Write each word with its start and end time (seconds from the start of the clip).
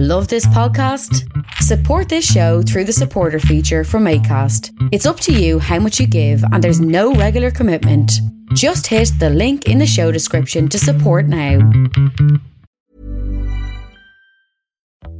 Love 0.00 0.28
this 0.28 0.46
podcast? 0.46 1.28
Support 1.54 2.08
this 2.08 2.24
show 2.24 2.62
through 2.62 2.84
the 2.84 2.92
supporter 2.92 3.40
feature 3.40 3.82
from 3.82 4.04
ACAST. 4.04 4.70
It's 4.92 5.06
up 5.06 5.18
to 5.18 5.32
you 5.32 5.58
how 5.58 5.80
much 5.80 5.98
you 5.98 6.06
give, 6.06 6.40
and 6.52 6.62
there's 6.62 6.80
no 6.80 7.14
regular 7.14 7.50
commitment. 7.50 8.12
Just 8.54 8.86
hit 8.86 9.10
the 9.18 9.28
link 9.28 9.66
in 9.66 9.78
the 9.78 9.88
show 9.88 10.12
description 10.12 10.68
to 10.68 10.78
support 10.78 11.26
now. 11.26 11.68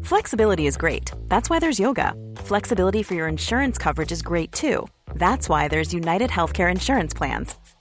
Flexibility 0.04 0.68
is 0.68 0.76
great. 0.76 1.10
That's 1.26 1.50
why 1.50 1.58
there's 1.58 1.80
yoga. 1.80 2.14
Flexibility 2.36 3.02
for 3.02 3.14
your 3.14 3.26
insurance 3.26 3.78
coverage 3.78 4.12
is 4.12 4.22
great 4.22 4.52
too. 4.52 4.86
That's 5.16 5.48
why 5.48 5.66
there's 5.66 5.92
United 5.92 6.30
Healthcare 6.30 6.70
Insurance 6.70 7.12
Plans. 7.12 7.56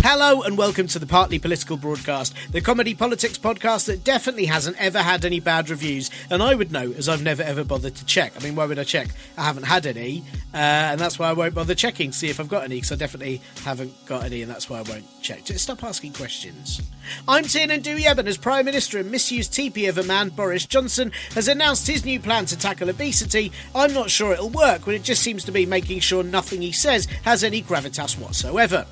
Hello 0.00 0.42
and 0.42 0.56
welcome 0.56 0.86
to 0.86 0.98
the 0.98 1.06
Partly 1.06 1.38
Political 1.38 1.76
Broadcast, 1.76 2.32
the 2.52 2.60
comedy 2.60 2.94
politics 2.94 3.36
podcast 3.36 3.86
that 3.86 4.04
definitely 4.04 4.46
hasn't 4.46 4.80
ever 4.80 5.00
had 5.00 5.24
any 5.24 5.40
bad 5.40 5.68
reviews, 5.68 6.08
and 6.30 6.42
I 6.42 6.54
would 6.54 6.72
know 6.72 6.92
as 6.92 7.08
I've 7.08 7.22
never 7.22 7.42
ever 7.42 7.64
bothered 7.64 7.96
to 7.96 8.04
check. 8.06 8.32
I 8.36 8.42
mean, 8.42 8.54
why 8.54 8.64
would 8.64 8.78
I 8.78 8.84
check? 8.84 9.08
I 9.36 9.42
haven't 9.42 9.64
had 9.64 9.86
any, 9.86 10.22
uh, 10.54 10.56
and 10.56 11.00
that's 11.00 11.18
why 11.18 11.28
I 11.28 11.32
won't 11.32 11.54
bother 11.54 11.74
checking, 11.74 12.12
see 12.12 12.30
if 12.30 12.40
I've 12.40 12.48
got 12.48 12.64
any, 12.64 12.76
because 12.76 12.92
I 12.92 12.96
definitely 12.96 13.42
haven't 13.64 13.92
got 14.06 14.24
any, 14.24 14.40
and 14.40 14.50
that's 14.50 14.70
why 14.70 14.78
I 14.78 14.82
won't 14.82 15.04
check. 15.20 15.44
Just 15.44 15.64
stop 15.64 15.82
asking 15.84 16.14
questions. 16.14 16.80
I'm 17.26 17.44
Tiernan 17.44 17.82
Douieb, 17.82 18.18
and 18.18 18.28
as 18.28 18.38
Prime 18.38 18.64
Minister 18.64 18.98
and 18.98 19.10
misused 19.10 19.52
TP 19.52 19.88
of 19.88 19.98
a 19.98 20.04
man, 20.04 20.30
Boris 20.30 20.64
Johnson, 20.64 21.12
has 21.34 21.48
announced 21.48 21.86
his 21.86 22.04
new 22.04 22.20
plan 22.20 22.46
to 22.46 22.56
tackle 22.56 22.88
obesity. 22.88 23.52
I'm 23.74 23.92
not 23.92 24.10
sure 24.10 24.32
it'll 24.32 24.48
work 24.48 24.86
when 24.86 24.96
it 24.96 25.02
just 25.02 25.22
seems 25.22 25.44
to 25.44 25.52
be 25.52 25.66
making 25.66 26.00
sure 26.00 26.22
nothing 26.22 26.62
he 26.62 26.72
says 26.72 27.06
has 27.24 27.44
any 27.44 27.62
gravitas 27.62 28.18
whatsoever. 28.18 28.86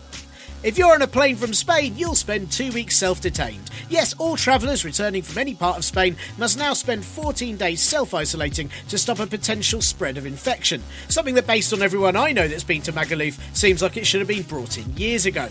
If 0.62 0.78
you're 0.78 0.92
on 0.92 1.02
a 1.02 1.06
plane 1.06 1.36
from 1.36 1.52
Spain, 1.54 1.94
you'll 1.96 2.14
spend 2.14 2.50
two 2.50 2.72
weeks 2.72 2.96
self 2.96 3.20
detained. 3.20 3.70
Yes, 3.88 4.14
all 4.18 4.36
travellers 4.36 4.84
returning 4.84 5.22
from 5.22 5.38
any 5.38 5.54
part 5.54 5.76
of 5.76 5.84
Spain 5.84 6.16
must 6.38 6.58
now 6.58 6.72
spend 6.72 7.04
14 7.04 7.56
days 7.56 7.80
self 7.80 8.14
isolating 8.14 8.70
to 8.88 8.98
stop 8.98 9.20
a 9.20 9.26
potential 9.26 9.82
spread 9.82 10.18
of 10.18 10.26
infection. 10.26 10.82
Something 11.08 11.34
that, 11.34 11.46
based 11.46 11.72
on 11.72 11.82
everyone 11.82 12.16
I 12.16 12.32
know 12.32 12.48
that's 12.48 12.64
been 12.64 12.82
to 12.82 12.92
Magaluf, 12.92 13.38
seems 13.54 13.82
like 13.82 13.96
it 13.96 14.06
should 14.06 14.20
have 14.20 14.28
been 14.28 14.42
brought 14.42 14.78
in 14.78 14.96
years 14.96 15.26
ago. 15.26 15.48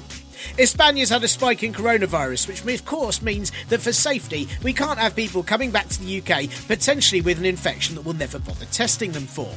Espana's 0.58 1.10
had 1.10 1.24
a 1.24 1.28
spike 1.28 1.64
in 1.64 1.74
coronavirus, 1.74 2.48
which 2.48 2.80
of 2.80 2.86
course 2.86 3.22
means 3.22 3.52
that 3.70 3.82
for 3.82 3.94
safety, 3.94 4.48
we 4.64 4.74
can't 4.74 5.00
have 5.00 5.16
people 5.16 5.44
coming 5.44 5.72
back 5.72 5.88
to 5.90 6.02
the 6.02 6.22
UK 6.22 6.50
potentially 6.68 7.22
with 7.22 7.40
an 7.40 7.46
infection 7.46 7.96
that 7.96 8.02
we'll 8.02 8.14
never 8.14 8.40
bother 8.40 8.66
testing 8.66 9.12
them 9.12 9.26
for. 9.26 9.54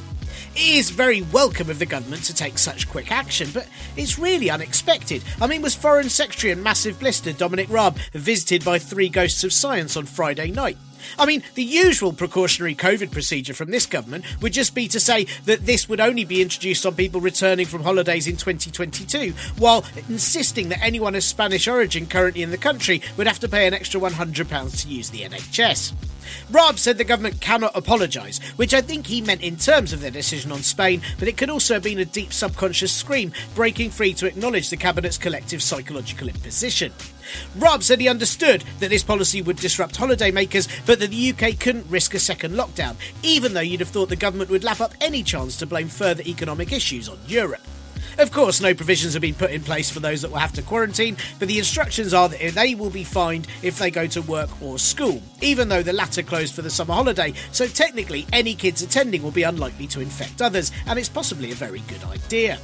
It 0.55 0.75
is 0.75 0.89
very 0.89 1.21
welcome 1.21 1.69
of 1.69 1.79
the 1.79 1.85
government 1.85 2.23
to 2.23 2.33
take 2.33 2.57
such 2.57 2.89
quick 2.89 3.11
action, 3.11 3.49
but 3.53 3.67
it's 3.95 4.19
really 4.19 4.49
unexpected. 4.49 5.23
I 5.41 5.47
mean, 5.47 5.61
was 5.61 5.75
Foreign 5.75 6.09
Secretary 6.09 6.51
and 6.51 6.63
Massive 6.63 6.99
Blister 6.99 7.33
Dominic 7.33 7.69
Raab 7.69 7.97
visited 8.13 8.63
by 8.65 8.79
three 8.79 9.09
ghosts 9.09 9.43
of 9.43 9.53
science 9.53 9.95
on 9.95 10.05
Friday 10.05 10.51
night? 10.51 10.77
I 11.17 11.25
mean, 11.25 11.43
the 11.55 11.63
usual 11.63 12.13
precautionary 12.13 12.75
COVID 12.75 13.11
procedure 13.11 13.53
from 13.53 13.71
this 13.71 13.85
government 13.85 14.25
would 14.41 14.53
just 14.53 14.75
be 14.75 14.87
to 14.89 14.99
say 14.99 15.25
that 15.45 15.65
this 15.65 15.89
would 15.89 15.99
only 15.99 16.25
be 16.25 16.41
introduced 16.41 16.85
on 16.85 16.95
people 16.95 17.21
returning 17.21 17.65
from 17.65 17.83
holidays 17.83 18.27
in 18.27 18.37
2022, 18.37 19.33
while 19.57 19.85
insisting 20.07 20.69
that 20.69 20.83
anyone 20.83 21.15
of 21.15 21.23
Spanish 21.23 21.67
origin 21.67 22.05
currently 22.05 22.43
in 22.43 22.51
the 22.51 22.57
country 22.57 23.01
would 23.17 23.27
have 23.27 23.39
to 23.39 23.49
pay 23.49 23.67
an 23.67 23.73
extra 23.73 23.99
£100 23.99 24.81
to 24.81 24.87
use 24.87 25.09
the 25.09 25.21
NHS. 25.21 25.93
Raab 26.51 26.77
said 26.77 26.97
the 26.97 27.03
government 27.03 27.41
cannot 27.41 27.75
apologise, 27.75 28.39
which 28.55 28.73
I 28.73 28.81
think 28.81 29.07
he 29.07 29.21
meant 29.21 29.41
in 29.41 29.55
terms 29.55 29.93
of 29.93 30.01
their 30.01 30.11
decision 30.11 30.51
on 30.51 30.61
Spain, 30.61 31.01
but 31.17 31.27
it 31.27 31.37
could 31.37 31.49
also 31.49 31.75
have 31.75 31.83
been 31.83 31.99
a 31.99 32.05
deep 32.05 32.33
subconscious 32.33 32.91
scream 32.91 33.31
breaking 33.55 33.89
free 33.89 34.13
to 34.13 34.27
acknowledge 34.27 34.69
the 34.69 34.77
cabinet's 34.77 35.17
collective 35.17 35.63
psychological 35.63 36.27
imposition. 36.27 36.93
Raab 37.55 37.83
said 37.83 37.99
he 37.99 38.07
understood 38.07 38.63
that 38.79 38.89
this 38.89 39.03
policy 39.03 39.41
would 39.41 39.57
disrupt 39.57 39.97
holidaymakers, 39.97 40.67
but 40.85 40.99
that 40.99 41.11
the 41.11 41.31
UK 41.31 41.59
couldn't 41.59 41.89
risk 41.89 42.13
a 42.13 42.19
second 42.19 42.53
lockdown, 42.53 42.95
even 43.23 43.53
though 43.53 43.59
you'd 43.61 43.79
have 43.79 43.89
thought 43.89 44.09
the 44.09 44.15
government 44.15 44.49
would 44.49 44.63
lap 44.63 44.81
up 44.81 44.93
any 45.01 45.23
chance 45.23 45.57
to 45.57 45.65
blame 45.65 45.87
further 45.87 46.23
economic 46.23 46.71
issues 46.71 47.09
on 47.09 47.19
Europe. 47.27 47.61
Of 48.17 48.33
course, 48.33 48.59
no 48.59 48.73
provisions 48.73 49.13
have 49.13 49.21
been 49.21 49.33
put 49.33 49.51
in 49.51 49.63
place 49.63 49.89
for 49.89 50.01
those 50.01 50.21
that 50.21 50.31
will 50.31 50.39
have 50.39 50.51
to 50.53 50.61
quarantine, 50.61 51.15
but 51.39 51.47
the 51.47 51.57
instructions 51.57 52.13
are 52.13 52.27
that 52.27 52.53
they 52.53 52.75
will 52.75 52.89
be 52.89 53.05
fined 53.05 53.47
if 53.63 53.79
they 53.79 53.89
go 53.89 54.07
to 54.07 54.21
work 54.23 54.49
or 54.61 54.77
school, 54.77 55.21
even 55.41 55.69
though 55.69 55.81
the 55.81 55.93
latter 55.93 56.21
closed 56.21 56.53
for 56.53 56.61
the 56.61 56.69
summer 56.69 56.93
holiday, 56.93 57.33
so 57.53 57.65
technically 57.65 58.27
any 58.33 58.55
kids 58.55 58.81
attending 58.81 59.23
will 59.23 59.31
be 59.31 59.43
unlikely 59.43 59.87
to 59.87 60.01
infect 60.01 60.41
others, 60.41 60.71
and 60.85 60.99
it's 60.99 61.07
possibly 61.07 61.51
a 61.51 61.55
very 61.55 61.79
good 61.87 62.03
idea. 62.05 62.59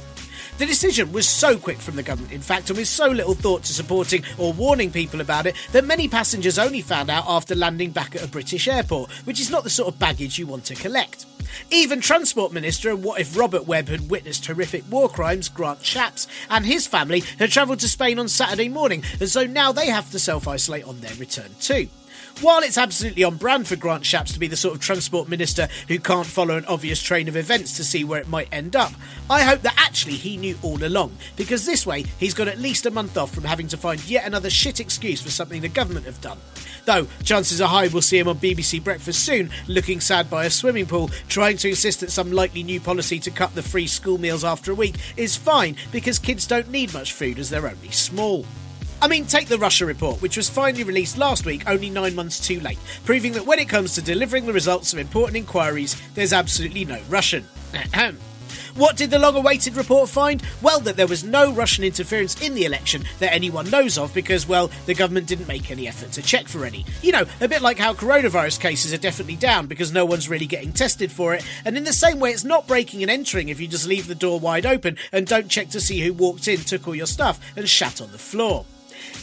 The 0.58 0.64
decision 0.64 1.12
was 1.12 1.28
so 1.28 1.58
quick 1.58 1.76
from 1.76 1.96
the 1.96 2.02
government, 2.02 2.32
in 2.32 2.40
fact, 2.40 2.70
and 2.70 2.78
with 2.78 2.88
so 2.88 3.08
little 3.08 3.34
thought 3.34 3.62
to 3.64 3.74
supporting 3.74 4.24
or 4.38 4.54
warning 4.54 4.90
people 4.90 5.20
about 5.20 5.44
it, 5.44 5.54
that 5.72 5.84
many 5.84 6.08
passengers 6.08 6.58
only 6.58 6.80
found 6.80 7.10
out 7.10 7.24
after 7.28 7.54
landing 7.54 7.90
back 7.90 8.16
at 8.16 8.24
a 8.24 8.28
British 8.28 8.66
airport, 8.66 9.10
which 9.26 9.38
is 9.38 9.50
not 9.50 9.64
the 9.64 9.70
sort 9.70 9.92
of 9.92 9.98
baggage 9.98 10.38
you 10.38 10.46
want 10.46 10.64
to 10.64 10.74
collect. 10.74 11.26
Even 11.70 12.00
Transport 12.00 12.52
Minister 12.52 12.88
and 12.88 13.04
what 13.04 13.20
if 13.20 13.36
Robert 13.36 13.66
Webb 13.66 13.88
had 13.88 14.10
witnessed 14.10 14.46
horrific 14.46 14.90
war 14.90 15.10
crimes, 15.10 15.50
Grant 15.50 15.80
Shapps, 15.82 16.26
and 16.48 16.64
his 16.64 16.86
family 16.86 17.20
had 17.38 17.50
travelled 17.50 17.80
to 17.80 17.88
Spain 17.88 18.18
on 18.18 18.26
Saturday 18.26 18.70
morning, 18.70 19.02
and 19.20 19.28
so 19.28 19.44
now 19.44 19.72
they 19.72 19.88
have 19.88 20.10
to 20.12 20.18
self 20.18 20.48
isolate 20.48 20.84
on 20.84 21.00
their 21.00 21.14
return 21.16 21.54
too. 21.60 21.88
While 22.42 22.62
it's 22.64 22.76
absolutely 22.76 23.24
on 23.24 23.36
brand 23.36 23.66
for 23.66 23.76
Grant 23.76 24.04
Shapps 24.04 24.34
to 24.34 24.38
be 24.38 24.46
the 24.46 24.58
sort 24.58 24.74
of 24.74 24.80
transport 24.82 25.26
minister 25.26 25.68
who 25.88 25.98
can't 25.98 26.26
follow 26.26 26.58
an 26.58 26.66
obvious 26.66 27.00
train 27.00 27.28
of 27.28 27.36
events 27.36 27.74
to 27.78 27.84
see 27.84 28.04
where 28.04 28.20
it 28.20 28.28
might 28.28 28.52
end 28.52 28.76
up, 28.76 28.92
I 29.30 29.40
hope 29.40 29.62
that 29.62 29.74
actually 29.78 30.16
he 30.16 30.36
knew 30.36 30.58
all 30.60 30.84
along, 30.84 31.16
because 31.36 31.64
this 31.64 31.86
way 31.86 32.02
he's 32.20 32.34
got 32.34 32.46
at 32.46 32.58
least 32.58 32.84
a 32.84 32.90
month 32.90 33.16
off 33.16 33.34
from 33.34 33.44
having 33.44 33.68
to 33.68 33.78
find 33.78 34.06
yet 34.06 34.26
another 34.26 34.50
shit 34.50 34.80
excuse 34.80 35.22
for 35.22 35.30
something 35.30 35.62
the 35.62 35.68
government 35.68 36.04
have 36.04 36.20
done. 36.20 36.36
Though, 36.84 37.06
chances 37.24 37.62
are 37.62 37.70
high 37.70 37.88
we'll 37.88 38.02
see 38.02 38.18
him 38.18 38.28
on 38.28 38.36
BBC 38.36 38.84
Breakfast 38.84 39.24
soon, 39.24 39.50
looking 39.66 40.00
sad 40.00 40.28
by 40.28 40.44
a 40.44 40.50
swimming 40.50 40.84
pool, 40.84 41.08
trying 41.28 41.56
to 41.56 41.70
insist 41.70 42.00
that 42.00 42.10
some 42.10 42.32
likely 42.32 42.62
new 42.62 42.80
policy 42.80 43.18
to 43.20 43.30
cut 43.30 43.54
the 43.54 43.62
free 43.62 43.86
school 43.86 44.18
meals 44.18 44.44
after 44.44 44.72
a 44.72 44.74
week 44.74 44.96
is 45.16 45.36
fine 45.36 45.74
because 45.90 46.18
kids 46.18 46.46
don't 46.46 46.70
need 46.70 46.92
much 46.92 47.14
food 47.14 47.38
as 47.38 47.48
they're 47.48 47.66
only 47.66 47.90
small. 47.92 48.44
I 49.00 49.08
mean, 49.08 49.26
take 49.26 49.48
the 49.48 49.58
Russia 49.58 49.84
report, 49.86 50.22
which 50.22 50.36
was 50.36 50.48
finally 50.48 50.84
released 50.84 51.18
last 51.18 51.44
week, 51.44 51.68
only 51.68 51.90
nine 51.90 52.14
months 52.14 52.44
too 52.44 52.60
late, 52.60 52.78
proving 53.04 53.32
that 53.32 53.46
when 53.46 53.58
it 53.58 53.68
comes 53.68 53.94
to 53.94 54.02
delivering 54.02 54.46
the 54.46 54.52
results 54.52 54.92
of 54.92 54.98
important 54.98 55.36
inquiries, 55.36 56.00
there's 56.14 56.32
absolutely 56.32 56.84
no 56.84 57.00
Russian. 57.08 57.46
What 58.76 58.96
did 58.96 59.10
the 59.10 59.18
long 59.18 59.36
awaited 59.36 59.74
report 59.74 60.10
find? 60.10 60.42
Well, 60.60 60.80
that 60.80 60.96
there 60.96 61.06
was 61.06 61.24
no 61.24 61.50
Russian 61.50 61.82
interference 61.82 62.40
in 62.42 62.54
the 62.54 62.66
election 62.66 63.04
that 63.20 63.32
anyone 63.32 63.70
knows 63.70 63.96
of 63.96 64.12
because, 64.12 64.46
well, 64.46 64.70
the 64.84 64.94
government 64.94 65.26
didn't 65.26 65.48
make 65.48 65.70
any 65.70 65.88
effort 65.88 66.12
to 66.12 66.22
check 66.22 66.46
for 66.46 66.66
any. 66.66 66.84
You 67.00 67.12
know, 67.12 67.24
a 67.40 67.48
bit 67.48 67.62
like 67.62 67.78
how 67.78 67.94
coronavirus 67.94 68.60
cases 68.60 68.92
are 68.92 68.98
definitely 68.98 69.36
down 69.36 69.66
because 69.66 69.92
no 69.92 70.04
one's 70.04 70.28
really 70.28 70.46
getting 70.46 70.72
tested 70.72 71.10
for 71.10 71.32
it, 71.32 71.42
and 71.64 71.78
in 71.78 71.84
the 71.84 71.92
same 71.92 72.20
way, 72.20 72.32
it's 72.32 72.44
not 72.44 72.66
breaking 72.68 73.00
and 73.00 73.10
entering 73.10 73.48
if 73.48 73.60
you 73.60 73.66
just 73.66 73.86
leave 73.86 74.08
the 74.08 74.14
door 74.14 74.38
wide 74.38 74.66
open 74.66 74.98
and 75.10 75.26
don't 75.26 75.48
check 75.48 75.70
to 75.70 75.80
see 75.80 76.00
who 76.00 76.12
walked 76.12 76.46
in, 76.46 76.58
took 76.58 76.86
all 76.86 76.94
your 76.94 77.06
stuff, 77.06 77.40
and 77.56 77.66
shat 77.68 78.02
on 78.02 78.12
the 78.12 78.18
floor. 78.18 78.66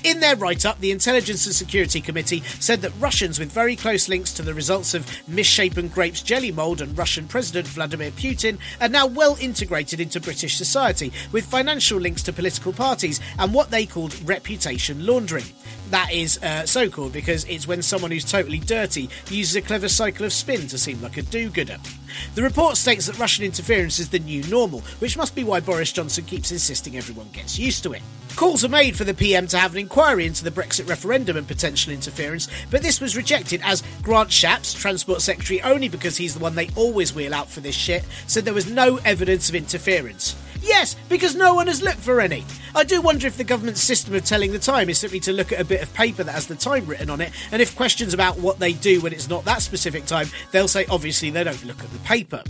In 0.04 0.20
their 0.20 0.36
write 0.36 0.66
up, 0.66 0.80
the 0.80 0.92
Intelligence 0.92 1.46
and 1.46 1.56
Security 1.56 2.02
Committee 2.02 2.42
said 2.60 2.82
that 2.82 2.92
Russians 3.00 3.40
with 3.40 3.52
very 3.52 3.76
close 3.76 4.10
links 4.10 4.34
to 4.34 4.42
the 4.42 4.54
results 4.54 4.94
of 4.94 5.10
misshapen 5.28 5.88
grapes 5.88 6.22
jelly 6.22 6.52
mould 6.52 6.82
and 6.82 6.98
Russian 6.98 7.28
President 7.28 7.68
Vladimir 7.68 8.12
Putin 8.12 8.58
are 8.82 8.90
now 8.90 9.06
well 9.06 9.38
integrated 9.40 10.00
into 10.02 10.20
British 10.20 10.58
society, 10.58 11.14
with 11.32 11.46
financial 11.46 12.00
links 12.00 12.22
to 12.24 12.34
political 12.34 12.74
parties 12.74 13.22
and 13.40 13.54
what 13.54 13.72
they 13.72 13.86
called 13.86 14.20
reputation 14.28 15.06
laundering. 15.06 15.46
That 15.90 16.12
is 16.12 16.42
uh, 16.44 16.66
so 16.66 16.90
called 16.90 17.14
because 17.14 17.46
it's 17.46 17.68
when 17.68 17.82
someone 17.82 18.12
who's 18.12 18.30
totally 18.30 18.60
dirty 18.60 19.10
uses 19.30 19.56
a 19.56 19.62
clever 19.62 19.88
cycle 19.88 20.26
of 20.26 20.34
spin 20.34 20.68
to 20.68 20.78
seem 20.78 21.02
like 21.02 21.18
a 21.18 21.22
do 21.22 21.50
gooder. 21.50 21.78
The 22.36 22.44
report 22.44 22.78
states 22.78 23.06
that 23.08 23.20
Russian 23.20 23.46
interference 23.46 24.00
is 24.00 24.10
the 24.10 24.20
new 24.20 24.44
normal, 24.44 24.82
which 25.00 25.18
must 25.18 25.36
be 25.36 25.44
why 25.44 25.60
Boris 25.60 25.92
Johnson 25.92 26.26
keeps 26.26 26.52
insisting 26.52 26.98
everyone 26.98 27.30
gets 27.32 27.58
used 27.60 27.84
to 27.84 27.94
it. 27.94 28.02
Calls 28.36 28.66
are 28.66 28.70
made 28.70 28.98
for 28.98 29.04
the 29.04 29.14
PM 29.14 29.46
to 29.48 29.60
have 29.60 29.74
an 29.74 29.78
inquiry 29.78 30.26
into 30.26 30.44
the 30.44 30.50
Brexit 30.50 30.90
referendum 30.90 31.38
and 31.38 31.48
potential 31.48 31.94
interference, 31.94 32.48
but 32.72 32.82
this 32.82 33.00
was 33.00 33.16
rejected 33.16 33.62
as 33.64 33.84
Grant 34.02 34.30
Shapps, 34.30 34.76
Transport 34.76 35.22
Secretary, 35.22 35.62
only 35.62 35.88
because 35.88 36.18
he's 36.18 36.34
the 36.34 36.40
one 36.40 36.56
they 36.56 36.70
always 36.76 37.14
wheel 37.14 37.34
out 37.34 37.48
for 37.48 37.60
this 37.60 37.76
shit, 37.76 38.04
said 38.26 38.44
there 38.44 38.54
was 38.54 38.70
no 38.70 38.98
evidence 39.06 39.50
of 39.50 39.56
interference. 39.56 40.36
Yes, 40.64 40.96
because 41.10 41.36
no 41.36 41.54
one 41.54 41.68
has 41.68 41.84
looked 41.84 42.00
for 42.00 42.20
any. 42.20 42.44
I 42.74 42.84
do 42.84 43.02
wonder 43.02 43.28
if 43.28 43.38
the 43.38 43.44
government's 43.44 43.84
system 43.84 44.16
of 44.16 44.26
telling 44.26 44.52
the 44.52 44.60
time 44.60 44.90
is 44.90 44.98
simply 44.98 45.20
to 45.22 45.32
look 45.32 45.52
at 45.52 45.60
a 45.62 45.66
bit 45.66 45.84
of 45.84 45.94
paper 45.94 46.24
that 46.24 46.32
has 46.32 46.48
the 46.48 46.56
time 46.56 46.88
written 46.88 47.12
on 47.12 47.22
it, 47.22 47.32
and 47.52 47.62
if 47.62 47.76
questions 47.76 48.16
about 48.16 48.40
what 48.40 48.58
they 48.58 48.74
do 48.74 49.00
when 49.02 49.14
it's 49.14 49.30
not 49.30 49.46
that 49.46 49.62
specific 49.62 50.06
time, 50.06 50.28
they'll 50.52 50.68
say 50.68 50.88
obviously 50.88 51.30
they 51.30 51.44
don't 51.44 51.64
look 51.66 51.84
at 51.84 51.92
the 51.92 52.00
paper. 52.00 52.42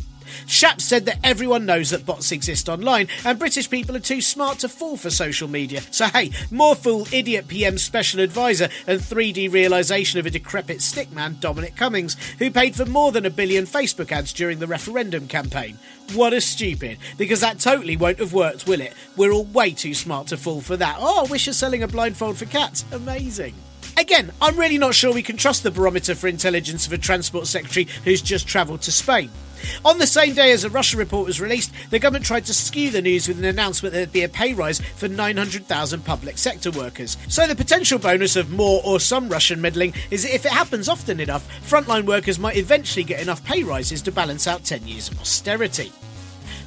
Shapps 0.46 0.82
said 0.82 1.06
that 1.06 1.20
everyone 1.24 1.66
knows 1.66 1.90
that 1.90 2.06
bots 2.06 2.32
exist 2.32 2.70
online 2.70 3.08
and 3.26 3.40
British 3.40 3.70
people 3.70 3.96
are 3.96 4.00
too 4.00 4.22
smart 4.22 4.60
to 4.60 4.70
fall 4.70 4.98
for 4.98 5.10
social 5.10 5.48
media. 5.48 5.82
So, 5.92 6.06
hey, 6.08 6.32
more 6.52 6.76
fool 6.76 7.08
idiot 7.12 7.48
PM 7.48 7.78
special 7.78 8.20
advisor 8.20 8.70
and 8.88 9.00
3D 9.00 9.52
realisation 9.52 10.20
of 10.20 10.26
a 10.26 10.30
decrepit 10.30 10.80
stickman, 10.80 11.40
Dominic 11.40 11.76
Cummings, 11.76 12.16
who 12.40 12.52
paid 12.52 12.76
for 12.76 12.86
more 12.86 13.12
than 13.12 13.26
a 13.26 13.30
billion 13.30 13.66
Facebook 13.66 14.12
ads 14.12 14.34
during 14.34 14.60
the 14.60 14.68
referendum 14.68 15.28
campaign. 15.28 15.78
What 16.14 16.34
a 16.34 16.42
stupid, 16.42 16.98
because 17.18 17.42
that 17.42 17.60
totally 17.60 17.98
won't 17.98 18.20
have 18.20 18.34
worked, 18.34 18.68
will 18.68 18.82
it? 18.82 18.94
We're 19.16 19.32
all 19.32 19.46
way 19.46 19.72
too 19.72 19.94
smart 19.94 20.28
to 20.28 20.38
fall 20.38 20.62
for 20.62 20.78
that. 20.78 20.98
Oh, 21.00 21.28
wish 21.30 21.48
you're 21.48 21.54
selling 21.54 21.84
a 21.84 21.88
blindfold 21.88 22.38
for 22.38 22.46
cats. 22.46 22.86
Amazing. 22.92 23.54
Again, 23.98 24.32
I'm 24.42 24.58
really 24.58 24.78
not 24.78 24.96
sure 24.96 25.14
we 25.14 25.22
can 25.22 25.38
trust 25.38 25.64
the 25.64 25.72
barometer 25.72 26.16
for 26.16 26.28
intelligence 26.28 26.88
of 26.88 26.94
a 26.94 26.98
transport 26.98 27.48
secretary 27.48 27.88
who's 28.04 28.22
just 28.22 28.48
travelled 28.48 28.82
to 28.84 28.92
Spain. 28.92 29.30
On 29.86 29.98
the 29.98 30.08
same 30.08 30.34
day 30.34 30.52
as 30.52 30.64
a 30.64 30.70
Russia 30.70 30.98
report 30.98 31.26
was 31.26 31.40
released, 31.40 31.72
the 31.90 32.00
government 32.00 32.26
tried 32.26 32.46
to 32.46 32.54
skew 32.54 32.90
the 32.90 33.02
news 33.02 33.28
with 33.28 33.38
an 33.40 33.46
announcement 33.46 33.94
that 33.94 34.00
there'd 34.00 34.12
be 34.12 34.24
a 34.24 34.30
pay 34.30 34.54
rise 34.54 34.82
for 34.82 35.08
900,000 35.08 36.04
public 36.04 36.38
sector 36.38 36.72
workers. 36.72 37.18
So 37.30 37.48
the 37.48 37.56
potential 37.56 38.00
bonus 38.00 38.36
of 38.36 38.52
more 38.52 38.82
or 38.84 39.00
some 39.00 39.30
Russian 39.30 39.62
meddling 39.62 39.94
is 40.12 40.24
that 40.24 40.36
if 40.36 40.46
it 40.46 40.52
happens 40.52 40.90
often 40.90 41.20
enough, 41.20 41.48
frontline 41.62 42.06
workers 42.06 42.40
might 42.40 42.58
eventually 42.58 43.04
get 43.04 43.22
enough 43.22 43.44
pay 43.46 43.64
rises 43.64 44.02
to 44.02 44.12
balance 44.12 44.48
out 44.48 44.64
10 44.64 44.88
years 44.88 45.10
of 45.10 45.22
austerity. 45.22 45.92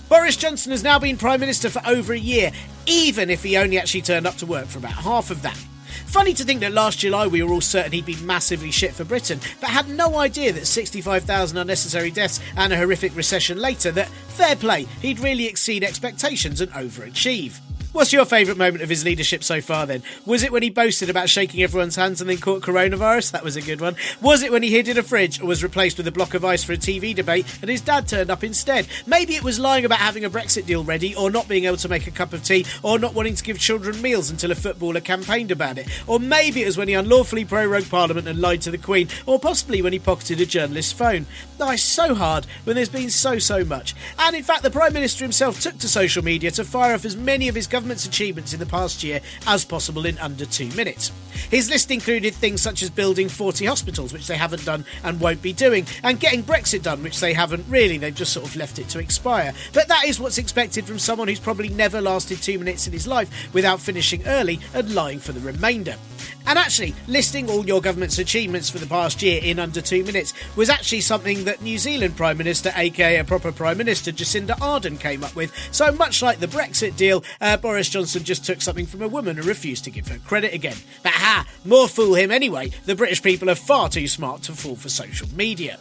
Boris 0.08 0.36
Johnson 0.36 0.70
has 0.70 0.84
now 0.84 0.98
been 0.98 1.16
Prime 1.16 1.40
Minister 1.40 1.68
for 1.68 1.82
over 1.86 2.12
a 2.12 2.18
year, 2.18 2.52
even 2.86 3.28
if 3.28 3.42
he 3.42 3.56
only 3.56 3.78
actually 3.78 4.02
turned 4.02 4.26
up 4.26 4.36
to 4.36 4.46
work 4.46 4.66
for 4.66 4.78
about 4.78 4.92
half 4.92 5.30
of 5.30 5.42
that. 5.42 5.58
Funny 6.06 6.32
to 6.34 6.44
think 6.44 6.60
that 6.60 6.72
last 6.72 7.00
July 7.00 7.26
we 7.26 7.42
were 7.42 7.52
all 7.52 7.60
certain 7.60 7.92
he'd 7.92 8.06
be 8.06 8.16
massively 8.16 8.70
shit 8.70 8.94
for 8.94 9.04
Britain, 9.04 9.40
but 9.60 9.70
had 9.70 9.88
no 9.88 10.18
idea 10.18 10.52
that 10.52 10.66
65,000 10.66 11.58
unnecessary 11.58 12.10
deaths 12.10 12.40
and 12.56 12.72
a 12.72 12.76
horrific 12.76 13.14
recession 13.14 13.58
later 13.58 13.90
that, 13.92 14.08
fair 14.08 14.56
play, 14.56 14.86
he'd 15.02 15.20
really 15.20 15.46
exceed 15.46 15.84
expectations 15.84 16.60
and 16.60 16.72
overachieve. 16.72 17.60
What's 17.96 18.12
your 18.12 18.26
favourite 18.26 18.58
moment 18.58 18.82
of 18.82 18.90
his 18.90 19.06
leadership 19.06 19.42
so 19.42 19.62
far 19.62 19.86
then? 19.86 20.02
Was 20.26 20.42
it 20.42 20.52
when 20.52 20.62
he 20.62 20.68
boasted 20.68 21.08
about 21.08 21.30
shaking 21.30 21.62
everyone's 21.62 21.96
hands 21.96 22.20
and 22.20 22.28
then 22.28 22.36
caught 22.36 22.60
coronavirus? 22.60 23.30
That 23.30 23.42
was 23.42 23.56
a 23.56 23.62
good 23.62 23.80
one. 23.80 23.96
Was 24.20 24.42
it 24.42 24.52
when 24.52 24.62
he 24.62 24.68
hid 24.68 24.86
in 24.86 24.98
a 24.98 25.02
fridge 25.02 25.40
or 25.40 25.46
was 25.46 25.62
replaced 25.62 25.96
with 25.96 26.06
a 26.06 26.12
block 26.12 26.34
of 26.34 26.44
ice 26.44 26.62
for 26.62 26.74
a 26.74 26.76
TV 26.76 27.14
debate 27.14 27.46
and 27.62 27.70
his 27.70 27.80
dad 27.80 28.06
turned 28.06 28.28
up 28.28 28.44
instead? 28.44 28.86
Maybe 29.06 29.34
it 29.34 29.42
was 29.42 29.58
lying 29.58 29.86
about 29.86 30.00
having 30.00 30.26
a 30.26 30.30
Brexit 30.30 30.66
deal 30.66 30.84
ready 30.84 31.14
or 31.14 31.30
not 31.30 31.48
being 31.48 31.64
able 31.64 31.78
to 31.78 31.88
make 31.88 32.06
a 32.06 32.10
cup 32.10 32.34
of 32.34 32.44
tea 32.44 32.66
or 32.82 32.98
not 32.98 33.14
wanting 33.14 33.34
to 33.34 33.42
give 33.42 33.58
children 33.58 34.02
meals 34.02 34.28
until 34.28 34.50
a 34.50 34.56
footballer 34.56 35.00
campaigned 35.00 35.50
about 35.50 35.78
it. 35.78 35.88
Or 36.06 36.20
maybe 36.20 36.60
it 36.62 36.66
was 36.66 36.76
when 36.76 36.88
he 36.88 36.94
unlawfully 36.94 37.46
prorogued 37.46 37.88
Parliament 37.88 38.28
and 38.28 38.42
lied 38.42 38.60
to 38.60 38.70
the 38.70 38.76
Queen 38.76 39.08
or 39.24 39.40
possibly 39.40 39.80
when 39.80 39.94
he 39.94 39.98
pocketed 39.98 40.42
a 40.42 40.44
journalist's 40.44 40.92
phone. 40.92 41.24
It's 41.58 41.82
so 41.82 42.14
hard 42.14 42.44
when 42.64 42.76
there's 42.76 42.90
been 42.90 43.08
so, 43.08 43.38
so 43.38 43.64
much. 43.64 43.94
And 44.18 44.36
in 44.36 44.42
fact, 44.42 44.64
the 44.64 44.70
Prime 44.70 44.92
Minister 44.92 45.24
himself 45.24 45.62
took 45.62 45.78
to 45.78 45.88
social 45.88 46.22
media 46.22 46.50
to 46.50 46.62
fire 46.62 46.92
off 46.92 47.06
as 47.06 47.16
many 47.16 47.48
of 47.48 47.54
his 47.54 47.66
government 47.66 47.85
achievements 47.90 48.52
in 48.52 48.58
the 48.58 48.66
past 48.66 49.04
year 49.04 49.20
as 49.46 49.64
possible 49.64 50.06
in 50.06 50.18
under 50.18 50.44
two 50.46 50.68
minutes. 50.70 51.12
His 51.50 51.70
list 51.70 51.90
included 51.90 52.34
things 52.34 52.62
such 52.62 52.82
as 52.82 52.90
building 52.90 53.28
40 53.28 53.66
hospitals, 53.66 54.12
which 54.12 54.26
they 54.26 54.36
haven't 54.36 54.64
done 54.64 54.84
and 55.04 55.20
won't 55.20 55.42
be 55.42 55.52
doing, 55.52 55.86
and 56.02 56.18
getting 56.18 56.42
Brexit 56.42 56.82
done, 56.82 57.02
which 57.02 57.20
they 57.20 57.32
haven't 57.32 57.64
really, 57.68 57.98
they've 57.98 58.14
just 58.14 58.32
sort 58.32 58.46
of 58.46 58.56
left 58.56 58.78
it 58.78 58.88
to 58.90 58.98
expire. 58.98 59.52
But 59.72 59.88
that 59.88 60.04
is 60.04 60.18
what's 60.18 60.38
expected 60.38 60.84
from 60.86 60.98
someone 60.98 61.28
who's 61.28 61.40
probably 61.40 61.68
never 61.68 62.00
lasted 62.00 62.42
two 62.42 62.58
minutes 62.58 62.86
in 62.86 62.92
his 62.92 63.06
life 63.06 63.52
without 63.52 63.80
finishing 63.80 64.26
early 64.26 64.58
and 64.74 64.94
lying 64.94 65.18
for 65.18 65.32
the 65.32 65.40
remainder. 65.40 65.96
And 66.46 66.58
actually, 66.58 66.94
listing 67.08 67.50
all 67.50 67.66
your 67.66 67.80
government's 67.80 68.18
achievements 68.18 68.70
for 68.70 68.78
the 68.78 68.86
past 68.86 69.22
year 69.22 69.40
in 69.42 69.58
under 69.58 69.80
two 69.80 70.04
minutes 70.04 70.32
was 70.54 70.70
actually 70.70 71.00
something 71.00 71.44
that 71.44 71.60
New 71.60 71.78
Zealand 71.78 72.16
Prime 72.16 72.38
Minister, 72.38 72.72
aka 72.76 73.22
proper 73.24 73.50
Prime 73.50 73.78
Minister, 73.78 74.12
Jacinda 74.12 74.56
Ardern, 74.58 74.98
came 75.00 75.24
up 75.24 75.34
with. 75.34 75.52
So 75.72 75.90
much 75.92 76.22
like 76.22 76.38
the 76.38 76.46
Brexit 76.46 76.96
deal, 76.96 77.24
uh, 77.40 77.56
Boris 77.56 77.88
Johnson 77.88 78.22
just 78.22 78.44
took 78.44 78.62
something 78.62 78.86
from 78.86 79.02
a 79.02 79.08
woman 79.08 79.38
and 79.38 79.46
refused 79.46 79.84
to 79.84 79.90
give 79.90 80.08
her 80.08 80.18
credit 80.18 80.54
again. 80.54 80.76
But 81.02 81.12
ha, 81.12 81.46
more 81.64 81.88
fool 81.88 82.14
him 82.14 82.30
anyway. 82.30 82.70
The 82.84 82.94
British 82.94 83.22
people 83.22 83.50
are 83.50 83.56
far 83.56 83.88
too 83.88 84.06
smart 84.06 84.42
to 84.42 84.52
fall 84.52 84.76
for 84.76 84.88
social 84.88 85.28
media. 85.34 85.78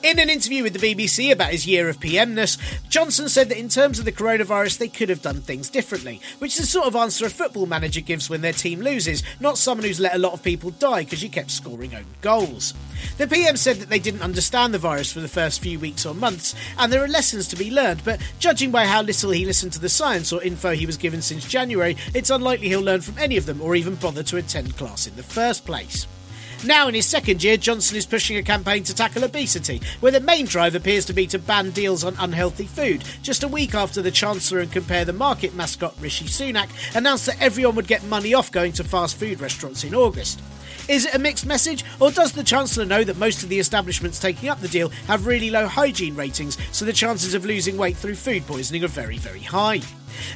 In 0.00 0.20
an 0.20 0.30
interview 0.30 0.62
with 0.62 0.74
the 0.74 0.94
BBC 0.94 1.32
about 1.32 1.50
his 1.50 1.66
year 1.66 1.88
of 1.88 1.98
PMness, 1.98 2.56
Johnson 2.88 3.28
said 3.28 3.48
that 3.48 3.58
in 3.58 3.68
terms 3.68 3.98
of 3.98 4.04
the 4.04 4.12
coronavirus, 4.12 4.78
they 4.78 4.86
could 4.86 5.08
have 5.08 5.22
done 5.22 5.40
things 5.40 5.68
differently, 5.68 6.20
which 6.38 6.52
is 6.52 6.60
the 6.60 6.66
sort 6.66 6.86
of 6.86 6.94
answer 6.94 7.26
a 7.26 7.30
football 7.30 7.66
manager 7.66 8.00
gives 8.00 8.30
when 8.30 8.40
their 8.40 8.52
team 8.52 8.80
loses, 8.80 9.24
not 9.40 9.58
someone 9.58 9.84
who's 9.84 9.98
let 9.98 10.14
a 10.14 10.18
lot 10.18 10.34
of 10.34 10.42
people 10.44 10.70
die 10.70 11.02
because 11.02 11.20
you 11.20 11.28
kept 11.28 11.50
scoring 11.50 11.96
own 11.96 12.06
goals. 12.20 12.74
The 13.16 13.26
PM 13.26 13.56
said 13.56 13.78
that 13.78 13.88
they 13.88 13.98
didn't 13.98 14.22
understand 14.22 14.72
the 14.72 14.78
virus 14.78 15.12
for 15.12 15.18
the 15.18 15.26
first 15.26 15.60
few 15.60 15.80
weeks 15.80 16.06
or 16.06 16.14
months, 16.14 16.54
and 16.78 16.92
there 16.92 17.02
are 17.02 17.08
lessons 17.08 17.48
to 17.48 17.56
be 17.56 17.72
learned, 17.72 18.04
but 18.04 18.20
judging 18.38 18.70
by 18.70 18.86
how 18.86 19.02
little 19.02 19.32
he 19.32 19.44
listened 19.44 19.72
to 19.72 19.80
the 19.80 19.88
science 19.88 20.32
or 20.32 20.40
info 20.44 20.74
he 20.74 20.86
was 20.86 20.96
given 20.96 21.20
since 21.20 21.44
January, 21.44 21.96
it's 22.14 22.30
unlikely 22.30 22.68
he'll 22.68 22.80
learn 22.80 23.00
from 23.00 23.18
any 23.18 23.36
of 23.36 23.46
them 23.46 23.60
or 23.60 23.74
even 23.74 23.96
bother 23.96 24.22
to 24.22 24.36
attend 24.36 24.76
class 24.76 25.08
in 25.08 25.16
the 25.16 25.24
first 25.24 25.66
place. 25.66 26.06
Now, 26.64 26.88
in 26.88 26.94
his 26.94 27.06
second 27.06 27.44
year, 27.44 27.56
Johnson 27.56 27.96
is 27.96 28.04
pushing 28.04 28.36
a 28.36 28.42
campaign 28.42 28.82
to 28.82 28.94
tackle 28.94 29.22
obesity, 29.22 29.80
where 30.00 30.10
the 30.10 30.18
main 30.18 30.44
drive 30.44 30.74
appears 30.74 31.04
to 31.04 31.12
be 31.12 31.24
to 31.28 31.38
ban 31.38 31.70
deals 31.70 32.02
on 32.02 32.16
unhealthy 32.18 32.66
food, 32.66 33.04
just 33.22 33.44
a 33.44 33.48
week 33.48 33.76
after 33.76 34.02
the 34.02 34.10
Chancellor 34.10 34.58
and 34.58 34.72
Compare 34.72 35.04
the 35.04 35.12
Market 35.12 35.54
mascot 35.54 35.94
Rishi 36.00 36.24
Sunak 36.24 36.68
announced 36.96 37.26
that 37.26 37.40
everyone 37.40 37.76
would 37.76 37.86
get 37.86 38.02
money 38.04 38.34
off 38.34 38.50
going 38.50 38.72
to 38.72 38.82
fast 38.82 39.16
food 39.16 39.40
restaurants 39.40 39.84
in 39.84 39.94
August. 39.94 40.42
Is 40.88 41.06
it 41.06 41.14
a 41.14 41.18
mixed 41.20 41.46
message, 41.46 41.84
or 42.00 42.10
does 42.10 42.32
the 42.32 42.42
Chancellor 42.42 42.84
know 42.84 43.04
that 43.04 43.18
most 43.18 43.44
of 43.44 43.50
the 43.50 43.60
establishments 43.60 44.18
taking 44.18 44.48
up 44.48 44.60
the 44.60 44.68
deal 44.68 44.88
have 45.06 45.26
really 45.26 45.50
low 45.50 45.68
hygiene 45.68 46.16
ratings, 46.16 46.58
so 46.72 46.84
the 46.84 46.92
chances 46.92 47.34
of 47.34 47.44
losing 47.44 47.76
weight 47.76 47.96
through 47.96 48.16
food 48.16 48.44
poisoning 48.48 48.82
are 48.82 48.88
very, 48.88 49.18
very 49.18 49.42
high? 49.42 49.80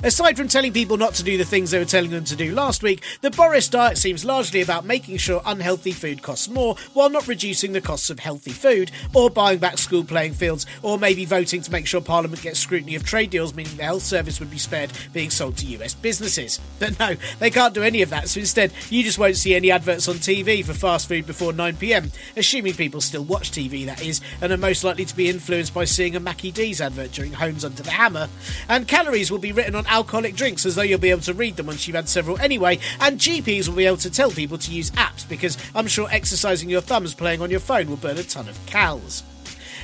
Aside 0.03 0.37
from 0.37 0.49
telling 0.49 0.73
people 0.73 0.97
not 0.97 1.15
to 1.15 1.23
do 1.23 1.39
the 1.39 1.45
things 1.45 1.71
they 1.71 1.79
were 1.79 1.85
telling 1.85 2.11
them 2.11 2.25
to 2.25 2.37
do 2.37 2.55
last 2.55 2.83
week, 2.83 3.03
the 3.21 3.31
Boris 3.31 3.69
diet 3.69 3.99
seems 3.99 4.25
largely 4.25 4.61
about 4.61 4.85
making 4.85 5.17
sure 5.17 5.43
unhealthy 5.45 5.93
food 5.93 6.23
costs 6.23 6.49
more 6.49 6.77
while 6.93 7.11
not 7.11 7.29
reducing 7.29 7.73
the 7.73 7.81
costs 7.81 8.11
of 8.11 8.19
healthy 8.19 8.53
food, 8.53 8.91
or 9.15 9.31
buying 9.31 9.59
back 9.59 9.79
school 9.79 10.05
playing 10.05 10.35
fields, 10.35 10.67
or 10.83 10.99
maybe 10.99 11.25
voting 11.25 11.63
to 11.63 11.73
make 11.73 11.87
sure 11.87 12.01
Parliament 12.01 12.43
gets 12.43 12.59
scrutiny 12.59 12.95
of 12.95 13.05
trade 13.05 13.31
deals, 13.31 13.55
meaning 13.55 13.77
the 13.77 13.83
health 13.83 14.03
service 14.03 14.41
would 14.41 14.51
be 14.51 14.59
spared 14.59 14.93
being 15.13 15.31
sold 15.31 15.57
to 15.57 15.67
US 15.67 15.95
businesses. 15.95 16.61
But 16.83 16.99
no, 16.99 17.15
they 17.39 17.51
can't 17.51 17.75
do 17.75 17.85
any 17.85 18.03
of 18.03 18.11
that, 18.11 18.29
so 18.29 18.41
instead, 18.41 18.73
you 18.91 19.05
just 19.05 19.19
won't 19.19 19.37
see 19.37 19.55
any 19.55 19.71
adverts 19.71 20.09
on 20.09 20.17
TV 20.17 20.65
for 20.65 20.73
fast 20.73 21.07
food 21.07 21.27
before 21.27 21.53
9pm, 21.53 22.13
assuming 22.37 22.75
people 22.75 23.01
still 23.01 23.23
watch 23.23 23.53
TV, 23.53 23.87
that 23.87 24.03
is, 24.05 24.21
and 24.41 24.53
are 24.53 24.57
most 24.57 24.83
likely 24.83 25.05
to 25.05 25.15
be 25.15 25.29
influenced 25.29 25.73
by 25.73 25.85
seeing 25.85 26.17
a 26.17 26.21
Maccy 26.21 26.53
D's 26.53 26.81
advert 26.81 27.13
during 27.13 27.33
Homes 27.33 27.65
Under 27.65 27.83
the 27.83 27.91
Hammer. 27.91 28.29
And 28.69 28.89
calories 28.89 29.31
will 29.31 29.39
be 29.39 29.53
written 29.63 29.77
on 29.77 29.87
alcoholic 29.87 30.35
drinks 30.35 30.67
as 30.67 30.75
though 30.75 30.83
you'll 30.83 30.99
be 30.99 31.11
able 31.11 31.21
to 31.21 31.33
read 31.33 31.55
them 31.55 31.67
once 31.67 31.87
you've 31.87 31.95
had 31.95 32.09
several 32.09 32.37
anyway, 32.41 32.81
and 33.01 33.17
GPs 33.17 33.69
will 33.69 33.77
be 33.77 33.87
able 33.87 33.97
to 33.99 34.11
tell 34.11 34.33
people 34.33 34.59
to 34.59 34.73
use 34.73 34.91
apps 34.93 35.29
because 35.29 35.57
I'm 35.73 35.87
sure 35.87 36.09
exercising 36.11 36.69
your 36.69 36.81
thumbs 36.81 37.15
playing 37.15 37.41
on 37.41 37.49
your 37.49 37.61
phone 37.61 37.89
will 37.89 37.97
burn 37.97 38.19
a 38.19 38.25
ton 38.25 38.49
of 38.49 38.67
calories. 38.67 39.23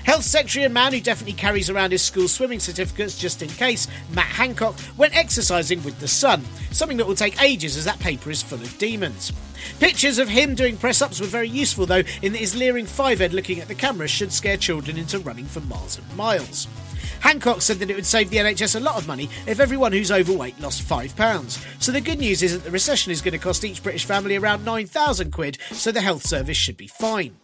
Health 0.02 0.24
Secretary 0.24 0.64
and 0.64 0.74
man 0.74 0.92
who 0.92 1.00
definitely 1.00 1.34
carries 1.34 1.70
around 1.70 1.92
his 1.92 2.02
school 2.02 2.26
swimming 2.26 2.58
certificates 2.58 3.16
just 3.16 3.40
in 3.40 3.48
case, 3.50 3.86
Matt 4.12 4.26
Hancock, 4.26 4.74
went 4.96 5.16
exercising 5.16 5.84
with 5.84 6.00
the 6.00 6.08
Sun, 6.08 6.42
something 6.72 6.96
that 6.96 7.06
will 7.06 7.14
take 7.14 7.40
ages 7.40 7.76
as 7.76 7.84
that 7.84 8.00
paper 8.00 8.30
is 8.30 8.42
full 8.42 8.60
of 8.60 8.78
demons. 8.78 9.32
Pictures 9.78 10.18
of 10.18 10.28
him 10.28 10.56
doing 10.56 10.76
press 10.76 11.02
ups 11.02 11.20
were 11.20 11.26
very 11.26 11.48
useful 11.48 11.86
though, 11.86 12.02
in 12.22 12.32
that 12.32 12.38
his 12.38 12.56
leering 12.56 12.86
five 12.86 13.20
head 13.20 13.32
looking 13.32 13.60
at 13.60 13.68
the 13.68 13.76
camera 13.76 14.08
should 14.08 14.32
scare 14.32 14.56
children 14.56 14.96
into 14.96 15.20
running 15.20 15.44
for 15.44 15.60
miles 15.60 15.98
and 15.98 16.16
miles. 16.16 16.66
Hancock 17.20 17.62
said 17.62 17.78
that 17.78 17.90
it 17.90 17.96
would 17.96 18.06
save 18.06 18.30
the 18.30 18.38
NHS 18.38 18.76
a 18.76 18.80
lot 18.80 18.96
of 18.96 19.06
money 19.06 19.28
if 19.46 19.60
everyone 19.60 19.92
who's 19.92 20.12
overweight 20.12 20.60
lost 20.60 20.86
£5. 20.86 21.82
So 21.82 21.92
the 21.92 22.00
good 22.00 22.18
news 22.18 22.42
is 22.42 22.52
that 22.52 22.64
the 22.64 22.70
recession 22.70 23.12
is 23.12 23.22
going 23.22 23.32
to 23.32 23.38
cost 23.38 23.64
each 23.64 23.82
British 23.82 24.04
family 24.04 24.36
around 24.36 24.64
9,000 24.64 25.32
quid, 25.32 25.58
so 25.72 25.92
the 25.92 26.00
health 26.00 26.26
service 26.26 26.56
should 26.56 26.76
be 26.76 26.86
fine. 26.86 27.36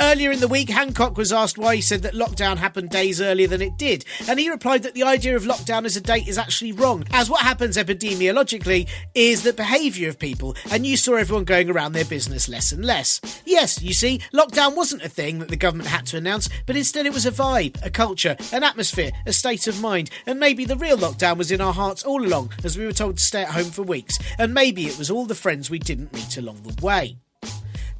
Earlier 0.00 0.30
in 0.30 0.40
the 0.40 0.48
week, 0.48 0.68
Hancock 0.68 1.16
was 1.16 1.32
asked 1.32 1.58
why 1.58 1.76
he 1.76 1.80
said 1.80 2.02
that 2.02 2.14
lockdown 2.14 2.58
happened 2.58 2.90
days 2.90 3.20
earlier 3.20 3.46
than 3.46 3.62
it 3.62 3.76
did, 3.76 4.04
and 4.28 4.38
he 4.38 4.50
replied 4.50 4.82
that 4.82 4.94
the 4.94 5.02
idea 5.02 5.36
of 5.36 5.44
lockdown 5.44 5.84
as 5.84 5.96
a 5.96 6.00
date 6.00 6.28
is 6.28 6.38
actually 6.38 6.72
wrong, 6.72 7.04
as 7.12 7.30
what 7.30 7.42
happens 7.42 7.76
epidemiologically 7.76 8.88
is 9.14 9.42
the 9.42 9.52
behaviour 9.52 10.08
of 10.08 10.18
people, 10.18 10.56
and 10.70 10.86
you 10.86 10.96
saw 10.96 11.14
everyone 11.14 11.44
going 11.44 11.70
around 11.70 11.92
their 11.92 12.04
business 12.04 12.48
less 12.48 12.72
and 12.72 12.84
less. 12.84 13.20
Yes, 13.44 13.82
you 13.82 13.92
see, 13.92 14.20
lockdown 14.32 14.76
wasn't 14.76 15.02
a 15.02 15.08
thing 15.08 15.38
that 15.38 15.48
the 15.48 15.56
government 15.56 15.88
had 15.88 16.06
to 16.06 16.16
announce, 16.16 16.48
but 16.66 16.76
instead 16.76 17.06
it 17.06 17.14
was 17.14 17.26
a 17.26 17.32
vibe, 17.32 17.84
a 17.84 17.90
culture, 17.90 18.36
an 18.52 18.62
atmosphere, 18.62 19.12
a 19.26 19.32
state 19.32 19.66
of 19.66 19.80
mind, 19.80 20.10
and 20.26 20.38
maybe 20.38 20.64
the 20.64 20.76
real 20.76 20.96
lockdown 20.96 21.36
was 21.36 21.50
in 21.50 21.60
our 21.60 21.72
hearts 21.72 22.02
all 22.02 22.24
along, 22.24 22.52
as 22.64 22.76
we 22.76 22.86
were 22.86 22.92
told 22.92 23.18
to 23.18 23.24
stay 23.24 23.42
at 23.42 23.48
home 23.48 23.70
for 23.70 23.82
weeks, 23.82 24.18
and 24.38 24.54
maybe 24.54 24.86
it 24.86 24.98
was 24.98 25.10
all 25.10 25.26
the 25.26 25.34
friends 25.34 25.70
we 25.70 25.78
didn't 25.78 26.12
meet 26.12 26.36
along 26.36 26.62
the 26.62 26.84
way. 26.84 27.16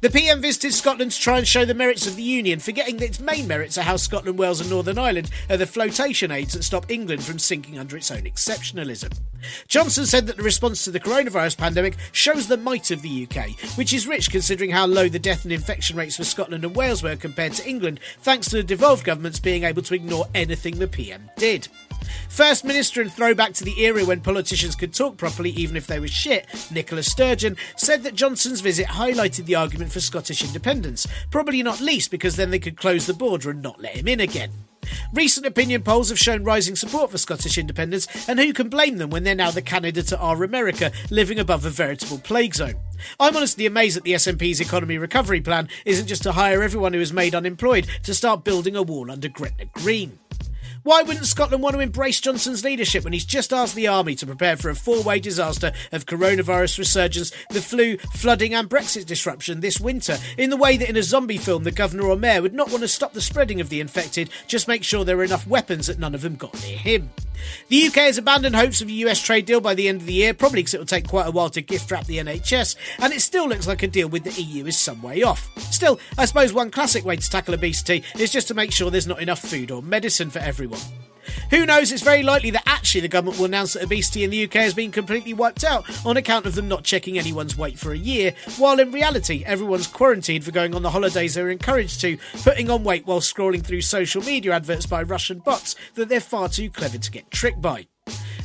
The 0.03 0.09
PM 0.09 0.41
visited 0.41 0.73
Scotland 0.73 1.13
to 1.13 1.17
try 1.21 1.37
and 1.37 1.47
show 1.47 1.63
the 1.63 1.73
merits 1.73 2.05
of 2.07 2.17
the 2.17 2.23
Union, 2.23 2.59
forgetting 2.59 2.97
that 2.97 3.05
its 3.05 3.21
main 3.21 3.47
merits 3.47 3.77
are 3.77 3.83
how 3.83 3.95
Scotland, 3.95 4.37
Wales, 4.37 4.59
and 4.59 4.69
Northern 4.69 4.97
Ireland 4.97 5.31
are 5.49 5.55
the 5.55 5.65
flotation 5.65 6.29
aids 6.29 6.51
that 6.51 6.63
stop 6.63 6.91
England 6.91 7.23
from 7.23 7.39
sinking 7.39 7.79
under 7.79 7.95
its 7.95 8.11
own 8.11 8.23
exceptionalism. 8.23 9.17
Johnson 9.69 10.05
said 10.05 10.27
that 10.27 10.35
the 10.35 10.43
response 10.43 10.83
to 10.83 10.91
the 10.91 10.99
coronavirus 10.99 11.57
pandemic 11.57 11.95
shows 12.11 12.47
the 12.49 12.57
might 12.57 12.91
of 12.91 13.01
the 13.01 13.25
UK, 13.25 13.51
which 13.77 13.93
is 13.93 14.05
rich 14.05 14.29
considering 14.29 14.71
how 14.71 14.85
low 14.85 15.07
the 15.07 15.19
death 15.19 15.45
and 15.45 15.53
infection 15.53 15.95
rates 15.95 16.17
for 16.17 16.25
Scotland 16.25 16.65
and 16.65 16.75
Wales 16.75 17.01
were 17.01 17.15
compared 17.15 17.53
to 17.53 17.65
England, 17.65 18.01
thanks 18.23 18.49
to 18.49 18.57
the 18.57 18.63
devolved 18.63 19.05
governments 19.05 19.39
being 19.39 19.63
able 19.63 19.83
to 19.83 19.95
ignore 19.95 20.27
anything 20.35 20.79
the 20.79 20.87
PM 20.89 21.31
did. 21.37 21.69
First 22.29 22.65
Minister 22.65 23.01
and 23.01 23.11
throwback 23.11 23.53
to 23.53 23.63
the 23.63 23.83
era 23.83 24.05
when 24.05 24.21
politicians 24.21 24.75
could 24.75 24.93
talk 24.93 25.17
properly 25.17 25.51
even 25.51 25.75
if 25.75 25.87
they 25.87 25.99
were 25.99 26.07
shit, 26.07 26.47
Nicola 26.71 27.03
Sturgeon, 27.03 27.57
said 27.77 28.03
that 28.03 28.15
Johnson's 28.15 28.61
visit 28.61 28.87
highlighted 28.87 29.45
the 29.45 29.55
argument 29.55 29.91
for 29.91 29.99
Scottish 29.99 30.43
independence, 30.43 31.07
probably 31.31 31.61
not 31.63 31.81
least 31.81 32.11
because 32.11 32.35
then 32.35 32.51
they 32.51 32.59
could 32.59 32.77
close 32.77 33.05
the 33.05 33.13
border 33.13 33.49
and 33.49 33.61
not 33.61 33.81
let 33.81 33.95
him 33.95 34.07
in 34.07 34.19
again. 34.19 34.51
Recent 35.13 35.45
opinion 35.45 35.83
polls 35.83 36.09
have 36.09 36.19
shown 36.19 36.43
rising 36.43 36.75
support 36.75 37.11
for 37.11 37.17
Scottish 37.17 37.57
independence, 37.57 38.07
and 38.27 38.39
who 38.39 38.53
can 38.53 38.69
blame 38.69 38.97
them 38.97 39.09
when 39.09 39.23
they're 39.23 39.35
now 39.35 39.51
the 39.51 39.61
Canada 39.61 40.03
to 40.03 40.19
our 40.19 40.43
America, 40.43 40.91
living 41.09 41.39
above 41.39 41.65
a 41.65 41.69
veritable 41.69 42.19
plague 42.19 42.55
zone? 42.55 42.75
I'm 43.19 43.35
honestly 43.35 43.65
amazed 43.65 43.97
that 43.97 44.03
the 44.03 44.13
SNP's 44.13 44.59
economy 44.61 44.97
recovery 44.97 45.41
plan 45.41 45.69
isn't 45.85 46.07
just 46.07 46.23
to 46.23 46.31
hire 46.31 46.61
everyone 46.63 46.93
who 46.93 47.01
is 47.01 47.13
made 47.13 47.35
unemployed 47.35 47.87
to 48.03 48.13
start 48.13 48.43
building 48.43 48.75
a 48.75 48.81
wall 48.83 49.11
under 49.11 49.29
Gretna 49.29 49.65
Green. 49.65 50.19
Why 50.83 51.01
wouldn't 51.01 51.27
Scotland 51.27 51.63
want 51.63 51.75
to 51.75 51.79
embrace 51.79 52.19
Johnson's 52.19 52.65
leadership 52.65 53.05
when 53.05 53.13
he's 53.13 53.23
just 53.23 53.53
asked 53.53 53.73
the 53.73 53.87
army 53.87 54.15
to 54.15 54.25
prepare 54.25 54.57
for 54.57 54.69
a 54.69 54.75
four 54.75 55.01
way 55.01 55.17
disaster 55.17 55.71
of 55.93 56.05
coronavirus 56.05 56.77
resurgence, 56.77 57.31
the 57.51 57.61
flu, 57.61 57.95
flooding, 58.13 58.53
and 58.53 58.69
Brexit 58.69 59.05
disruption 59.05 59.61
this 59.61 59.79
winter, 59.79 60.17
in 60.37 60.49
the 60.49 60.57
way 60.57 60.75
that 60.75 60.89
in 60.89 60.97
a 60.97 61.03
zombie 61.03 61.37
film 61.37 61.63
the 61.63 61.71
governor 61.71 62.03
or 62.07 62.17
mayor 62.17 62.41
would 62.41 62.53
not 62.53 62.69
want 62.69 62.81
to 62.81 62.89
stop 62.89 63.13
the 63.13 63.21
spreading 63.21 63.61
of 63.61 63.69
the 63.69 63.79
infected, 63.79 64.29
just 64.45 64.67
make 64.67 64.83
sure 64.83 65.05
there 65.05 65.19
are 65.19 65.23
enough 65.23 65.47
weapons 65.47 65.87
that 65.87 65.99
none 65.99 66.13
of 66.13 66.21
them 66.21 66.35
got 66.35 66.61
near 66.61 66.77
him? 66.77 67.09
The 67.67 67.87
UK 67.87 67.95
has 67.95 68.17
abandoned 68.17 68.55
hopes 68.55 68.81
of 68.81 68.87
a 68.87 68.91
US 68.91 69.21
trade 69.21 69.45
deal 69.45 69.61
by 69.61 69.73
the 69.73 69.87
end 69.87 70.01
of 70.01 70.07
the 70.07 70.13
year, 70.13 70.33
probably 70.33 70.59
because 70.59 70.73
it 70.73 70.79
will 70.79 70.85
take 70.85 71.07
quite 71.07 71.27
a 71.27 71.31
while 71.31 71.49
to 71.49 71.61
gift 71.61 71.91
wrap 71.91 72.05
the 72.05 72.17
NHS, 72.17 72.75
and 72.99 73.13
it 73.13 73.21
still 73.21 73.47
looks 73.47 73.67
like 73.67 73.83
a 73.83 73.87
deal 73.87 74.07
with 74.07 74.23
the 74.23 74.41
EU 74.41 74.65
is 74.65 74.77
some 74.77 75.01
way 75.01 75.23
off. 75.23 75.49
Still, 75.71 75.99
I 76.17 76.25
suppose 76.25 76.53
one 76.53 76.71
classic 76.71 77.05
way 77.05 77.15
to 77.15 77.29
tackle 77.29 77.53
obesity 77.53 78.03
is 78.19 78.31
just 78.31 78.47
to 78.49 78.53
make 78.53 78.71
sure 78.71 78.91
there's 78.91 79.07
not 79.07 79.21
enough 79.21 79.39
food 79.39 79.71
or 79.71 79.81
medicine 79.81 80.29
for 80.29 80.39
everyone. 80.39 80.81
Who 81.49 81.65
knows, 81.65 81.91
it's 81.91 82.03
very 82.03 82.23
likely 82.23 82.51
that 82.51 82.63
actually 82.65 83.01
the 83.01 83.07
government 83.07 83.37
will 83.37 83.45
announce 83.45 83.73
that 83.73 83.83
obesity 83.83 84.23
in 84.23 84.29
the 84.29 84.43
UK 84.43 84.53
has 84.53 84.73
been 84.73 84.91
completely 84.91 85.33
wiped 85.33 85.63
out 85.63 85.85
on 86.05 86.17
account 86.17 86.45
of 86.45 86.55
them 86.55 86.67
not 86.67 86.83
checking 86.83 87.17
anyone's 87.17 87.57
weight 87.57 87.79
for 87.79 87.91
a 87.91 87.97
year, 87.97 88.33
while 88.57 88.79
in 88.79 88.91
reality 88.91 89.43
everyone's 89.45 89.87
quarantined 89.87 90.43
for 90.43 90.51
going 90.51 90.75
on 90.75 90.81
the 90.81 90.89
holidays 90.89 91.35
they're 91.35 91.49
encouraged 91.49 92.01
to, 92.01 92.17
putting 92.43 92.69
on 92.69 92.83
weight 92.83 93.05
while 93.05 93.19
scrolling 93.19 93.63
through 93.63 93.81
social 93.81 94.21
media 94.23 94.53
adverts 94.53 94.85
by 94.85 95.03
Russian 95.03 95.39
bots 95.39 95.75
that 95.95 96.09
they're 96.09 96.19
far 96.19 96.49
too 96.49 96.69
clever 96.69 96.97
to 96.97 97.11
get 97.11 97.29
tricked 97.31 97.61
by. 97.61 97.87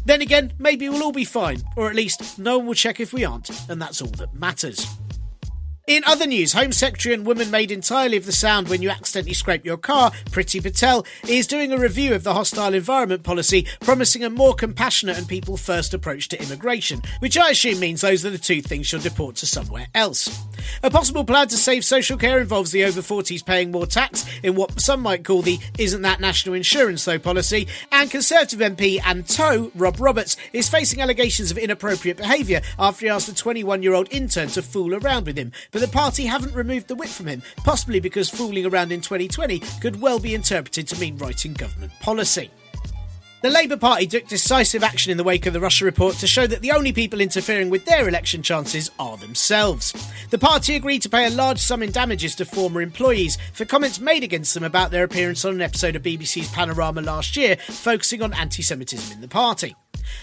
Then 0.05 0.23
again, 0.23 0.53
maybe 0.59 0.89
we'll 0.89 1.03
all 1.03 1.13
be 1.13 1.25
fine, 1.25 1.63
or 1.77 1.89
at 1.89 1.97
least 1.97 2.39
no 2.39 2.59
one 2.59 2.69
will 2.69 2.75
check 2.75 3.01
if 3.01 3.13
we 3.13 3.25
aren't, 3.25 3.51
and 3.69 3.81
that's 3.81 4.01
all 4.01 4.09
that 4.13 4.35
matters. 4.35 4.87
In 5.89 6.05
other 6.05 6.27
news, 6.27 6.53
Home 6.53 6.73
Secretary 6.73 7.15
and 7.15 7.25
woman 7.25 7.51
made 7.51 7.71
entirely 7.71 8.19
of 8.19 8.27
the 8.27 8.33
sound 8.33 8.69
when 8.69 8.83
you 8.83 8.91
accidentally 8.91 9.33
scrape 9.33 9.65
your 9.65 9.79
car, 9.79 10.11
Priti 10.27 10.63
Patel, 10.63 11.07
is 11.27 11.47
doing 11.47 11.73
a 11.73 11.79
review 11.79 12.15
of 12.15 12.25
the 12.25 12.35
hostile 12.35 12.75
environment 12.75 13.23
policy, 13.23 13.67
promising 13.81 14.23
a 14.23 14.29
more 14.29 14.53
compassionate 14.53 15.17
and 15.17 15.27
people 15.27 15.57
first 15.57 15.95
approach 15.95 16.29
to 16.29 16.43
immigration, 16.43 17.01
which 17.21 17.39
I 17.39 17.53
assume 17.53 17.81
means 17.81 18.03
those 18.03 18.27
are 18.27 18.31
the 18.31 18.37
two 18.37 18.61
things 18.61 18.87
she'll 18.87 19.01
deport 19.01 19.37
to 19.37 19.47
somewhere 19.47 19.87
else. 19.95 20.47
A 20.83 20.91
possible 20.91 21.25
plan 21.25 21.49
to 21.49 21.57
save 21.57 21.87
social 21.87 22.19
care 22.19 22.39
involves 22.39 22.71
the 22.71 22.85
over 22.85 23.01
40s 23.01 23.43
paying 23.43 23.71
more 23.71 23.87
tax 23.87 24.27
in 24.43 24.57
what 24.57 24.79
some 24.83 25.01
might 25.01 25.25
call 25.25 25.41
the 25.41 25.59
Isn't 25.79 26.03
That 26.03 26.21
National 26.21 26.55
Insurance 26.55 27.07
Though 27.07 27.19
policy, 27.19 27.67
and 27.93 28.11
Conservative 28.11 28.61
MP 28.61 29.01
and 29.07 29.27
TOE, 29.27 29.73
Rob 29.75 29.99
Roberts, 29.99 30.37
is 30.53 30.69
facing 30.69 31.01
allegations 31.01 31.51
of 31.51 31.57
inappropriate 31.57 32.19
behaviour 32.19 32.61
after 32.79 33.07
he 33.07 33.11
asked 33.11 33.31
a 33.31 33.35
21 33.35 33.83
year 33.83 33.95
old 33.95 34.13
intern 34.13 34.49
to 34.49 34.61
fool 34.61 34.95
around 34.95 35.25
with 35.25 35.39
him 35.39 35.51
but 35.78 35.78
the 35.79 35.89
party 35.89 36.27
haven't 36.27 36.55
removed 36.55 36.89
the 36.89 36.95
whip 36.95 37.09
from 37.09 37.27
him, 37.27 37.43
possibly 37.59 38.01
because 38.01 38.31
fooling 38.31 38.67
around 38.67 38.93
in 38.93 39.01
2020 39.01 39.61
could 39.81 40.01
well 40.01 40.19
be 40.19 40.35
interpreted 40.35 40.89
to 40.89 41.01
mean 41.01 41.17
writing 41.19 41.53
government 41.53 41.93
policy. 42.01 42.51
The 43.41 43.51
Labour 43.51 43.77
Party 43.77 44.09
took 44.09 44.27
decisive 44.27 44.83
action 44.83 45.13
in 45.13 45.17
the 45.17 45.23
wake 45.23 45.47
of 45.47 45.53
the 45.53 45.61
Russia 45.61 45.85
report 45.85 46.17
to 46.17 46.27
show 46.27 46.49
that 46.49 46.61
the 46.61 46.73
only 46.73 46.93
people 46.93 47.21
interfering 47.21 47.71
with 47.71 47.85
their 47.85 48.09
election 48.09 48.43
chances 48.43 48.91
are 48.99 49.17
themselves. 49.17 49.93
The 50.31 50.39
party 50.39 50.75
agreed 50.75 51.03
to 51.03 51.09
pay 51.09 51.25
a 51.25 51.31
large 51.31 51.61
sum 51.61 51.85
in 51.85 51.93
damages 51.93 52.35
to 52.37 52.45
former 52.45 52.83
employees 52.83 53.39
for 53.53 53.65
comments 53.65 54.01
made 54.01 54.25
against 54.25 54.55
them 54.55 54.65
about 54.65 54.91
their 54.91 55.05
appearance 55.05 55.45
on 55.45 55.55
an 55.55 55.63
episode 55.63 55.95
of 55.95 56.03
BBC's 56.03 56.51
Panorama 56.51 57.01
last 57.01 57.37
year, 57.37 57.55
focusing 57.57 58.23
on 58.23 58.35
anti 58.35 58.61
Semitism 58.61 59.13
in 59.13 59.21
the 59.21 59.29
party. 59.29 59.77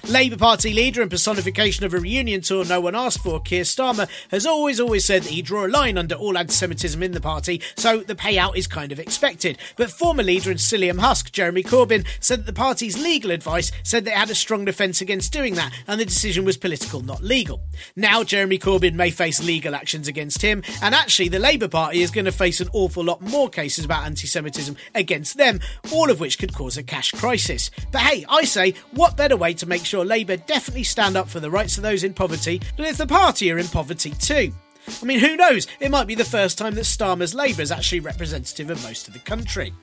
Labour 0.08 0.38
Party 0.38 0.74
leader 0.74 1.02
and 1.02 1.12
personification 1.12 1.86
of 1.86 1.94
a 1.94 2.00
reunion 2.00 2.42
tour 2.42 2.66
no 2.66 2.80
one 2.82 2.96
asked 2.96 3.24
for, 3.24 3.40
Keir 3.40 3.64
Starmer, 3.64 4.10
has 4.32 4.46
always, 4.46 4.80
always 4.80 5.06
said 5.06 5.24
that 5.24 5.32
he'd 5.32 5.46
draw 5.46 5.66
a 5.66 5.68
line 5.68 5.98
under 5.98 6.16
all 6.16 6.38
anti 6.38 6.54
Semitism 6.54 7.02
in 7.02 7.12
the 7.12 7.22
party, 7.22 7.62
so 7.76 8.00
the 8.00 8.16
payout 8.16 8.56
is 8.56 8.68
kind 8.68 8.92
of 8.92 9.00
expected. 9.00 9.58
But 9.76 9.92
former 9.92 10.24
leader 10.24 10.52
and 10.52 10.60
Psyllium 10.60 11.00
Husk, 11.00 11.32
Jeremy 11.32 11.64
Corbyn, 11.64 12.06
said 12.20 12.40
that 12.40 12.46
the 12.46 12.54
party's 12.54 13.02
legal 13.02 13.32
advice 13.32 13.72
said 13.84 14.06
they 14.06 14.12
had 14.12 14.30
a 14.30 14.36
strong 14.36 14.66
defence 14.66 15.02
against 15.02 15.34
doing 15.34 15.56
that, 15.56 15.74
and 15.88 16.00
the 16.00 16.06
decision 16.06 16.46
was 16.46 16.58
political, 16.58 17.02
not 17.02 17.24
legal. 17.24 17.62
Now, 17.96 18.24
Jeremy 18.24 18.60
Corbyn 18.60 18.94
may 18.94 19.10
face 19.10 19.44
legal 19.44 19.76
actions 19.76 20.08
against 20.08 20.42
him, 20.42 20.64
and 20.82 20.96
actually, 20.96 21.30
the 21.30 21.40
Labour 21.40 21.68
Party 21.68 22.02
is 22.02 22.12
going 22.12 22.26
to 22.26 22.32
face 22.32 22.62
an 22.62 22.70
awful 22.74 23.04
lot 23.04 23.22
more 23.22 23.50
cases 23.50 23.86
about 23.86 24.06
anti 24.06 24.28
Semitism 24.28 24.76
against 24.94 25.38
them, 25.38 25.60
all 25.92 26.10
of 26.10 26.20
which 26.20 26.40
could 26.40 26.54
cause 26.54 26.78
a 26.78 26.84
cash 26.84 27.12
crisis. 27.12 27.72
But 27.92 28.02
hey, 28.02 28.26
I 28.30 28.44
say, 28.46 28.76
what 28.92 29.18
better 29.18 29.38
way 29.38 29.54
to 29.56 29.65
make 29.68 29.86
sure 29.86 30.06
Labour 30.06 30.38
definitely 30.38 30.84
stand 30.84 31.16
up 31.16 31.30
for 31.30 31.40
the 31.40 31.52
rights 31.52 31.78
of 31.78 31.84
those 31.84 32.04
in 32.04 32.14
poverty 32.14 32.62
than 32.78 32.86
if 32.86 32.98
the 32.98 33.08
party 33.08 33.52
are 33.52 33.58
in 33.58 33.68
poverty 33.68 34.12
too? 34.12 34.54
I 35.02 35.06
mean, 35.06 35.20
who 35.20 35.36
knows? 35.36 35.68
It 35.80 35.92
might 35.92 36.08
be 36.08 36.16
the 36.16 36.24
first 36.24 36.58
time 36.58 36.76
that 36.76 36.82
Starmer's 36.82 37.34
Labour 37.34 37.62
is 37.62 37.72
actually 37.72 38.02
representative 38.02 38.70
of 38.70 38.84
most 38.84 39.08
of 39.08 39.14
the 39.14 39.20
country. 39.20 39.74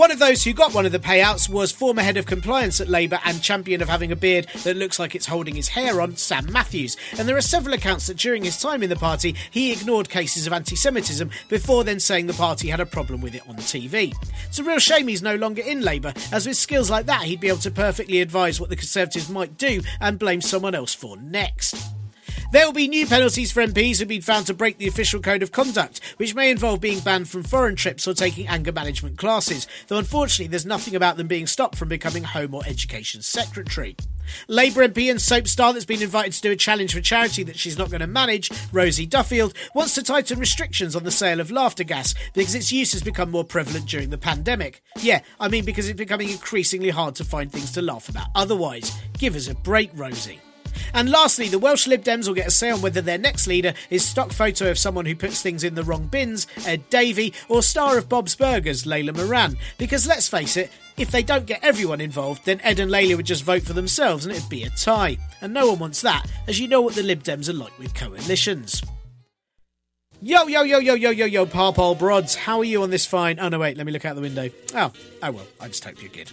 One 0.00 0.10
of 0.10 0.18
those 0.18 0.42
who 0.42 0.54
got 0.54 0.72
one 0.72 0.86
of 0.86 0.92
the 0.92 0.98
payouts 0.98 1.46
was 1.46 1.72
former 1.72 2.00
head 2.00 2.16
of 2.16 2.24
compliance 2.24 2.80
at 2.80 2.88
Labour 2.88 3.20
and 3.26 3.42
champion 3.42 3.82
of 3.82 3.90
having 3.90 4.10
a 4.10 4.16
beard 4.16 4.46
that 4.64 4.78
looks 4.78 4.98
like 4.98 5.14
it's 5.14 5.26
holding 5.26 5.54
his 5.54 5.68
hair 5.68 6.00
on, 6.00 6.16
Sam 6.16 6.50
Matthews. 6.50 6.96
And 7.18 7.28
there 7.28 7.36
are 7.36 7.42
several 7.42 7.74
accounts 7.74 8.06
that 8.06 8.16
during 8.16 8.42
his 8.42 8.58
time 8.58 8.82
in 8.82 8.88
the 8.88 8.96
party, 8.96 9.36
he 9.50 9.72
ignored 9.72 10.08
cases 10.08 10.46
of 10.46 10.54
anti 10.54 10.74
Semitism 10.74 11.28
before 11.50 11.84
then 11.84 12.00
saying 12.00 12.28
the 12.28 12.32
party 12.32 12.68
had 12.68 12.80
a 12.80 12.86
problem 12.86 13.20
with 13.20 13.34
it 13.34 13.46
on 13.46 13.56
TV. 13.56 14.14
It's 14.46 14.58
a 14.58 14.64
real 14.64 14.78
shame 14.78 15.06
he's 15.06 15.20
no 15.20 15.36
longer 15.36 15.60
in 15.60 15.82
Labour, 15.82 16.14
as 16.32 16.46
with 16.46 16.56
skills 16.56 16.88
like 16.88 17.04
that, 17.04 17.24
he'd 17.24 17.40
be 17.40 17.48
able 17.48 17.58
to 17.58 17.70
perfectly 17.70 18.22
advise 18.22 18.58
what 18.58 18.70
the 18.70 18.76
Conservatives 18.76 19.28
might 19.28 19.58
do 19.58 19.82
and 20.00 20.18
blame 20.18 20.40
someone 20.40 20.74
else 20.74 20.94
for 20.94 21.18
next. 21.18 21.76
There 22.52 22.66
will 22.66 22.72
be 22.72 22.88
new 22.88 23.06
penalties 23.06 23.52
for 23.52 23.64
MPs 23.64 23.98
who've 24.00 24.08
been 24.08 24.22
found 24.22 24.46
to 24.46 24.54
break 24.54 24.76
the 24.76 24.88
official 24.88 25.20
code 25.20 25.44
of 25.44 25.52
conduct, 25.52 26.00
which 26.16 26.34
may 26.34 26.50
involve 26.50 26.80
being 26.80 26.98
banned 26.98 27.28
from 27.28 27.44
foreign 27.44 27.76
trips 27.76 28.08
or 28.08 28.14
taking 28.14 28.48
anger 28.48 28.72
management 28.72 29.18
classes, 29.18 29.68
though 29.86 29.98
unfortunately 29.98 30.48
there's 30.48 30.66
nothing 30.66 30.96
about 30.96 31.16
them 31.16 31.28
being 31.28 31.46
stopped 31.46 31.76
from 31.76 31.88
becoming 31.88 32.24
Home 32.24 32.52
or 32.52 32.62
Education 32.66 33.22
Secretary. 33.22 33.94
Labour 34.48 34.88
MP 34.88 35.08
and 35.08 35.20
soap 35.20 35.46
star 35.46 35.72
that's 35.72 35.84
been 35.84 36.02
invited 36.02 36.32
to 36.32 36.40
do 36.40 36.50
a 36.50 36.56
challenge 36.56 36.92
for 36.92 37.00
charity 37.00 37.44
that 37.44 37.56
she's 37.56 37.78
not 37.78 37.88
going 37.88 38.00
to 38.00 38.08
manage, 38.08 38.50
Rosie 38.72 39.06
Duffield, 39.06 39.54
wants 39.72 39.94
to 39.94 40.02
tighten 40.02 40.40
restrictions 40.40 40.96
on 40.96 41.04
the 41.04 41.12
sale 41.12 41.38
of 41.38 41.52
laughter 41.52 41.84
gas 41.84 42.16
because 42.34 42.56
its 42.56 42.72
use 42.72 42.92
has 42.92 43.02
become 43.02 43.30
more 43.30 43.44
prevalent 43.44 43.86
during 43.86 44.10
the 44.10 44.18
pandemic. 44.18 44.82
Yeah, 44.98 45.20
I 45.38 45.46
mean 45.46 45.64
because 45.64 45.88
it's 45.88 45.96
becoming 45.96 46.30
increasingly 46.30 46.90
hard 46.90 47.14
to 47.16 47.24
find 47.24 47.52
things 47.52 47.70
to 47.72 47.82
laugh 47.82 48.08
about 48.08 48.26
otherwise. 48.34 48.90
Give 49.18 49.36
us 49.36 49.46
a 49.46 49.54
break, 49.54 49.92
Rosie. 49.94 50.40
And 50.94 51.10
lastly, 51.10 51.48
the 51.48 51.58
Welsh 51.58 51.86
Lib 51.86 52.04
Dems 52.04 52.26
will 52.26 52.34
get 52.34 52.46
a 52.46 52.50
say 52.50 52.70
on 52.70 52.82
whether 52.82 53.00
their 53.00 53.18
next 53.18 53.46
leader 53.46 53.74
is 53.90 54.04
stock 54.04 54.32
photo 54.32 54.70
of 54.70 54.78
someone 54.78 55.06
who 55.06 55.14
puts 55.14 55.42
things 55.42 55.64
in 55.64 55.74
the 55.74 55.84
wrong 55.84 56.06
bins, 56.06 56.46
Ed 56.66 56.88
Davey, 56.90 57.32
or 57.48 57.62
star 57.62 57.98
of 57.98 58.08
Bob's 58.08 58.34
Burgers, 58.34 58.84
Layla 58.84 59.16
Moran. 59.16 59.56
Because 59.78 60.06
let's 60.06 60.28
face 60.28 60.56
it, 60.56 60.70
if 60.96 61.10
they 61.10 61.22
don't 61.22 61.46
get 61.46 61.64
everyone 61.64 62.00
involved, 62.00 62.44
then 62.44 62.60
Ed 62.62 62.78
and 62.78 62.90
Layla 62.90 63.16
would 63.16 63.26
just 63.26 63.44
vote 63.44 63.62
for 63.62 63.72
themselves 63.72 64.26
and 64.26 64.34
it'd 64.34 64.48
be 64.48 64.64
a 64.64 64.70
tie. 64.70 65.16
And 65.40 65.54
no 65.54 65.70
one 65.70 65.78
wants 65.78 66.02
that, 66.02 66.26
as 66.46 66.60
you 66.60 66.68
know 66.68 66.82
what 66.82 66.94
the 66.94 67.02
Lib 67.02 67.22
Dems 67.22 67.48
are 67.48 67.54
like 67.54 67.78
with 67.78 67.94
coalitions. 67.94 68.82
Yo, 70.22 70.46
yo, 70.48 70.62
yo, 70.64 70.78
yo, 70.78 70.92
yo, 70.92 71.08
yo, 71.08 71.24
yo, 71.24 71.46
Parpole 71.46 71.94
Brods. 71.94 72.34
How 72.34 72.58
are 72.58 72.64
you 72.64 72.82
on 72.82 72.90
this 72.90 73.06
fine? 73.06 73.40
Oh, 73.40 73.48
no, 73.48 73.58
wait, 73.58 73.78
let 73.78 73.86
me 73.86 73.92
look 73.92 74.04
out 74.04 74.16
the 74.16 74.20
window. 74.20 74.50
Oh, 74.74 74.92
oh 75.22 75.30
well, 75.30 75.46
I 75.58 75.68
just 75.68 75.82
hope 75.82 76.02
you're 76.02 76.12
good. 76.12 76.30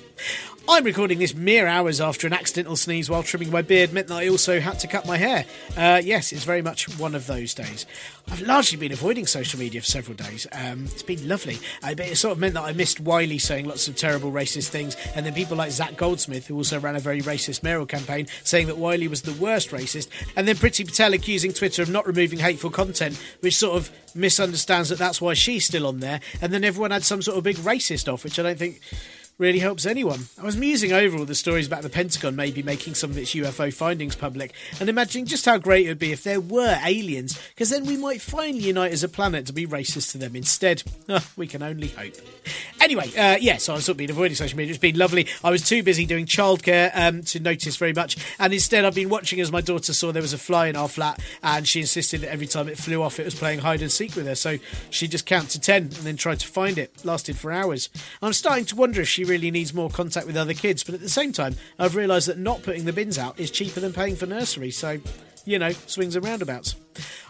I'm 0.70 0.84
recording 0.84 1.20
this 1.20 1.34
mere 1.34 1.66
hours 1.66 2.02
after 2.02 2.28
an 2.28 2.34
accidental 2.34 2.76
sneeze 2.76 3.10
while 3.10 3.24
trimming 3.24 3.52
my 3.52 3.62
beard 3.62 3.94
meant 3.94 4.08
that 4.10 4.18
I 4.18 4.28
also 4.28 4.60
had 4.60 4.78
to 4.80 4.88
cut 4.88 5.08
my 5.08 5.16
hair. 5.16 5.46
Uh, 5.78 6.02
yes, 6.04 6.34
it's 6.34 6.44
very 6.44 6.62
much 6.62 7.00
one 7.00 7.16
of 7.16 7.26
those 7.26 7.54
days. 7.54 7.86
I've 8.30 8.42
largely 8.42 8.78
been 8.78 8.92
avoiding 8.92 9.28
social 9.28 9.62
media 9.62 9.80
for 9.80 9.88
several 9.88 10.18
days. 10.18 10.46
Um, 10.52 10.84
it's 10.86 11.04
been 11.04 11.26
lovely. 11.26 11.58
Uh, 11.82 11.96
but 11.96 12.08
it 12.08 12.18
sort 12.18 12.34
of 12.34 12.40
meant 12.40 12.56
that 12.56 12.64
I 12.64 12.74
missed 12.74 13.00
Wiley 13.00 13.38
saying 13.38 13.66
lots 13.66 13.88
of 13.88 13.96
terrible 13.96 14.30
racist 14.30 14.68
things, 14.68 14.98
and 15.16 15.26
then 15.26 15.34
people 15.34 15.56
like 15.56 15.72
Zac 15.72 15.96
Goldsmith, 15.96 16.48
who 16.48 16.58
also 16.58 16.82
ran 16.82 16.98
a 16.98 17.00
very 17.00 17.22
racist 17.22 17.64
mayoral 17.64 17.86
campaign, 17.86 18.28
saying 18.44 18.68
that 18.68 18.78
Wiley 18.78 19.08
was 19.08 19.22
the 19.22 19.34
worst 19.42 19.72
racist, 19.72 20.10
and 20.36 20.46
then 20.50 20.58
Priti 20.58 20.86
Patel 20.86 21.14
accusing 21.14 21.54
Twitter 21.54 21.82
of 21.82 21.90
not 21.90 22.06
removing 22.06 22.40
hateful 22.40 22.72
content, 22.72 23.16
which 23.40 23.56
sort 23.56 23.78
of 23.78 23.90
misunderstands 24.14 24.90
that 24.90 25.00
that's 25.00 25.22
why 25.22 25.34
she's 25.34 25.66
still 25.66 25.88
on 25.88 26.02
there, 26.02 26.20
and 26.42 26.52
then 26.52 26.66
everyone 26.66 26.92
had 26.92 27.06
some 27.06 27.22
sort 27.22 27.38
of 27.38 27.46
big 27.46 27.56
racist 27.58 28.12
off, 28.12 28.26
which 28.26 28.38
I 28.38 28.44
don't 28.44 28.60
think 28.60 28.82
really 29.38 29.60
helps 29.60 29.86
anyone. 29.86 30.22
I 30.40 30.44
was 30.44 30.58
musing 30.58 30.92
over 30.92 31.18
all 31.18 31.26
the 31.26 31.36
stories 31.36 31.68
about 31.68 31.84
the 31.84 31.90
Pentagon 31.90 32.36
maybe 32.36 32.64
making 32.64 32.96
some 32.96 33.12
of 33.12 33.18
its 33.18 33.36
UFO 33.36 33.72
findings 33.74 34.16
public 34.16 34.54
and 34.80 34.90
imagining 34.90 35.26
just 35.26 35.46
how 35.46 35.58
great 35.58 35.86
it 35.86 35.90
would 35.90 36.00
be 36.00 36.12
if 36.12 36.24
there 36.24 36.42
were 36.42 36.80
aliens, 36.84 37.40
because 37.50 37.70
then 37.70 37.86
we 37.86 37.98
might 37.98 38.22
finally 38.22 38.60
unite 38.60 38.92
as 38.92 39.04
a 39.04 39.10
planet 39.10 39.46
to 39.46 39.54
be 39.54 39.68
racist 39.68 40.12
to 40.12 40.18
them 40.18 40.36
instead. 40.36 40.84
we 41.36 41.46
can 41.46 41.62
only 41.62 41.90
hope. 41.90 42.16
Anyway, 42.82 43.10
uh, 43.16 43.38
yeah, 43.40 43.58
so 43.58 43.76
I've 43.76 43.84
sort 43.84 43.94
of 43.94 43.98
been 43.98 44.10
avoiding 44.10 44.36
social 44.36 44.58
media. 44.58 44.72
It's 44.72 44.82
been 44.82 44.98
lovely. 44.98 45.28
I 45.44 45.52
was 45.52 45.68
too 45.68 45.84
busy 45.84 46.06
doing 46.06 46.26
childcare 46.26 46.92
um, 46.96 47.22
to 47.24 47.40
notice 47.40 47.78
very 47.78 47.94
much, 47.94 48.18
and 48.40 48.54
instead 48.54 48.86
I've 48.86 48.96
been 48.96 49.10
watching 49.10 49.40
as 49.40 49.52
my 49.52 49.62
daughter 49.62 49.94
saw 49.94 50.12
there 50.12 50.22
was 50.22 50.34
a 50.34 50.38
fly 50.38 50.68
in 50.68 50.76
our 50.76 50.88
flat, 50.88 51.22
and 51.44 51.68
she 51.68 51.82
insisted 51.82 52.22
that 52.22 52.32
every 52.32 52.48
time 52.48 52.68
it 52.68 52.78
flew 52.78 53.04
off, 53.04 53.20
it 53.20 53.26
was 53.26 53.36
playing 53.36 53.60
hide 53.60 53.82
and 53.82 53.92
seek 53.92 54.16
with 54.16 54.26
her. 54.26 54.36
So 54.36 54.58
she 54.90 55.08
just 55.08 55.26
counted 55.26 55.52
to 55.52 55.60
ten 55.60 55.84
and 55.84 55.92
then 55.92 56.18
tried 56.18 56.40
to 56.40 56.48
find 56.48 56.78
it. 56.78 57.06
Lasted 57.06 57.38
for 57.38 57.52
hours. 57.52 57.90
I'm 58.22 58.34
starting 58.34 58.66
to 58.66 58.76
wonder 58.76 59.02
if 59.02 59.08
she 59.08 59.27
really 59.28 59.52
needs 59.52 59.74
more 59.74 59.90
contact 59.90 60.28
with 60.28 60.38
other 60.38 60.54
kids, 60.54 60.84
but 60.84 60.96
at 60.96 61.02
the 61.02 61.10
same 61.10 61.32
time, 61.32 61.56
I've 61.78 61.96
realised 61.96 62.28
that 62.28 62.38
not 62.38 62.64
putting 62.64 62.86
the 62.86 62.94
bins 62.94 63.18
out 63.18 63.40
is 63.40 63.52
cheaper 63.52 63.80
than 63.80 63.94
paying 63.94 64.16
for 64.16 64.26
nursery. 64.26 64.72
So, 64.72 64.98
you 65.46 65.60
know, 65.60 65.72
swings 65.72 66.16
and 66.16 66.26
roundabouts. 66.26 66.76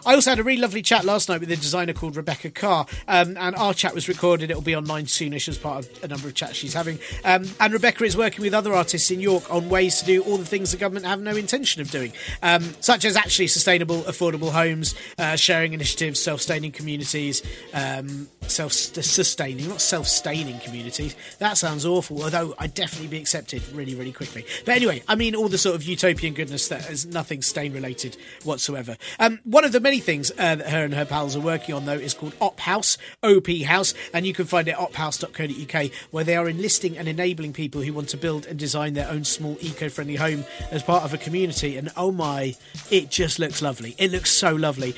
I 0.06 0.14
also 0.14 0.30
had 0.30 0.38
a 0.38 0.42
really 0.42 0.60
lovely 0.60 0.82
chat 0.82 1.04
last 1.04 1.28
night 1.28 1.40
with 1.40 1.50
a 1.50 1.56
designer 1.56 1.92
called 1.92 2.16
Rebecca 2.16 2.50
Carr, 2.50 2.86
um, 3.06 3.36
and 3.36 3.54
our 3.56 3.74
chat 3.74 3.94
was 3.94 4.08
recorded. 4.08 4.50
It'll 4.50 4.62
be 4.62 4.76
online 4.76 5.06
soonish 5.06 5.48
as 5.48 5.58
part 5.58 5.84
of 5.84 6.04
a 6.04 6.08
number 6.08 6.28
of 6.28 6.34
chats 6.34 6.54
she's 6.54 6.74
having. 6.74 6.98
Um, 7.24 7.44
and 7.60 7.72
Rebecca 7.72 8.04
is 8.04 8.16
working 8.16 8.42
with 8.42 8.54
other 8.54 8.72
artists 8.72 9.10
in 9.10 9.20
York 9.20 9.52
on 9.52 9.68
ways 9.68 9.98
to 10.00 10.04
do 10.04 10.22
all 10.22 10.36
the 10.36 10.46
things 10.46 10.70
the 10.70 10.76
government 10.76 11.06
have 11.06 11.20
no 11.20 11.36
intention 11.36 11.82
of 11.82 11.90
doing, 11.90 12.12
um, 12.42 12.74
such 12.80 13.04
as 13.04 13.16
actually 13.16 13.48
sustainable, 13.48 14.02
affordable 14.02 14.50
homes, 14.50 14.94
uh, 15.18 15.36
sharing 15.36 15.72
initiatives, 15.72 16.20
self-sustaining 16.20 16.72
communities, 16.72 17.42
um, 17.74 18.28
self-sustaining, 18.42 19.68
not 19.68 19.80
self-staining 19.80 20.58
communities. 20.60 21.14
That 21.38 21.58
sounds 21.58 21.84
awful, 21.84 22.22
although 22.22 22.54
I'd 22.58 22.74
definitely 22.74 23.08
be 23.08 23.18
accepted 23.18 23.62
really, 23.72 23.94
really 23.94 24.12
quickly. 24.12 24.46
But 24.64 24.76
anyway, 24.76 25.02
I 25.08 25.14
mean 25.14 25.34
all 25.34 25.48
the 25.48 25.58
sort 25.58 25.76
of 25.76 25.82
utopian 25.82 26.34
goodness 26.34 26.68
that 26.68 26.88
is 26.90 27.06
nothing 27.06 27.42
stain 27.42 27.72
related 27.72 28.16
whatsoever. 28.44 28.96
Um, 29.18 29.40
one 29.58 29.64
of 29.64 29.72
the 29.72 29.80
many 29.80 29.98
things 29.98 30.30
uh, 30.38 30.54
that 30.54 30.68
her 30.68 30.84
and 30.84 30.94
her 30.94 31.04
pals 31.04 31.34
are 31.34 31.40
working 31.40 31.74
on, 31.74 31.84
though, 31.84 31.94
is 31.94 32.14
called 32.14 32.32
Op 32.40 32.60
House, 32.60 32.96
OP 33.24 33.48
House, 33.66 33.92
and 34.14 34.24
you 34.24 34.32
can 34.32 34.44
find 34.44 34.68
it 34.68 34.70
at 34.70 34.78
ophouse.co.uk, 34.78 35.90
where 36.12 36.22
they 36.22 36.36
are 36.36 36.48
enlisting 36.48 36.96
and 36.96 37.08
enabling 37.08 37.52
people 37.52 37.80
who 37.80 37.92
want 37.92 38.08
to 38.10 38.16
build 38.16 38.46
and 38.46 38.56
design 38.56 38.94
their 38.94 39.08
own 39.08 39.24
small 39.24 39.56
eco 39.60 39.88
friendly 39.88 40.14
home 40.14 40.44
as 40.70 40.84
part 40.84 41.02
of 41.02 41.12
a 41.12 41.18
community. 41.18 41.76
And 41.76 41.90
oh 41.96 42.12
my, 42.12 42.54
it 42.88 43.10
just 43.10 43.40
looks 43.40 43.60
lovely. 43.60 43.96
It 43.98 44.12
looks 44.12 44.30
so 44.30 44.54
lovely. 44.54 44.94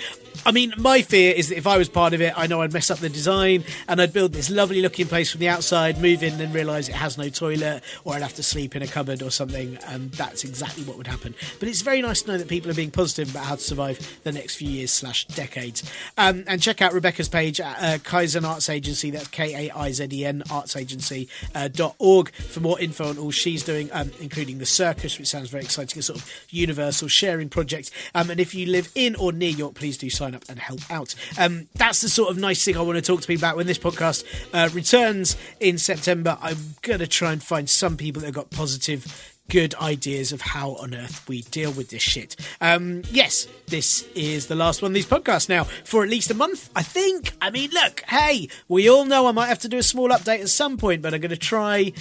I 0.46 0.52
mean, 0.52 0.72
my 0.78 1.02
fear 1.02 1.34
is 1.34 1.48
that 1.50 1.58
if 1.58 1.66
I 1.66 1.76
was 1.76 1.88
part 1.88 2.14
of 2.14 2.20
it, 2.20 2.32
I 2.36 2.46
know 2.46 2.62
I'd 2.62 2.72
mess 2.72 2.90
up 2.90 2.98
the 2.98 3.08
design 3.08 3.64
and 3.88 4.00
I'd 4.00 4.12
build 4.12 4.32
this 4.32 4.50
lovely 4.50 4.80
looking 4.80 5.06
place 5.06 5.30
from 5.30 5.40
the 5.40 5.48
outside, 5.48 6.00
move 6.00 6.22
in 6.22 6.40
and 6.40 6.54
realise 6.54 6.88
it 6.88 6.94
has 6.94 7.18
no 7.18 7.28
toilet, 7.28 7.82
or 8.04 8.14
I'd 8.14 8.22
have 8.22 8.34
to 8.34 8.42
sleep 8.42 8.74
in 8.74 8.82
a 8.82 8.86
cupboard 8.86 9.22
or 9.22 9.30
something, 9.30 9.78
and 9.86 10.10
that's 10.12 10.44
exactly 10.44 10.84
what 10.84 10.96
would 10.96 11.06
happen. 11.06 11.34
But 11.58 11.68
it's 11.68 11.82
very 11.82 12.00
nice 12.00 12.22
to 12.22 12.32
know 12.32 12.38
that 12.38 12.48
people 12.48 12.70
are 12.70 12.74
being 12.74 12.90
positive 12.90 13.30
about 13.30 13.44
how 13.44 13.56
to 13.56 13.60
survive 13.60 14.20
the 14.24 14.32
next 14.32 14.56
few 14.56 14.68
years 14.68 14.90
slash 14.90 15.26
decades. 15.26 15.82
Um, 16.16 16.44
and 16.46 16.62
check 16.62 16.80
out 16.80 16.92
Rebecca's 16.92 17.28
page 17.28 17.60
at 17.60 17.76
uh, 17.76 17.98
Kaizen 17.98 18.48
Arts 18.48 18.68
Agency, 18.68 19.10
that's 19.10 19.28
K 19.28 19.68
A 19.68 19.74
I 19.74 19.92
Z 19.92 20.08
E 20.10 20.24
N 20.24 20.42
Arts 20.50 20.74
Agency 20.76 21.28
uh, 21.54 21.68
dot 21.68 21.96
org 21.98 22.30
for 22.32 22.60
more 22.60 22.80
info 22.80 23.08
on 23.08 23.18
all 23.18 23.30
she's 23.30 23.62
doing, 23.62 23.90
um, 23.92 24.10
including 24.20 24.58
the 24.58 24.66
circus, 24.66 25.18
which 25.18 25.28
sounds 25.28 25.50
very 25.50 25.64
exciting, 25.64 25.98
a 25.98 26.02
sort 26.02 26.18
of 26.18 26.30
universal 26.50 27.08
sharing 27.08 27.48
project. 27.48 27.90
Um, 28.14 28.30
and 28.30 28.40
if 28.40 28.54
you 28.54 28.66
live 28.66 28.90
in 28.94 29.14
or 29.16 29.32
near 29.32 29.50
York, 29.50 29.74
please 29.74 29.98
do 29.98 30.08
sign 30.20 30.34
up 30.34 30.44
and 30.50 30.58
help 30.58 30.80
out. 30.90 31.14
Um, 31.38 31.68
that's 31.74 32.02
the 32.02 32.08
sort 32.10 32.30
of 32.30 32.36
nice 32.36 32.62
thing 32.62 32.76
I 32.76 32.82
want 32.82 32.96
to 32.96 33.02
talk 33.02 33.22
to 33.22 33.26
people 33.26 33.40
about 33.40 33.56
when 33.56 33.66
this 33.66 33.78
podcast 33.78 34.24
uh, 34.52 34.68
returns 34.74 35.34
in 35.60 35.78
September. 35.78 36.36
I'm 36.42 36.74
going 36.82 36.98
to 36.98 37.06
try 37.06 37.32
and 37.32 37.42
find 37.42 37.68
some 37.70 37.96
people 37.96 38.20
that 38.20 38.26
have 38.26 38.34
got 38.34 38.50
positive 38.50 39.38
good 39.48 39.74
ideas 39.76 40.30
of 40.30 40.42
how 40.42 40.74
on 40.76 40.94
earth 40.94 41.26
we 41.26 41.42
deal 41.42 41.72
with 41.72 41.88
this 41.88 42.02
shit. 42.02 42.36
Um, 42.60 43.02
yes, 43.10 43.48
this 43.66 44.06
is 44.14 44.46
the 44.46 44.54
last 44.54 44.82
one 44.82 44.92
of 44.92 44.94
these 44.94 45.06
podcasts 45.06 45.48
now 45.48 45.64
for 45.64 46.04
at 46.04 46.10
least 46.10 46.30
a 46.30 46.34
month, 46.34 46.70
I 46.76 46.82
think. 46.82 47.32
I 47.40 47.50
mean, 47.50 47.70
look, 47.72 48.02
hey, 48.02 48.48
we 48.68 48.88
all 48.88 49.06
know 49.06 49.26
I 49.26 49.32
might 49.32 49.48
have 49.48 49.58
to 49.60 49.68
do 49.68 49.78
a 49.78 49.82
small 49.82 50.10
update 50.10 50.40
at 50.40 50.50
some 50.50 50.76
point, 50.76 51.02
but 51.02 51.14
I'm 51.14 51.20
going 51.20 51.30
to 51.30 51.36
try 51.36 51.92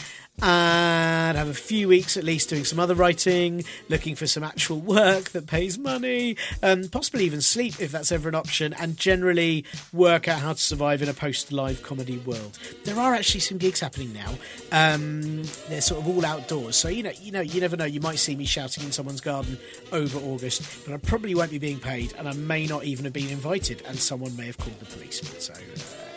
and 0.41 1.37
have 1.37 1.47
a 1.47 1.53
few 1.53 1.87
weeks 1.87 2.17
at 2.17 2.23
least 2.23 2.49
doing 2.49 2.65
some 2.65 2.79
other 2.79 2.95
writing, 2.95 3.63
looking 3.87 4.15
for 4.15 4.27
some 4.27 4.43
actual 4.43 4.79
work 4.79 5.29
that 5.29 5.47
pays 5.47 5.77
money, 5.77 6.37
and 6.61 6.91
possibly 6.91 7.25
even 7.25 7.41
sleep 7.41 7.79
if 7.79 7.91
that's 7.91 8.11
ever 8.11 8.29
an 8.29 8.35
option, 8.35 8.73
and 8.73 8.97
generally 8.97 9.65
work 9.93 10.27
out 10.27 10.39
how 10.39 10.53
to 10.53 10.59
survive 10.59 11.01
in 11.01 11.09
a 11.09 11.13
post 11.13 11.51
live 11.51 11.83
comedy 11.83 12.17
world. 12.19 12.57
There 12.85 12.99
are 12.99 13.13
actually 13.13 13.41
some 13.41 13.57
gigs 13.57 13.79
happening 13.79 14.13
now. 14.13 14.33
Um, 14.71 15.43
they're 15.67 15.81
sort 15.81 16.01
of 16.01 16.07
all 16.07 16.25
outdoors, 16.25 16.75
so 16.75 16.89
you 16.89 17.03
know, 17.03 17.11
you 17.21 17.31
know, 17.31 17.41
you 17.41 17.61
never 17.61 17.77
know. 17.77 17.85
You 17.85 18.01
might 18.01 18.19
see 18.19 18.35
me 18.35 18.45
shouting 18.45 18.83
in 18.83 18.91
someone's 18.91 19.21
garden 19.21 19.57
over 19.91 20.19
August, 20.19 20.85
but 20.85 20.93
I 20.93 20.97
probably 20.97 21.35
won't 21.35 21.51
be 21.51 21.59
being 21.59 21.79
paid, 21.79 22.13
and 22.17 22.27
I 22.27 22.33
may 22.33 22.65
not 22.65 22.83
even 22.83 23.05
have 23.05 23.13
been 23.13 23.29
invited, 23.29 23.83
and 23.87 23.97
someone 23.97 24.35
may 24.35 24.47
have 24.47 24.57
called 24.57 24.79
the 24.79 24.85
police. 24.85 25.21
So. 25.39 25.53
Uh, 25.53 26.08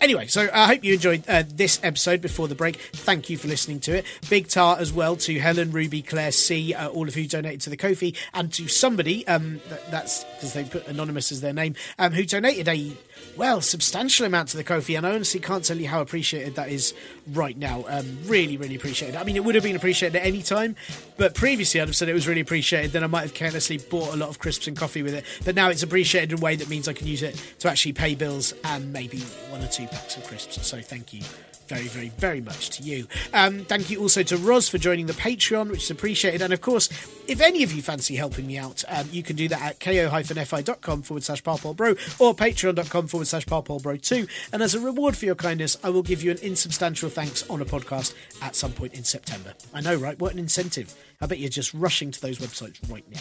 Anyway, 0.00 0.26
so 0.26 0.48
I 0.52 0.66
hope 0.66 0.84
you 0.84 0.92
enjoyed 0.94 1.24
uh, 1.28 1.44
this 1.46 1.80
episode 1.82 2.20
before 2.20 2.46
the 2.46 2.54
break. 2.54 2.76
Thank 2.76 3.30
you 3.30 3.38
for 3.38 3.48
listening 3.48 3.80
to 3.80 3.96
it. 3.96 4.04
Big 4.28 4.48
tar 4.48 4.76
as 4.78 4.92
well 4.92 5.16
to 5.16 5.38
Helen, 5.38 5.70
Ruby, 5.70 6.02
Claire, 6.02 6.32
C, 6.32 6.74
uh, 6.74 6.88
all 6.88 7.08
of 7.08 7.14
who 7.14 7.26
donated 7.26 7.62
to 7.62 7.70
the 7.70 7.76
Ko-fi, 7.76 8.12
and 8.34 8.52
to 8.52 8.68
somebody, 8.68 9.26
um, 9.26 9.60
that's 9.90 10.24
because 10.24 10.52
they 10.52 10.64
put 10.64 10.86
anonymous 10.88 11.32
as 11.32 11.40
their 11.40 11.54
name, 11.54 11.74
um, 11.98 12.12
who 12.12 12.24
donated 12.24 12.68
a 12.68 12.92
well, 13.36 13.60
substantial 13.60 14.26
amount 14.26 14.50
to 14.50 14.56
the 14.56 14.64
Ko-fi, 14.64 14.94
and 14.94 15.06
I 15.06 15.14
honestly 15.14 15.40
can't 15.40 15.64
tell 15.64 15.76
you 15.76 15.88
how 15.88 16.00
appreciated 16.00 16.54
that 16.54 16.68
is 16.68 16.94
right 17.32 17.56
now. 17.56 17.84
Um, 17.88 18.18
really, 18.26 18.56
really 18.56 18.76
appreciated. 18.76 19.16
I 19.16 19.24
mean, 19.24 19.36
it 19.36 19.44
would 19.44 19.54
have 19.54 19.64
been 19.64 19.76
appreciated 19.76 20.16
at 20.16 20.26
any 20.26 20.42
time, 20.42 20.76
but 21.16 21.34
previously 21.34 21.80
I'd 21.80 21.88
have 21.88 21.96
said 21.96 22.08
it 22.08 22.14
was 22.14 22.28
really 22.28 22.40
appreciated. 22.40 22.92
Then 22.92 23.04
I 23.04 23.08
might 23.08 23.22
have 23.22 23.34
carelessly 23.34 23.78
bought 23.78 24.14
a 24.14 24.16
lot 24.16 24.28
of 24.28 24.38
crisps 24.38 24.66
and 24.66 24.76
coffee 24.76 25.02
with 25.02 25.14
it, 25.14 25.24
but 25.44 25.54
now 25.54 25.68
it's 25.68 25.82
appreciated 25.82 26.32
in 26.32 26.38
a 26.38 26.40
way 26.40 26.56
that 26.56 26.68
means 26.68 26.88
I 26.88 26.92
can 26.92 27.06
use 27.06 27.22
it 27.22 27.34
to 27.60 27.68
actually 27.68 27.92
pay 27.92 28.14
bills 28.14 28.54
and 28.64 28.92
maybe 28.92 29.18
one 29.50 29.62
or 29.62 29.68
two 29.68 29.86
packs 29.86 30.16
of 30.16 30.24
crisps. 30.24 30.66
So 30.66 30.80
thank 30.80 31.12
you 31.12 31.22
very, 31.68 31.88
very, 31.88 32.10
very 32.10 32.40
much 32.40 32.70
to 32.70 32.82
you. 32.82 33.06
Um, 33.32 33.64
thank 33.64 33.90
you 33.90 34.00
also 34.00 34.22
to 34.24 34.36
Roz 34.36 34.68
for 34.68 34.78
joining 34.78 35.06
the 35.06 35.14
Patreon, 35.14 35.70
which 35.70 35.84
is 35.84 35.90
appreciated. 35.90 36.42
And 36.42 36.52
of 36.52 36.60
course, 36.60 36.88
if 37.26 37.40
any 37.40 37.62
of 37.62 37.72
you 37.72 37.82
fancy 37.82 38.16
helping 38.16 38.46
me 38.46 38.58
out, 38.58 38.84
um, 38.88 39.08
you 39.10 39.22
can 39.22 39.36
do 39.36 39.48
that 39.48 39.60
at 39.60 39.80
ko-fi.com 39.80 41.02
forward 41.02 41.22
slash 41.22 41.42
parpolbro 41.42 42.20
or 42.20 42.34
patreon.com 42.34 43.06
forward 43.06 43.26
slash 43.26 43.46
parpolbro2. 43.46 44.28
And 44.52 44.62
as 44.62 44.74
a 44.74 44.80
reward 44.80 45.16
for 45.16 45.24
your 45.24 45.34
kindness, 45.34 45.76
I 45.82 45.90
will 45.90 46.02
give 46.02 46.22
you 46.22 46.30
an 46.30 46.38
insubstantial 46.42 47.10
thanks 47.10 47.48
on 47.48 47.60
a 47.60 47.64
podcast 47.64 48.14
at 48.42 48.56
some 48.56 48.72
point 48.72 48.94
in 48.94 49.04
September. 49.04 49.54
I 49.72 49.80
know, 49.80 49.94
right? 49.96 50.18
What 50.18 50.32
an 50.32 50.38
incentive. 50.38 50.94
I 51.20 51.26
bet 51.26 51.38
you're 51.38 51.48
just 51.48 51.72
rushing 51.72 52.10
to 52.10 52.20
those 52.20 52.38
websites 52.38 52.78
right 52.90 53.04
now. 53.10 53.20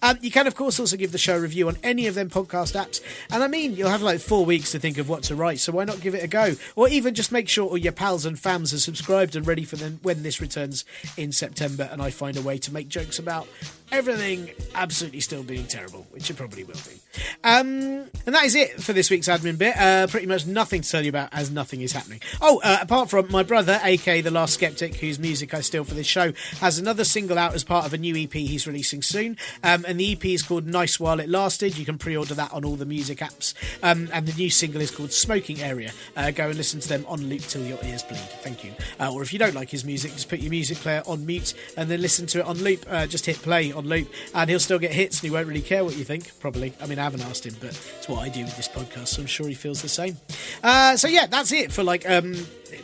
Um, 0.00 0.18
you 0.22 0.30
can, 0.30 0.46
of 0.46 0.54
course, 0.54 0.80
also 0.80 0.96
give 0.96 1.12
the 1.12 1.18
show 1.18 1.36
a 1.36 1.40
review 1.40 1.68
on 1.68 1.76
any 1.82 2.06
of 2.06 2.14
them 2.14 2.30
podcast 2.30 2.74
apps. 2.74 3.02
And 3.30 3.42
I 3.42 3.48
mean, 3.48 3.74
you'll 3.74 3.90
have 3.90 4.00
like 4.00 4.20
four 4.20 4.44
weeks 4.44 4.72
to 4.72 4.78
think 4.78 4.96
of 4.96 5.08
what 5.08 5.24
to 5.24 5.34
write, 5.34 5.58
so 5.58 5.72
why 5.72 5.84
not 5.84 6.00
give 6.00 6.14
it 6.14 6.24
a 6.24 6.28
go? 6.28 6.54
Or 6.76 6.88
even 6.88 7.14
just 7.14 7.32
make 7.32 7.48
sure 7.48 7.68
all 7.68 7.76
your 7.76 7.92
pals 7.92 8.24
and 8.24 8.36
fams 8.36 8.72
are 8.72 8.78
subscribed 8.78 9.36
and 9.36 9.46
ready 9.46 9.64
for 9.64 9.76
them 9.76 9.98
when 10.02 10.22
this 10.22 10.40
returns 10.40 10.84
in 11.16 11.32
September 11.32 11.88
and 11.92 12.00
I 12.00 12.10
find 12.10 12.36
a 12.36 12.42
way 12.42 12.58
to 12.58 12.72
make 12.72 12.88
jokes 12.88 13.18
about 13.18 13.41
out 13.42 13.81
everything 13.92 14.50
absolutely 14.74 15.20
still 15.20 15.42
being 15.42 15.66
terrible, 15.66 16.06
which 16.10 16.30
it 16.30 16.36
probably 16.36 16.64
will 16.64 16.74
be. 16.74 16.98
Um, 17.44 18.06
and 18.24 18.34
that 18.34 18.44
is 18.44 18.54
it 18.54 18.82
for 18.82 18.92
this 18.92 19.10
week's 19.10 19.28
admin 19.28 19.58
bit. 19.58 19.76
Uh, 19.76 20.06
pretty 20.06 20.26
much 20.26 20.46
nothing 20.46 20.80
to 20.80 20.90
tell 20.90 21.02
you 21.02 21.10
about 21.10 21.28
as 21.32 21.50
nothing 21.50 21.82
is 21.82 21.92
happening. 21.92 22.20
Oh, 22.40 22.60
uh, 22.64 22.78
apart 22.80 23.10
from 23.10 23.30
my 23.30 23.42
brother, 23.42 23.78
aka 23.84 24.20
The 24.22 24.30
Last 24.30 24.54
Skeptic, 24.54 24.96
whose 24.96 25.18
music 25.18 25.52
I 25.52 25.60
steal 25.60 25.84
for 25.84 25.94
this 25.94 26.06
show, 26.06 26.32
has 26.60 26.78
another 26.78 27.04
single 27.04 27.38
out 27.38 27.54
as 27.54 27.64
part 27.64 27.84
of 27.84 27.92
a 27.92 27.98
new 27.98 28.16
EP 28.16 28.32
he's 28.32 28.66
releasing 28.66 29.02
soon. 29.02 29.36
Um, 29.62 29.84
and 29.86 30.00
the 30.00 30.12
EP 30.12 30.24
is 30.24 30.42
called 30.42 30.66
Nice 30.66 30.98
While 30.98 31.20
It 31.20 31.28
Lasted. 31.28 31.76
You 31.76 31.84
can 31.84 31.98
pre 31.98 32.16
order 32.16 32.34
that 32.34 32.52
on 32.52 32.64
all 32.64 32.76
the 32.76 32.86
music 32.86 33.18
apps. 33.18 33.54
Um, 33.82 34.08
and 34.12 34.26
the 34.26 34.32
new 34.34 34.48
single 34.48 34.80
is 34.80 34.90
called 34.90 35.12
Smoking 35.12 35.60
Area. 35.60 35.92
Uh, 36.16 36.30
go 36.30 36.48
and 36.48 36.56
listen 36.56 36.80
to 36.80 36.88
them 36.88 37.04
on 37.08 37.28
loop 37.28 37.42
till 37.42 37.64
your 37.64 37.78
ears 37.84 38.02
bleed. 38.02 38.18
Thank 38.42 38.64
you. 38.64 38.72
Uh, 38.98 39.12
or 39.12 39.22
if 39.22 39.32
you 39.32 39.38
don't 39.38 39.54
like 39.54 39.68
his 39.68 39.84
music, 39.84 40.12
just 40.12 40.28
put 40.28 40.40
your 40.40 40.50
music 40.50 40.78
player 40.78 41.02
on 41.06 41.26
mute 41.26 41.54
and 41.76 41.90
then 41.90 42.00
listen 42.00 42.26
to 42.26 42.40
it 42.40 42.46
on 42.46 42.56
loop. 42.58 42.86
Uh, 42.88 43.06
just 43.06 43.26
hit 43.26 43.36
play 43.36 43.72
on 43.72 43.81
loop, 43.86 44.12
and 44.34 44.48
he'll 44.48 44.60
still 44.60 44.78
get 44.78 44.92
hits 44.92 45.20
and 45.20 45.28
he 45.28 45.34
won't 45.34 45.46
really 45.46 45.62
care 45.62 45.84
what 45.84 45.96
you 45.96 46.04
think, 46.04 46.38
probably. 46.40 46.72
I 46.80 46.86
mean, 46.86 46.98
I 46.98 47.04
haven't 47.04 47.22
asked 47.22 47.46
him, 47.46 47.54
but 47.60 47.70
it's 47.70 48.08
what 48.08 48.20
I 48.20 48.28
do 48.28 48.44
with 48.44 48.56
this 48.56 48.68
podcast, 48.68 49.08
so 49.08 49.22
I'm 49.22 49.26
sure 49.26 49.46
he 49.48 49.54
feels 49.54 49.82
the 49.82 49.88
same. 49.88 50.16
Uh, 50.62 50.96
so 50.96 51.08
yeah, 51.08 51.26
that's 51.26 51.52
it 51.52 51.72
for 51.72 51.82
like 51.82 52.08
um, 52.08 52.32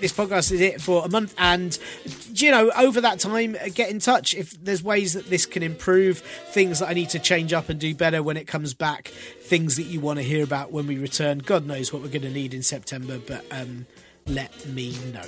this 0.01 0.13
podcast 0.13 0.53
is 0.53 0.61
it 0.61 0.81
for 0.81 1.05
a 1.05 1.09
month, 1.09 1.35
and 1.39 1.79
you 2.35 2.51
know, 2.51 2.71
over 2.77 3.01
that 3.01 3.19
time, 3.19 3.57
get 3.75 3.91
in 3.91 3.99
touch 3.99 4.35
if 4.35 4.53
there's 4.63 4.83
ways 4.83 5.15
that 5.15 5.29
this 5.31 5.47
can 5.47 5.63
improve, 5.63 6.19
things 6.19 6.79
that 6.81 6.89
I 6.89 6.95
need 6.95 7.11
to 7.11 7.19
change 7.19 7.53
up 7.53 7.69
and 7.69 7.81
do 7.81 7.95
better 7.95 8.23
when 8.23 8.37
it 8.37 8.47
comes 8.47 8.75
back, 8.75 9.09
things 9.09 9.77
that 9.77 9.85
you 9.85 10.01
want 10.01 10.19
to 10.19 10.23
hear 10.23 10.45
about 10.45 10.73
when 10.73 10.87
we 10.87 10.99
return. 10.99 11.39
God 11.39 11.67
knows 11.67 11.93
what 11.93 12.03
we're 12.03 12.09
going 12.09 12.23
to 12.23 12.31
need 12.31 12.55
in 12.55 12.63
September, 12.63 13.19
but 13.19 13.45
um, 13.51 13.87
let 14.29 14.67
me 14.67 14.97
know. 15.13 15.25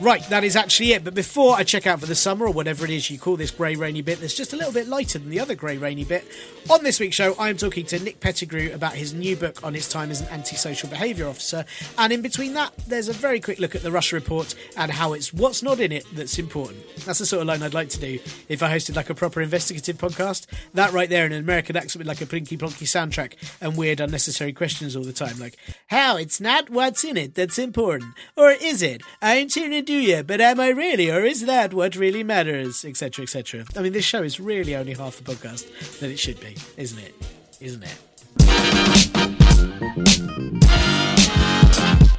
Right, 0.00 0.22
that 0.28 0.44
is 0.44 0.54
actually 0.54 0.92
it. 0.92 1.02
But 1.02 1.14
before 1.14 1.56
I 1.56 1.64
check 1.64 1.84
out 1.84 1.98
for 1.98 2.06
the 2.06 2.14
summer 2.14 2.46
or 2.46 2.52
whatever 2.52 2.84
it 2.84 2.90
is 2.90 3.10
you 3.10 3.18
call 3.18 3.34
this 3.34 3.50
grey 3.50 3.74
rainy 3.74 4.00
bit, 4.00 4.20
that's 4.20 4.34
just 4.34 4.52
a 4.52 4.56
little 4.56 4.72
bit 4.72 4.86
lighter 4.86 5.18
than 5.18 5.28
the 5.28 5.40
other 5.40 5.56
grey 5.56 5.76
rainy 5.76 6.04
bit. 6.04 6.24
On 6.70 6.84
this 6.84 7.00
week's 7.00 7.16
show, 7.16 7.34
I 7.36 7.48
am 7.50 7.56
talking 7.56 7.84
to 7.86 7.98
Nick 7.98 8.20
Pettigrew 8.20 8.70
about 8.72 8.94
his 8.94 9.12
new 9.12 9.34
book 9.34 9.64
on 9.64 9.74
his 9.74 9.88
time 9.88 10.12
as 10.12 10.20
an 10.20 10.28
antisocial 10.28 10.88
behaviour 10.88 11.26
officer. 11.26 11.64
And 11.98 12.12
in 12.12 12.22
between 12.22 12.54
that, 12.54 12.72
there's 12.86 13.08
a 13.08 13.12
very 13.12 13.40
quick 13.40 13.58
look 13.58 13.74
at 13.74 13.82
the 13.82 13.90
Russia 13.90 14.14
report 14.14 14.54
and 14.76 14.92
how 14.92 15.14
it's 15.14 15.34
what's 15.34 15.64
not 15.64 15.80
in 15.80 15.90
it 15.90 16.06
that's 16.14 16.38
important. 16.38 16.78
That's 17.04 17.18
the 17.18 17.26
sort 17.26 17.40
of 17.40 17.48
line 17.48 17.64
I'd 17.64 17.74
like 17.74 17.88
to 17.88 17.98
do 17.98 18.20
if 18.48 18.62
I 18.62 18.72
hosted 18.72 18.94
like 18.94 19.10
a 19.10 19.16
proper 19.16 19.40
investigative 19.40 19.98
podcast. 19.98 20.46
That 20.74 20.92
right 20.92 21.10
there 21.10 21.26
in 21.26 21.32
an 21.32 21.40
American 21.40 21.76
accent 21.76 21.98
with 21.98 22.06
like 22.06 22.20
a 22.20 22.26
plinky 22.26 22.56
plonky 22.56 22.86
soundtrack 22.86 23.32
and 23.60 23.76
weird 23.76 23.98
unnecessary 23.98 24.52
questions 24.52 24.94
all 24.94 25.02
the 25.02 25.12
time, 25.12 25.40
like 25.40 25.56
how 25.88 26.16
it's 26.16 26.40
not 26.40 26.70
what's 26.70 27.02
in 27.02 27.16
it 27.16 27.34
that's 27.34 27.58
important, 27.58 28.14
or 28.36 28.50
is 28.50 28.82
it? 28.82 29.02
I 29.20 29.36
ain't 29.36 29.54
here 29.54 29.68
to 29.68 29.82
do 29.82 29.94
you, 29.94 30.22
but 30.22 30.40
am 30.40 30.60
I 30.60 30.68
really, 30.68 31.10
or 31.10 31.24
is 31.24 31.46
that 31.46 31.74
what 31.74 31.96
really 31.96 32.22
matters, 32.22 32.84
etc., 32.84 33.22
etc. 33.24 33.64
I 33.76 33.82
mean, 33.82 33.92
this 33.92 34.04
show 34.04 34.22
is 34.22 34.38
really 34.40 34.76
only 34.76 34.94
half 34.94 35.16
the 35.16 35.24
podcast 35.34 35.98
that 36.00 36.10
it 36.10 36.18
should 36.18 36.40
be, 36.40 36.56
isn't 36.76 36.98
it? 36.98 37.14
Isn't 37.60 37.84
it? 37.84 37.98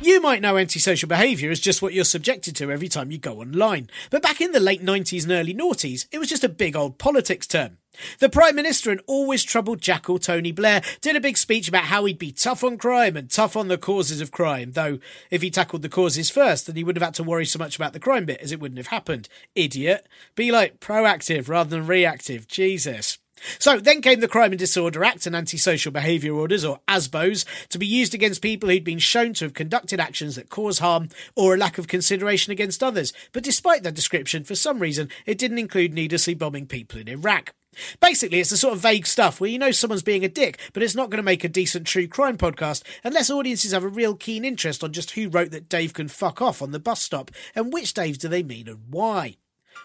You 0.01 0.21
might 0.21 0.41
know 0.41 0.57
antisocial 0.57 1.09
behaviour 1.09 1.51
as 1.51 1.59
just 1.59 1.81
what 1.81 1.93
you're 1.93 2.05
subjected 2.05 2.55
to 2.55 2.71
every 2.71 2.87
time 2.87 3.11
you 3.11 3.17
go 3.17 3.41
online, 3.41 3.89
but 4.09 4.21
back 4.21 4.39
in 4.39 4.53
the 4.53 4.59
late 4.61 4.81
90s 4.81 5.23
and 5.23 5.31
early 5.33 5.53
noughties, 5.53 6.07
it 6.09 6.19
was 6.19 6.29
just 6.29 6.43
a 6.43 6.49
big 6.49 6.73
old 6.73 6.97
politics 6.97 7.45
term. 7.45 7.79
The 8.19 8.29
Prime 8.29 8.55
Minister 8.55 8.91
and 8.91 9.01
always 9.07 9.43
troubled 9.43 9.81
jackal 9.81 10.17
Tony 10.17 10.53
Blair 10.53 10.81
did 11.01 11.17
a 11.17 11.21
big 11.21 11.37
speech 11.37 11.67
about 11.67 11.85
how 11.85 12.05
he'd 12.05 12.17
be 12.17 12.31
tough 12.31 12.63
on 12.63 12.77
crime 12.77 13.17
and 13.17 13.29
tough 13.29 13.57
on 13.57 13.67
the 13.67 13.77
causes 13.77 14.21
of 14.21 14.31
crime, 14.31 14.71
though 14.71 14.99
if 15.29 15.41
he 15.41 15.51
tackled 15.51 15.81
the 15.81 15.89
causes 15.89 16.29
first, 16.29 16.67
then 16.67 16.77
he 16.77 16.83
wouldn't 16.83 17.01
have 17.01 17.09
had 17.09 17.15
to 17.15 17.23
worry 17.23 17.45
so 17.45 17.59
much 17.59 17.75
about 17.75 17.91
the 17.91 17.99
crime 17.99 18.25
bit 18.25 18.39
as 18.39 18.53
it 18.53 18.61
wouldn't 18.61 18.77
have 18.77 18.87
happened. 18.87 19.27
Idiot. 19.53 20.07
Be 20.33 20.49
like 20.49 20.79
proactive 20.79 21.49
rather 21.49 21.69
than 21.69 21.85
reactive. 21.85 22.47
Jesus. 22.47 23.18
So 23.59 23.79
then 23.79 24.01
came 24.01 24.19
the 24.19 24.27
Crime 24.27 24.51
and 24.51 24.59
Disorder 24.59 25.03
Act 25.03 25.25
and 25.25 25.35
Antisocial 25.35 25.91
Behaviour 25.91 26.33
Orders, 26.33 26.65
or 26.65 26.79
ASBOs, 26.87 27.45
to 27.69 27.77
be 27.77 27.87
used 27.87 28.13
against 28.13 28.41
people 28.41 28.69
who'd 28.69 28.83
been 28.83 28.99
shown 28.99 29.33
to 29.35 29.45
have 29.45 29.53
conducted 29.53 29.99
actions 29.99 30.35
that 30.35 30.49
cause 30.49 30.79
harm 30.79 31.09
or 31.35 31.53
a 31.53 31.57
lack 31.57 31.77
of 31.77 31.87
consideration 31.87 32.51
against 32.51 32.83
others. 32.83 33.13
But 33.31 33.43
despite 33.43 33.83
that 33.83 33.95
description, 33.95 34.43
for 34.43 34.55
some 34.55 34.79
reason, 34.79 35.09
it 35.25 35.37
didn't 35.37 35.59
include 35.59 35.93
needlessly 35.93 36.33
bombing 36.33 36.67
people 36.67 36.99
in 36.99 37.07
Iraq. 37.07 37.53
Basically, 37.99 38.39
it's 38.39 38.49
the 38.49 38.57
sort 38.57 38.73
of 38.73 38.81
vague 38.81 39.05
stuff 39.05 39.39
where 39.39 39.49
you 39.49 39.59
know 39.59 39.71
someone's 39.71 40.03
being 40.03 40.25
a 40.25 40.29
dick, 40.29 40.59
but 40.73 40.83
it's 40.83 40.95
not 40.95 41.09
going 41.09 41.17
to 41.17 41.23
make 41.23 41.43
a 41.43 41.49
decent 41.49 41.85
true 41.87 42.07
crime 42.07 42.37
podcast 42.37 42.83
unless 43.03 43.29
audiences 43.29 43.71
have 43.71 43.83
a 43.83 43.89
real 43.89 44.15
keen 44.15 44.43
interest 44.43 44.83
on 44.83 44.91
just 44.91 45.11
who 45.11 45.29
wrote 45.29 45.51
that 45.51 45.69
Dave 45.69 45.93
can 45.93 46.07
fuck 46.07 46.41
off 46.41 46.61
on 46.61 46.71
the 46.71 46.79
bus 46.79 47.01
stop 47.01 47.31
and 47.55 47.71
which 47.71 47.93
Dave 47.93 48.17
do 48.17 48.27
they 48.27 48.43
mean 48.43 48.67
and 48.67 48.79
why. 48.89 49.37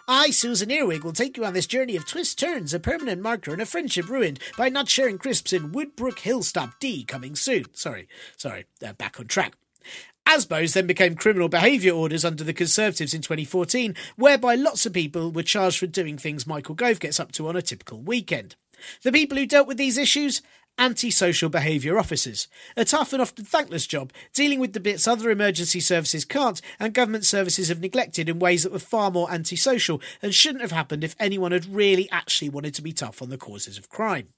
I, 0.07 0.31
Susan 0.31 0.71
Earwig, 0.71 1.03
will 1.03 1.15
take 1.15 1.39
you 1.39 1.47
on 1.47 1.55
this 1.55 1.67
journey 1.67 1.97
of 1.97 2.07
twists, 2.07 2.35
turns, 2.35 2.75
a 2.75 2.81
permanent 2.81 3.23
marker, 3.23 3.55
and 3.55 3.63
a 3.63 3.67
friendship 3.67 4.11
ruined 4.11 4.39
by 4.59 4.69
not 4.69 4.91
sharing 4.91 5.17
crisps 5.17 5.53
in 5.53 5.73
Woodbrook 5.73 6.19
Hillstop 6.19 6.79
D 6.79 7.05
coming 7.05 7.35
soon. 7.35 7.65
Sorry, 7.73 8.07
sorry, 8.37 8.67
uh, 8.87 8.93
back 8.93 9.19
on 9.19 9.29
track. 9.29 9.55
ASBOs 10.27 10.75
then 10.75 10.87
became 10.87 11.15
criminal 11.15 11.49
behaviour 11.49 11.95
orders 11.95 12.25
under 12.25 12.45
the 12.45 12.53
Conservatives 12.53 13.15
in 13.15 13.23
2014, 13.23 13.95
whereby 14.17 14.55
lots 14.55 14.85
of 14.85 14.93
people 14.93 15.31
were 15.31 15.43
charged 15.43 15.79
for 15.79 15.87
doing 15.87 16.19
things 16.19 16.47
Michael 16.47 16.75
Gove 16.75 17.01
gets 17.01 17.19
up 17.19 17.33
to 17.33 17.49
on 17.49 17.57
a 17.57 17.63
typical 17.63 18.03
weekend. 18.03 18.57
The 19.03 19.13
people 19.13 19.39
who 19.39 19.47
dealt 19.47 19.67
with 19.67 19.79
these 19.79 19.97
issues? 19.97 20.43
Antisocial 20.77 21.49
behaviour 21.49 21.99
officers. 21.99 22.49
A 22.77 22.85
tough 22.85 23.13
and 23.13 23.23
often 23.23 23.45
thankless 23.45 23.87
job, 23.87 24.13
dealing 24.33 24.59
with 24.59 24.73
the 24.73 24.81
bits 24.81 25.07
other 25.07 25.31
emergency 25.31 25.79
services 25.79 26.25
can't 26.25 26.61
and 26.81 26.93
government 26.93 27.25
services 27.25 27.69
have 27.69 27.81
neglected 27.81 28.29
in 28.29 28.41
ways 28.41 28.65
that 28.65 28.73
were 28.73 28.81
far 28.81 29.13
more 29.13 29.31
antisocial 29.31 30.01
and 30.21 30.35
shouldn't 30.35 30.63
have 30.63 30.73
happened 30.73 31.05
if 31.05 31.15
anyone 31.21 31.53
had 31.53 31.73
really 31.73 32.11
actually 32.11 32.49
wanted 32.49 32.75
to 32.75 32.83
be 32.83 32.93
tough 32.93 33.23
on 33.23 33.31
the 33.31 33.39
causes 33.39 33.79
of 33.79 33.89
crime. 33.89 34.29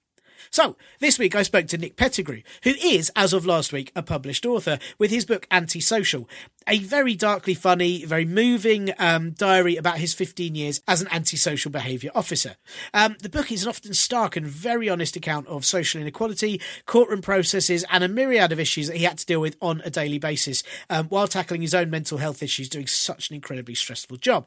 So, 0.51 0.77
this 1.01 1.19
week 1.19 1.35
I 1.35 1.43
spoke 1.43 1.67
to 1.69 1.79
Nick 1.79 1.97
Pettigrew, 1.97 2.43
who 2.63 2.71
is, 2.83 3.11
as 3.17 3.33
of 3.33 3.47
last 3.47 3.73
week, 3.73 3.93
a 3.95 4.03
published 4.03 4.47
author, 4.47 4.79
with 4.99 5.11
his 5.11 5.25
book 5.25 5.47
Antisocial, 5.51 6.29
a 6.69 6.79
very 6.79 7.15
darkly 7.15 7.55
funny, 7.55 8.05
very 8.05 8.25
moving 8.25 8.93
um, 8.99 9.31
diary 9.33 9.77
about 9.77 9.99
his 9.99 10.15
15 10.15 10.55
years 10.55 10.81
as 10.89 11.01
an 11.01 11.09
antisocial 11.11 11.71
behaviour 11.71 12.11
officer. 12.15 12.57
Um, 12.93 13.17
the 13.23 13.29
book 13.29 13.53
is 13.53 13.63
an 13.63 13.69
often 13.69 13.95
stark 13.95 14.37
and 14.37 14.47
very 14.47 14.89
honest 14.89 15.17
account 15.17 15.47
of 15.47 15.65
social 15.65 16.01
inequality, 16.01 16.61
courtroom 16.87 17.23
processes, 17.23 17.85
and 17.91 18.03
a 18.03 18.09
myriad 18.09 18.53
of 18.53 18.61
issues 18.61 18.89
that 18.89 18.97
he 18.97 19.05
had 19.05 19.19
to 19.19 19.27
deal 19.27 19.41
with 19.41 19.57
on 19.61 19.83
a 19.85 19.91
daily 19.91 20.19
basis 20.19 20.63
um, 20.91 21.07
while 21.09 21.29
tackling 21.29 21.63
his 21.63 21.75
own 21.75 21.91
mental 21.91 22.19
health 22.19 22.43
issues, 22.43 22.69
doing 22.69 22.87
such 22.87 23.31
an 23.31 23.37
incredibly 23.37 23.75
stressful 23.75 24.17
job. 24.17 24.47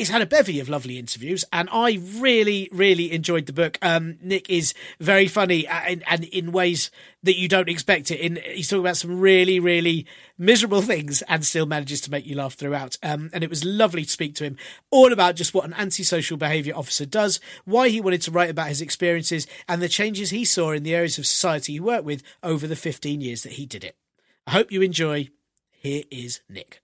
He's 0.00 0.08
had 0.08 0.22
a 0.22 0.26
bevy 0.26 0.60
of 0.60 0.70
lovely 0.70 0.98
interviews, 0.98 1.44
and 1.52 1.68
I 1.70 2.00
really, 2.14 2.70
really 2.72 3.12
enjoyed 3.12 3.44
the 3.44 3.52
book. 3.52 3.76
Um, 3.82 4.16
Nick 4.22 4.48
is 4.48 4.72
very 4.98 5.28
funny 5.28 5.66
and, 5.66 6.02
and, 6.06 6.24
in 6.24 6.52
ways 6.52 6.90
that 7.22 7.36
you 7.36 7.48
don't 7.48 7.68
expect 7.68 8.10
it. 8.10 8.18
In 8.18 8.36
he's 8.36 8.68
talking 8.68 8.80
about 8.80 8.96
some 8.96 9.20
really, 9.20 9.60
really 9.60 10.06
miserable 10.38 10.80
things, 10.92 11.20
and 11.28 11.44
still 11.44 11.66
manages 11.66 12.00
to 12.00 12.10
make 12.10 12.24
you 12.24 12.34
laugh 12.34 12.54
throughout. 12.54 12.96
Um, 13.02 13.28
and 13.34 13.44
it 13.44 13.50
was 13.50 13.62
lovely 13.62 14.04
to 14.04 14.10
speak 14.10 14.34
to 14.36 14.44
him 14.44 14.56
all 14.90 15.12
about 15.12 15.36
just 15.36 15.52
what 15.52 15.66
an 15.66 15.74
antisocial 15.74 16.38
behaviour 16.38 16.74
officer 16.74 17.04
does, 17.04 17.38
why 17.66 17.90
he 17.90 18.00
wanted 18.00 18.22
to 18.22 18.30
write 18.30 18.48
about 18.48 18.68
his 18.68 18.80
experiences, 18.80 19.46
and 19.68 19.82
the 19.82 19.88
changes 19.90 20.30
he 20.30 20.46
saw 20.46 20.70
in 20.70 20.82
the 20.82 20.94
areas 20.94 21.18
of 21.18 21.26
society 21.26 21.74
he 21.74 21.80
worked 21.80 22.04
with 22.04 22.22
over 22.42 22.66
the 22.66 22.74
15 22.74 23.20
years 23.20 23.42
that 23.42 23.52
he 23.52 23.66
did 23.66 23.84
it. 23.84 23.96
I 24.46 24.52
hope 24.52 24.72
you 24.72 24.80
enjoy. 24.80 25.28
Here 25.72 26.04
is 26.10 26.40
Nick. 26.48 26.80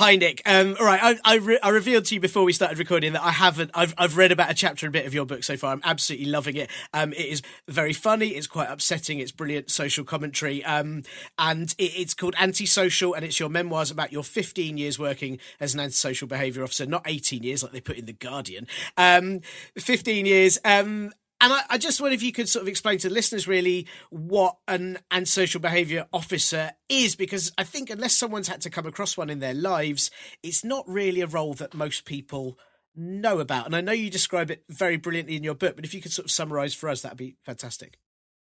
Hi 0.00 0.16
Nick. 0.16 0.40
Um, 0.46 0.76
all 0.80 0.86
right, 0.86 0.98
I, 1.02 1.18
I, 1.26 1.36
re- 1.36 1.58
I, 1.62 1.68
revealed 1.68 2.06
to 2.06 2.14
you 2.14 2.22
before 2.22 2.42
we 2.42 2.54
started 2.54 2.78
recording 2.78 3.12
that 3.12 3.22
I 3.22 3.32
haven't. 3.32 3.70
I've, 3.74 3.92
I've 3.98 4.16
read 4.16 4.32
about 4.32 4.50
a 4.50 4.54
chapter 4.54 4.86
and 4.86 4.94
bit 4.94 5.04
of 5.04 5.12
your 5.12 5.26
book 5.26 5.44
so 5.44 5.58
far. 5.58 5.74
I'm 5.74 5.82
absolutely 5.84 6.28
loving 6.28 6.56
it. 6.56 6.70
Um, 6.94 7.12
it 7.12 7.26
is 7.26 7.42
very 7.68 7.92
funny. 7.92 8.28
It's 8.28 8.46
quite 8.46 8.70
upsetting. 8.70 9.18
It's 9.18 9.30
brilliant 9.30 9.70
social 9.70 10.02
commentary. 10.02 10.64
Um, 10.64 11.02
and 11.38 11.74
it, 11.76 11.92
it's 11.98 12.14
called 12.14 12.34
Antisocial, 12.38 13.12
and 13.12 13.26
it's 13.26 13.38
your 13.38 13.50
memoirs 13.50 13.90
about 13.90 14.10
your 14.10 14.24
15 14.24 14.78
years 14.78 14.98
working 14.98 15.38
as 15.60 15.74
an 15.74 15.80
antisocial 15.80 16.26
behaviour 16.26 16.64
officer, 16.64 16.86
not 16.86 17.02
18 17.04 17.42
years 17.42 17.62
like 17.62 17.72
they 17.72 17.82
put 17.82 17.98
in 17.98 18.06
the 18.06 18.14
Guardian. 18.14 18.66
Um, 18.96 19.40
15 19.76 20.24
years. 20.24 20.58
Um, 20.64 21.12
and 21.40 21.52
I, 21.52 21.62
I, 21.70 21.78
just 21.78 22.00
wonder 22.00 22.14
if 22.14 22.22
you 22.22 22.32
could 22.32 22.48
sort 22.48 22.62
of 22.62 22.68
explain 22.68 22.98
to 22.98 23.10
listeners 23.10 23.48
really 23.48 23.86
what 24.10 24.56
an 24.68 24.98
antisocial 25.10 25.60
behaviour 25.60 26.06
officer 26.12 26.72
is, 26.88 27.16
because 27.16 27.52
I 27.56 27.64
think 27.64 27.90
unless 27.90 28.16
someone's 28.16 28.48
had 28.48 28.60
to 28.62 28.70
come 28.70 28.86
across 28.86 29.16
one 29.16 29.30
in 29.30 29.38
their 29.38 29.54
lives, 29.54 30.10
it's 30.42 30.64
not 30.64 30.84
really 30.88 31.20
a 31.20 31.26
role 31.26 31.54
that 31.54 31.74
most 31.74 32.04
people 32.04 32.58
know 32.94 33.38
about. 33.38 33.66
And 33.66 33.74
I 33.74 33.80
know 33.80 33.92
you 33.92 34.10
describe 34.10 34.50
it 34.50 34.64
very 34.68 34.96
brilliantly 34.96 35.36
in 35.36 35.44
your 35.44 35.54
book, 35.54 35.76
but 35.76 35.84
if 35.84 35.94
you 35.94 36.00
could 36.00 36.12
sort 36.12 36.26
of 36.26 36.30
summarise 36.30 36.74
for 36.74 36.88
us, 36.88 37.02
that'd 37.02 37.16
be 37.16 37.36
fantastic. 37.44 37.98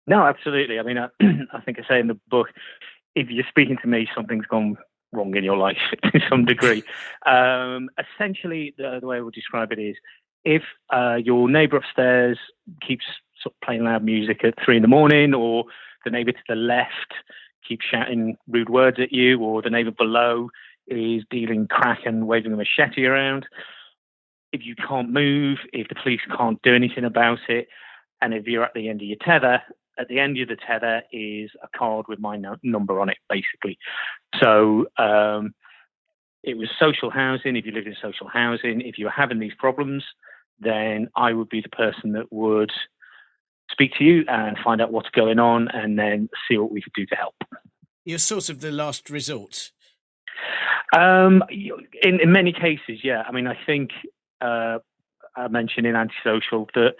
No, 0.07 0.23
absolutely. 0.23 0.79
I 0.79 0.83
mean, 0.83 0.97
I, 0.97 1.07
I 1.53 1.61
think 1.61 1.79
I 1.79 1.87
say 1.87 1.99
in 1.99 2.07
the 2.07 2.19
book, 2.29 2.47
if 3.15 3.29
you're 3.29 3.45
speaking 3.49 3.77
to 3.81 3.87
me, 3.87 4.07
something's 4.15 4.45
gone 4.45 4.77
wrong 5.11 5.35
in 5.35 5.43
your 5.43 5.57
life 5.57 5.77
to 6.03 6.19
some 6.29 6.45
degree. 6.45 6.83
um, 7.25 7.89
essentially, 7.99 8.73
the, 8.77 8.99
the 9.01 9.07
way 9.07 9.17
I 9.17 9.21
would 9.21 9.33
describe 9.33 9.71
it 9.71 9.79
is 9.79 9.95
if 10.43 10.63
uh, 10.93 11.15
your 11.15 11.49
neighbour 11.49 11.77
upstairs 11.77 12.37
keeps 12.85 13.05
sort 13.41 13.53
of 13.55 13.65
playing 13.65 13.83
loud 13.83 14.03
music 14.03 14.43
at 14.43 14.53
three 14.63 14.77
in 14.77 14.81
the 14.81 14.87
morning, 14.87 15.33
or 15.33 15.65
the 16.05 16.11
neighbour 16.11 16.31
to 16.31 16.43
the 16.47 16.55
left 16.55 17.13
keeps 17.67 17.85
shouting 17.85 18.37
rude 18.47 18.69
words 18.69 18.97
at 18.99 19.11
you, 19.11 19.39
or 19.41 19.61
the 19.61 19.69
neighbour 19.69 19.91
below 19.91 20.49
is 20.87 21.23
dealing 21.29 21.67
crack 21.67 21.99
and 22.05 22.27
waving 22.27 22.53
a 22.53 22.55
machete 22.55 23.05
around, 23.05 23.45
if 24.53 24.65
you 24.65 24.75
can't 24.75 25.11
move, 25.11 25.59
if 25.73 25.89
the 25.89 25.95
police 25.95 26.21
can't 26.37 26.61
do 26.61 26.73
anything 26.73 27.03
about 27.03 27.39
it, 27.49 27.67
and 28.21 28.33
if 28.33 28.47
you're 28.47 28.63
at 28.63 28.73
the 28.73 28.87
end 28.87 29.01
of 29.01 29.07
your 29.07 29.17
tether 29.23 29.61
at 29.97 30.07
the 30.07 30.19
end 30.19 30.39
of 30.39 30.47
the 30.47 30.55
tether 30.55 31.03
is 31.11 31.51
a 31.63 31.77
card 31.77 32.05
with 32.07 32.19
my 32.19 32.37
no- 32.37 32.57
number 32.63 32.99
on 32.99 33.09
it, 33.09 33.17
basically. 33.29 33.77
So 34.41 34.87
um, 34.97 35.53
it 36.43 36.57
was 36.57 36.69
social 36.79 37.09
housing. 37.09 37.55
If 37.55 37.65
you 37.65 37.71
lived 37.71 37.87
in 37.87 37.95
social 38.01 38.27
housing, 38.27 38.81
if 38.81 38.97
you 38.97 39.05
were 39.05 39.11
having 39.11 39.39
these 39.39 39.55
problems, 39.57 40.03
then 40.59 41.09
I 41.15 41.33
would 41.33 41.49
be 41.49 41.61
the 41.61 41.69
person 41.69 42.13
that 42.13 42.31
would 42.31 42.71
speak 43.69 43.93
to 43.97 44.03
you 44.03 44.23
and 44.27 44.57
find 44.63 44.81
out 44.81 44.91
what's 44.91 45.09
going 45.09 45.39
on 45.39 45.67
and 45.69 45.97
then 45.99 46.29
see 46.49 46.57
what 46.57 46.71
we 46.71 46.81
could 46.81 46.93
do 46.93 47.05
to 47.07 47.15
help. 47.15 47.35
You're 48.05 48.19
sort 48.19 48.49
of 48.49 48.61
the 48.61 48.71
last 48.71 49.09
resort. 49.09 49.71
Um, 50.95 51.43
in, 51.49 52.21
in 52.21 52.31
many 52.31 52.53
cases, 52.53 53.03
yeah. 53.03 53.23
I 53.27 53.31
mean, 53.31 53.47
I 53.47 53.57
think 53.65 53.91
uh, 54.39 54.79
I 55.35 55.47
mentioned 55.49 55.85
in 55.85 55.95
antisocial 55.95 56.69
that 56.73 56.95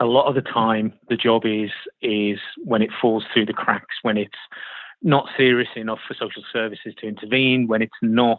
a 0.00 0.04
lot 0.04 0.26
of 0.26 0.34
the 0.34 0.42
time 0.42 0.92
the 1.08 1.16
job 1.16 1.42
is 1.44 1.70
is 2.02 2.38
when 2.64 2.82
it 2.82 2.90
falls 3.00 3.24
through 3.32 3.46
the 3.46 3.52
cracks, 3.52 3.96
when 4.02 4.16
it's 4.16 4.38
not 5.02 5.28
serious 5.36 5.68
enough 5.76 5.98
for 6.06 6.14
social 6.14 6.42
services 6.52 6.94
to 6.98 7.08
intervene, 7.08 7.66
when 7.66 7.82
it's 7.82 7.92
not 8.02 8.38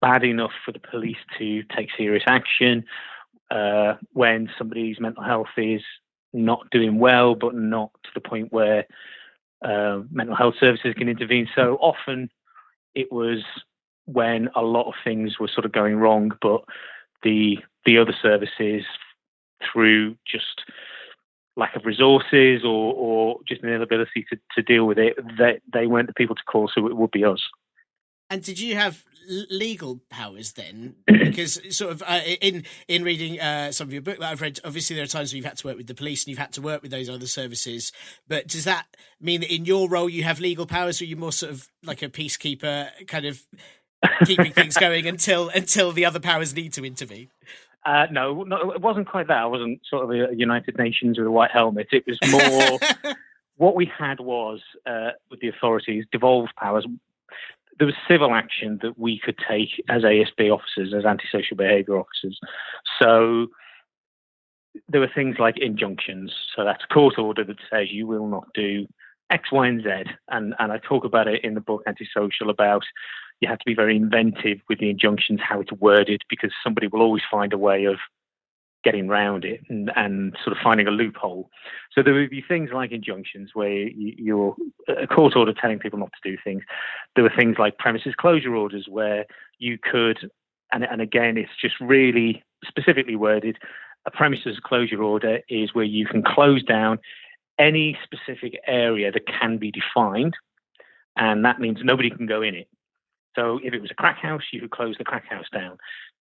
bad 0.00 0.24
enough 0.24 0.52
for 0.64 0.72
the 0.72 0.78
police 0.78 1.16
to 1.38 1.62
take 1.76 1.88
serious 1.96 2.24
action, 2.26 2.84
uh, 3.50 3.94
when 4.12 4.48
somebody's 4.58 5.00
mental 5.00 5.22
health 5.22 5.48
is 5.56 5.82
not 6.32 6.68
doing 6.70 6.98
well, 6.98 7.34
but 7.34 7.54
not 7.54 7.90
to 8.04 8.10
the 8.14 8.20
point 8.20 8.52
where 8.52 8.86
uh, 9.64 10.00
mental 10.10 10.36
health 10.36 10.54
services 10.60 10.94
can 10.96 11.08
intervene. 11.08 11.48
So 11.54 11.76
often 11.80 12.30
it 12.94 13.10
was 13.10 13.42
when 14.04 14.48
a 14.54 14.62
lot 14.62 14.86
of 14.86 14.94
things 15.02 15.38
were 15.38 15.48
sort 15.48 15.64
of 15.64 15.72
going 15.72 15.96
wrong, 15.96 16.32
but 16.40 16.62
the 17.22 17.58
the 17.84 17.98
other 17.98 18.14
services 18.22 18.84
through 19.72 20.16
just 20.26 20.62
lack 21.56 21.74
of 21.74 21.84
resources 21.84 22.62
or, 22.64 22.94
or 22.94 23.40
just 23.46 23.62
an 23.62 23.70
inability 23.70 24.24
to, 24.30 24.38
to 24.54 24.62
deal 24.62 24.86
with 24.86 24.98
it, 24.98 25.16
they, 25.36 25.58
they 25.72 25.86
weren't 25.86 26.06
the 26.06 26.14
people 26.14 26.36
to 26.36 26.42
call, 26.44 26.70
so 26.72 26.86
it 26.86 26.96
would 26.96 27.10
be 27.10 27.24
us. 27.24 27.42
And 28.30 28.42
did 28.42 28.60
you 28.60 28.76
have 28.76 29.04
legal 29.28 30.00
powers 30.10 30.52
then? 30.52 30.96
Because 31.28 31.60
sort 31.76 31.92
of 31.92 32.02
uh, 32.06 32.20
in 32.40 32.64
in 32.88 33.04
reading 33.04 33.38
uh, 33.38 33.70
some 33.70 33.86
of 33.86 33.92
your 33.92 34.02
book 34.02 34.18
that 34.18 34.30
I've 34.30 34.40
read, 34.40 34.58
obviously 34.64 34.96
there 34.96 35.04
are 35.04 35.08
times 35.08 35.32
where 35.32 35.36
you've 35.36 35.44
had 35.44 35.58
to 35.58 35.66
work 35.66 35.76
with 35.76 35.86
the 35.86 35.94
police 35.94 36.24
and 36.24 36.30
you've 36.30 36.38
had 36.38 36.52
to 36.54 36.62
work 36.62 36.80
with 36.80 36.90
those 36.90 37.08
other 37.08 37.26
services. 37.26 37.92
But 38.26 38.48
does 38.48 38.64
that 38.64 38.86
mean 39.20 39.42
that 39.42 39.54
in 39.54 39.64
your 39.64 39.88
role 39.88 40.08
you 40.08 40.24
have 40.24 40.40
legal 40.40 40.66
powers, 40.66 41.00
or 41.00 41.04
you're 41.04 41.18
more 41.18 41.30
sort 41.30 41.52
of 41.52 41.68
like 41.84 42.02
a 42.02 42.08
peacekeeper, 42.08 42.88
kind 43.06 43.26
of 43.26 43.44
keeping 44.24 44.52
things 44.52 44.76
going 44.80 45.06
until 45.06 45.50
until 45.50 45.92
the 45.92 46.06
other 46.06 46.18
powers 46.18 46.54
need 46.54 46.72
to 46.72 46.84
intervene? 46.84 47.28
Uh, 47.84 48.06
no, 48.10 48.42
no, 48.42 48.72
it 48.72 48.80
wasn't 48.80 49.06
quite 49.06 49.28
that. 49.28 49.38
I 49.38 49.46
wasn't 49.46 49.80
sort 49.88 50.04
of 50.04 50.10
a 50.10 50.34
United 50.34 50.78
Nations 50.78 51.18
with 51.18 51.26
a 51.26 51.30
white 51.30 51.50
helmet. 51.50 51.88
It 51.92 52.04
was 52.06 52.18
more. 52.30 53.14
what 53.58 53.74
we 53.74 53.90
had 53.98 54.20
was 54.20 54.60
uh, 54.86 55.10
with 55.30 55.40
the 55.40 55.48
authorities 55.48 56.04
devolved 56.10 56.54
powers 56.56 56.86
there 57.78 57.86
was 57.86 57.94
civil 58.08 58.34
action 58.34 58.78
that 58.82 58.98
we 58.98 59.20
could 59.22 59.36
take 59.48 59.82
as 59.88 60.02
ASB 60.02 60.52
officers, 60.52 60.92
as 60.94 61.04
antisocial 61.04 61.56
behaviour 61.56 61.98
officers. 61.98 62.38
So 63.00 63.48
there 64.88 65.00
were 65.00 65.10
things 65.12 65.36
like 65.38 65.58
injunctions. 65.58 66.32
So 66.54 66.64
that's 66.64 66.84
a 66.88 66.92
court 66.92 67.18
order 67.18 67.44
that 67.44 67.58
says 67.70 67.88
you 67.90 68.06
will 68.06 68.26
not 68.26 68.48
do 68.54 68.86
X, 69.30 69.52
Y, 69.52 69.66
and 69.66 69.82
Z. 69.82 70.10
And, 70.28 70.54
and 70.58 70.72
I 70.72 70.78
talk 70.78 71.04
about 71.04 71.28
it 71.28 71.44
in 71.44 71.54
the 71.54 71.60
book 71.60 71.82
Antisocial 71.86 72.50
about 72.50 72.82
you 73.40 73.48
have 73.48 73.58
to 73.58 73.64
be 73.66 73.74
very 73.74 73.96
inventive 73.96 74.58
with 74.68 74.80
the 74.80 74.90
injunctions, 74.90 75.40
how 75.42 75.60
it's 75.60 75.72
worded, 75.72 76.22
because 76.28 76.50
somebody 76.64 76.88
will 76.88 77.02
always 77.02 77.22
find 77.30 77.52
a 77.52 77.58
way 77.58 77.84
of 77.84 77.98
getting 78.84 79.08
round 79.08 79.44
it 79.44 79.60
and, 79.68 79.90
and, 79.96 80.36
sort 80.44 80.56
of 80.56 80.62
finding 80.62 80.86
a 80.86 80.90
loophole. 80.90 81.50
So 81.92 82.02
there 82.02 82.14
would 82.14 82.30
be 82.30 82.42
things 82.46 82.70
like 82.72 82.92
injunctions 82.92 83.50
where 83.54 83.88
you, 83.88 84.42
are 84.42 84.54
a 84.88 85.06
court 85.06 85.36
order 85.36 85.52
telling 85.52 85.78
people 85.78 85.98
not 85.98 86.10
to 86.22 86.30
do 86.30 86.36
things. 86.42 86.62
There 87.14 87.24
were 87.24 87.32
things 87.36 87.56
like 87.58 87.78
premises 87.78 88.14
closure 88.16 88.54
orders 88.54 88.86
where 88.88 89.26
you 89.58 89.78
could, 89.78 90.30
and, 90.72 90.84
and 90.84 91.00
again, 91.00 91.36
it's 91.36 91.50
just 91.60 91.74
really 91.80 92.42
specifically 92.66 93.16
worded. 93.16 93.58
A 94.06 94.10
premises 94.10 94.58
closure 94.62 95.02
order 95.02 95.40
is 95.48 95.74
where 95.74 95.84
you 95.84 96.06
can 96.06 96.22
close 96.22 96.62
down 96.62 96.98
any 97.58 97.98
specific 98.04 98.58
area 98.66 99.10
that 99.10 99.26
can 99.26 99.58
be 99.58 99.72
defined, 99.72 100.34
and 101.16 101.44
that 101.44 101.60
means 101.60 101.78
nobody 101.82 102.10
can 102.10 102.26
go 102.26 102.42
in 102.42 102.54
it. 102.54 102.68
So 103.34 103.60
if 103.62 103.74
it 103.74 103.82
was 103.82 103.90
a 103.90 103.94
crack 103.94 104.18
house, 104.18 104.42
you 104.52 104.60
could 104.60 104.70
close 104.70 104.96
the 104.98 105.04
crack 105.04 105.26
house 105.28 105.46
down 105.52 105.78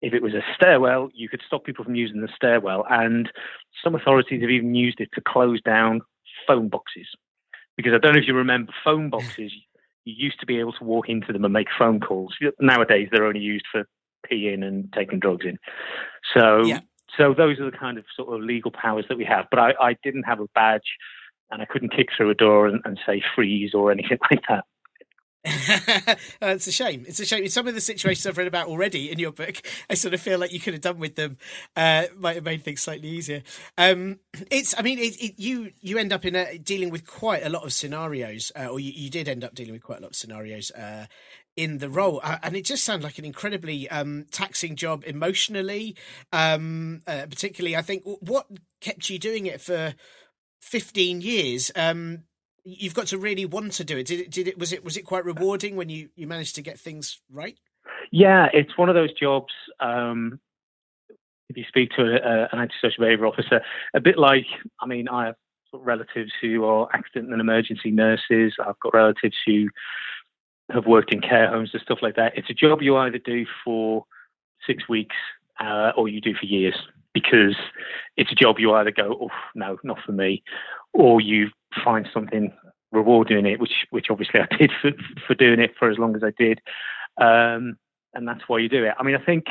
if 0.02 0.12
it 0.12 0.22
was 0.22 0.34
a 0.34 0.42
stairwell, 0.54 1.10
you 1.14 1.28
could 1.28 1.42
stop 1.46 1.64
people 1.64 1.84
from 1.84 1.94
using 1.94 2.20
the 2.20 2.28
stairwell. 2.34 2.84
And 2.90 3.30
some 3.82 3.94
authorities 3.94 4.42
have 4.42 4.50
even 4.50 4.74
used 4.74 5.00
it 5.00 5.10
to 5.14 5.20
close 5.20 5.62
down 5.62 6.02
phone 6.46 6.68
boxes. 6.68 7.06
Because 7.76 7.92
I 7.94 7.98
don't 7.98 8.14
know 8.14 8.20
if 8.20 8.26
you 8.26 8.35
remember, 8.35 8.72
phone 8.85 9.11
boxes, 9.11 9.52
you 10.04 10.14
used 10.16 10.40
to 10.40 10.46
be 10.46 10.58
able 10.58 10.72
to 10.74 10.85
walk 10.85 11.08
into 11.08 11.32
them 11.32 11.44
and 11.44 11.52
make 11.52 11.68
phone 11.78 12.00
calls. 12.00 12.35
Nowadays, 12.61 13.08
they're 13.11 13.26
only 13.26 13.40
used 13.40 13.66
for 13.70 13.85
peeing 14.30 14.64
and 14.64 14.92
taking 14.92 15.20
drugs 15.20 15.46
in. 15.46 15.58
So, 16.35 16.64
yeah. 16.64 16.80
so 17.16 17.35
those 17.35 17.58
are 17.61 17.70
the 17.70 17.76
kind 17.76 17.98
of 17.98 18.04
sort 18.16 18.35
of 18.35 18.44
legal 18.44 18.70
powers 18.70 19.06
that 19.08 19.18
we 19.18 19.24
have. 19.24 19.46
But 19.50 19.61
I, 19.61 19.72
I 19.80 19.96
didn't 20.02 20.24
have 20.24 20.40
a 20.40 20.46
badge 20.54 20.96
and 21.50 21.62
I 21.62 21.66
couldn't 21.66 21.94
kick 21.94 22.08
through 22.16 22.30
a 22.30 22.35
door 22.35 22.66
and, 22.66 22.80
and 22.85 22.98
say 23.06 23.22
freeze 23.35 23.74
or 23.74 23.92
anything 23.92 24.18
like 24.30 24.42
that. 24.48 24.64
it's 25.44 26.68
a 26.68 26.72
shame. 26.72 27.05
It's 27.09 27.18
a 27.18 27.26
shame. 27.26 27.42
In 27.42 27.50
some 27.50 27.66
of 27.66 27.74
the 27.74 27.81
situations 27.81 28.26
I've 28.26 28.38
read 28.38 28.46
about 28.46 28.68
already 28.68 29.11
in 29.11 29.18
your 29.18 29.33
book, 29.33 29.61
I 29.90 29.94
sort 29.94 30.14
of 30.14 30.20
feel 30.20 30.38
like 30.38 30.52
you 30.52 30.61
could 30.61 30.72
have 30.72 30.83
done 30.83 31.00
with 31.00 31.16
them. 31.16 31.37
Uh, 31.74 32.05
might 32.16 32.37
have 32.37 32.44
made 32.44 32.62
things 32.62 32.81
slightly 32.81 33.09
easier. 33.09 33.42
Um, 33.76 34.20
it's. 34.52 34.72
I 34.78 34.83
mean, 34.83 35.00
it, 35.00 35.20
it, 35.20 35.40
you 35.40 35.72
you 35.81 35.98
end 35.98 36.12
up 36.12 36.24
in 36.24 36.37
a, 36.37 36.59
dealing 36.59 36.90
with 36.90 37.07
quite 37.09 37.44
a 37.44 37.48
lot 37.48 37.64
of 37.64 37.72
scenarios, 37.72 38.52
uh, 38.55 38.66
or 38.66 38.78
you, 38.78 38.92
you, 38.94 39.11
did 39.11 39.28
end 39.28 39.42
up 39.42 39.55
dealing 39.55 39.72
with 39.72 39.83
quite 39.83 39.98
a 39.98 40.02
lot 40.02 40.11
of 40.11 40.16
scenarios 40.16 40.70
uh, 40.72 41.07
in 41.57 41.78
the 41.78 41.88
role, 41.88 42.20
uh, 42.22 42.38
and 42.44 42.55
it 42.55 42.64
just 42.64 42.85
sounds 42.85 43.02
like 43.02 43.18
an 43.18 43.24
incredibly 43.24 43.90
um, 43.90 44.26
taxing 44.31 44.76
job 44.76 45.02
emotionally. 45.05 45.96
Um, 46.33 47.00
uh, 47.09 47.26
particularly, 47.28 47.76
I 47.76 47.83
think 47.83 48.05
what 48.05 48.46
kept 48.81 49.11
you 49.11 49.18
doing 49.18 49.46
it 49.46 49.61
for 49.61 49.94
fifteen 50.61 51.20
years. 51.20 51.72
Um, 51.74 52.24
you've 52.64 52.94
got 52.94 53.07
to 53.09 53.18
really 53.18 53.44
want 53.44 53.72
to 53.72 53.85
do 53.85 53.96
it. 53.98 54.07
Did 54.07 54.20
it? 54.20 54.31
Did 54.31 54.48
it? 54.48 54.59
Was 54.59 54.72
it? 54.72 54.85
Was 54.85 54.96
it 54.96 55.03
quite 55.03 55.25
rewarding 55.25 55.77
when 55.77 55.88
you 55.88 56.09
you 56.14 56.27
managed 56.27 56.55
to 56.57 56.62
get 56.62 56.79
things 56.79 57.20
right? 57.31 57.59
Yeah, 58.11 58.48
it's 58.53 58.77
one 58.77 58.88
of 58.88 58.94
those 58.94 59.12
jobs. 59.12 59.53
Um, 59.81 60.40
if 61.48 61.57
you 61.57 61.64
speak 61.68 61.90
to 61.96 62.03
a, 62.03 62.14
a, 62.14 62.48
an 62.53 62.61
antisocial 62.61 63.05
behaviour 63.05 63.27
officer, 63.27 63.61
a 63.94 64.01
bit 64.01 64.16
like, 64.16 64.46
I 64.81 64.87
mean, 64.87 65.09
I 65.09 65.27
have 65.27 65.35
relatives 65.75 66.31
who 66.40 66.64
are 66.64 66.88
accident 66.94 67.33
and 67.33 67.40
emergency 67.40 67.90
nurses. 67.90 68.55
I've 68.59 68.79
got 68.81 68.94
relatives 68.94 69.37
who 69.46 69.68
have 70.70 70.87
worked 70.87 71.12
in 71.12 71.20
care 71.20 71.48
homes 71.48 71.70
and 71.72 71.83
stuff 71.83 71.98
like 72.03 72.16
that. 72.16 72.33
It's 72.37 72.48
a 72.51 72.55
job 72.55 72.83
you 72.83 72.96
either 72.96 73.18
do 73.18 73.44
for 73.64 74.05
six 74.66 74.88
weeks 74.88 75.16
uh, 75.61 75.92
or 75.96 76.09
you 76.09 76.20
do 76.20 76.35
for 76.35 76.46
years 76.46 76.75
because 77.14 77.57
it's 78.16 78.33
a 78.33 78.37
job 78.37 78.57
you 78.59 78.72
either 78.75 78.90
go, 78.90 79.16
oh, 79.22 79.31
no, 79.55 79.79
not 79.85 79.98
for 80.05 80.12
me, 80.12 80.42
or 80.92 81.20
you 81.20 81.48
find 81.85 82.09
something 82.12 82.53
rewarding 82.90 83.38
in 83.38 83.46
it, 83.46 83.61
which 83.61 83.87
which 83.90 84.07
obviously 84.11 84.40
I 84.40 84.57
did 84.59 84.70
for, 84.81 84.90
for 85.27 85.35
doing 85.35 85.61
it 85.61 85.72
for 85.79 85.90
as 85.90 85.98
long 85.98 86.14
as 86.16 86.22
I 86.22 86.33
did, 86.38 86.61
um, 87.20 87.77
and 88.14 88.27
that's 88.27 88.42
why 88.46 88.59
you 88.59 88.68
do 88.68 88.85
it. 88.85 88.94
I 88.98 89.03
mean, 89.03 89.16
I 89.16 89.25
think 89.25 89.46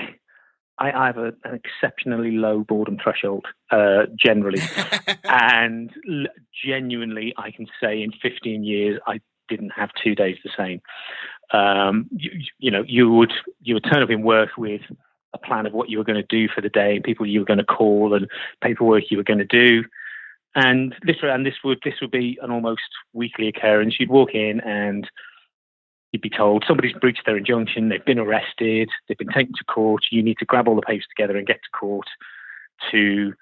I, 0.78 0.92
I 0.92 1.06
have 1.08 1.18
a, 1.18 1.34
an 1.44 1.60
exceptionally 1.64 2.32
low 2.32 2.64
boredom 2.64 2.98
threshold 3.02 3.46
uh, 3.72 4.06
generally, 4.18 4.62
and 5.24 5.92
l- 6.10 6.32
genuinely, 6.66 7.34
I 7.38 7.52
can 7.52 7.68
say 7.82 8.02
in 8.02 8.12
15 8.22 8.64
years 8.64 9.00
I 9.08 9.20
didn't 9.50 9.72
have 9.72 9.90
two 10.02 10.16
days 10.16 10.38
the 10.44 10.52
same. 10.58 10.82
Um, 11.54 12.08
you, 12.12 12.32
you 12.60 12.72
know, 12.72 12.84
you 12.88 13.12
would 13.12 13.34
you 13.62 13.74
would 13.74 13.84
turn 13.92 14.02
up 14.02 14.10
in 14.10 14.24
work 14.24 14.52
with 14.58 14.82
a 15.34 15.38
plan 15.38 15.66
of 15.66 15.74
what 15.74 15.90
you 15.90 15.98
were 15.98 16.04
going 16.04 16.22
to 16.22 16.28
do 16.28 16.48
for 16.48 16.62
the 16.62 16.70
day, 16.70 17.00
people 17.04 17.26
you 17.26 17.40
were 17.40 17.46
going 17.46 17.58
to 17.60 17.66
call, 17.66 18.14
and 18.14 18.30
paperwork 18.62 19.10
you 19.10 19.18
were 19.18 19.24
going 19.24 19.40
to 19.40 19.46
do. 19.46 19.84
And 20.56 20.94
this 21.04 21.18
and 21.24 21.46
this 21.46 21.56
would 21.64 21.80
this 21.86 21.96
would 22.02 22.12
be 22.12 22.38
an 22.42 22.52
almost 22.52 22.82
weekly 23.14 23.48
occurrence. 23.48 23.96
You'd 24.00 24.10
walk 24.10 24.34
in 24.34 24.60
and 24.62 25.10
you'd 26.12 26.22
be 26.22 26.30
told 26.30 26.66
somebody's 26.68 26.94
breached 26.94 27.26
their 27.26 27.38
injunction, 27.38 27.90
they've 27.90 28.04
been 28.04 28.20
arrested, 28.20 28.90
they've 29.08 29.18
been 29.18 29.30
taken 29.30 29.54
to 29.54 29.64
court. 29.64 30.04
You 30.12 30.22
need 30.22 30.38
to 30.40 30.46
grab 30.46 30.68
all 30.68 30.76
the 30.76 30.82
papers 30.82 31.08
together 31.16 31.38
and 31.38 31.48
get 31.48 31.62
to 31.64 31.78
court 31.78 32.08
to 32.92 33.34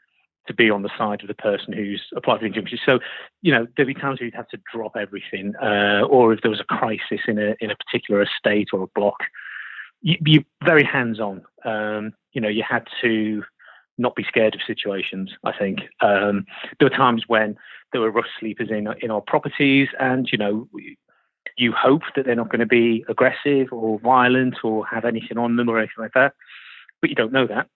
to 0.48 0.54
be 0.54 0.70
on 0.70 0.82
the 0.82 0.90
side 0.98 1.22
of 1.22 1.28
the 1.28 1.36
person 1.36 1.74
who's 1.74 2.02
applied 2.16 2.38
for 2.38 2.42
the 2.42 2.48
injunction. 2.48 2.80
So, 2.84 3.00
you 3.44 3.52
know, 3.52 3.68
there'd 3.76 3.88
be 3.88 3.94
times 3.94 4.20
where 4.20 4.26
you'd 4.26 4.34
have 4.34 4.48
to 4.50 4.60
drop 4.74 4.96
everything, 4.96 5.54
uh, 5.62 6.02
or 6.10 6.34
if 6.34 6.42
there 6.42 6.50
was 6.50 6.60
a 6.60 6.64
crisis 6.64 7.22
in 7.28 7.38
a 7.38 7.56
in 7.60 7.72
a 7.72 7.76
particular 7.76 8.22
estate 8.22 8.70
or 8.74 8.84
a 8.84 8.88
block, 8.88 9.18
you, 10.02 10.18
you 10.26 10.44
very 10.64 10.84
hands 10.84 11.20
on. 11.20 11.44
Um, 11.66 12.14
you 12.34 12.42
know, 12.42 12.48
you 12.48 12.64
had 12.68 12.88
to 13.02 13.44
not 13.98 14.16
be 14.16 14.24
scared 14.24 14.56
of 14.56 14.62
situations. 14.66 15.32
I 15.44 15.52
think 15.58 15.80
um, 16.02 16.46
there 16.80 16.90
were 16.90 16.96
times 16.96 17.24
when 17.28 17.58
there 17.92 18.02
were 18.02 18.12
rough 18.12 18.26
sleepers 18.40 18.70
in 18.70 18.88
in 19.02 19.12
our 19.12 19.22
properties, 19.22 19.90
and 20.00 20.28
you 20.32 20.38
know, 20.38 20.68
you 21.58 21.74
hope 21.74 22.02
that 22.16 22.26
they're 22.26 22.36
not 22.36 22.50
going 22.50 22.60
to 22.60 22.66
be 22.66 23.04
aggressive 23.10 23.68
or 23.72 24.00
violent 24.00 24.56
or 24.64 24.86
have 24.88 25.06
anything 25.06 25.38
on 25.38 25.58
them 25.58 25.70
or 25.70 25.78
anything 25.78 25.96
like 26.00 26.14
that, 26.14 26.34
but 27.02 27.10
you 27.10 27.16
don't 27.16 27.34
know 27.34 27.48
that. 27.48 27.68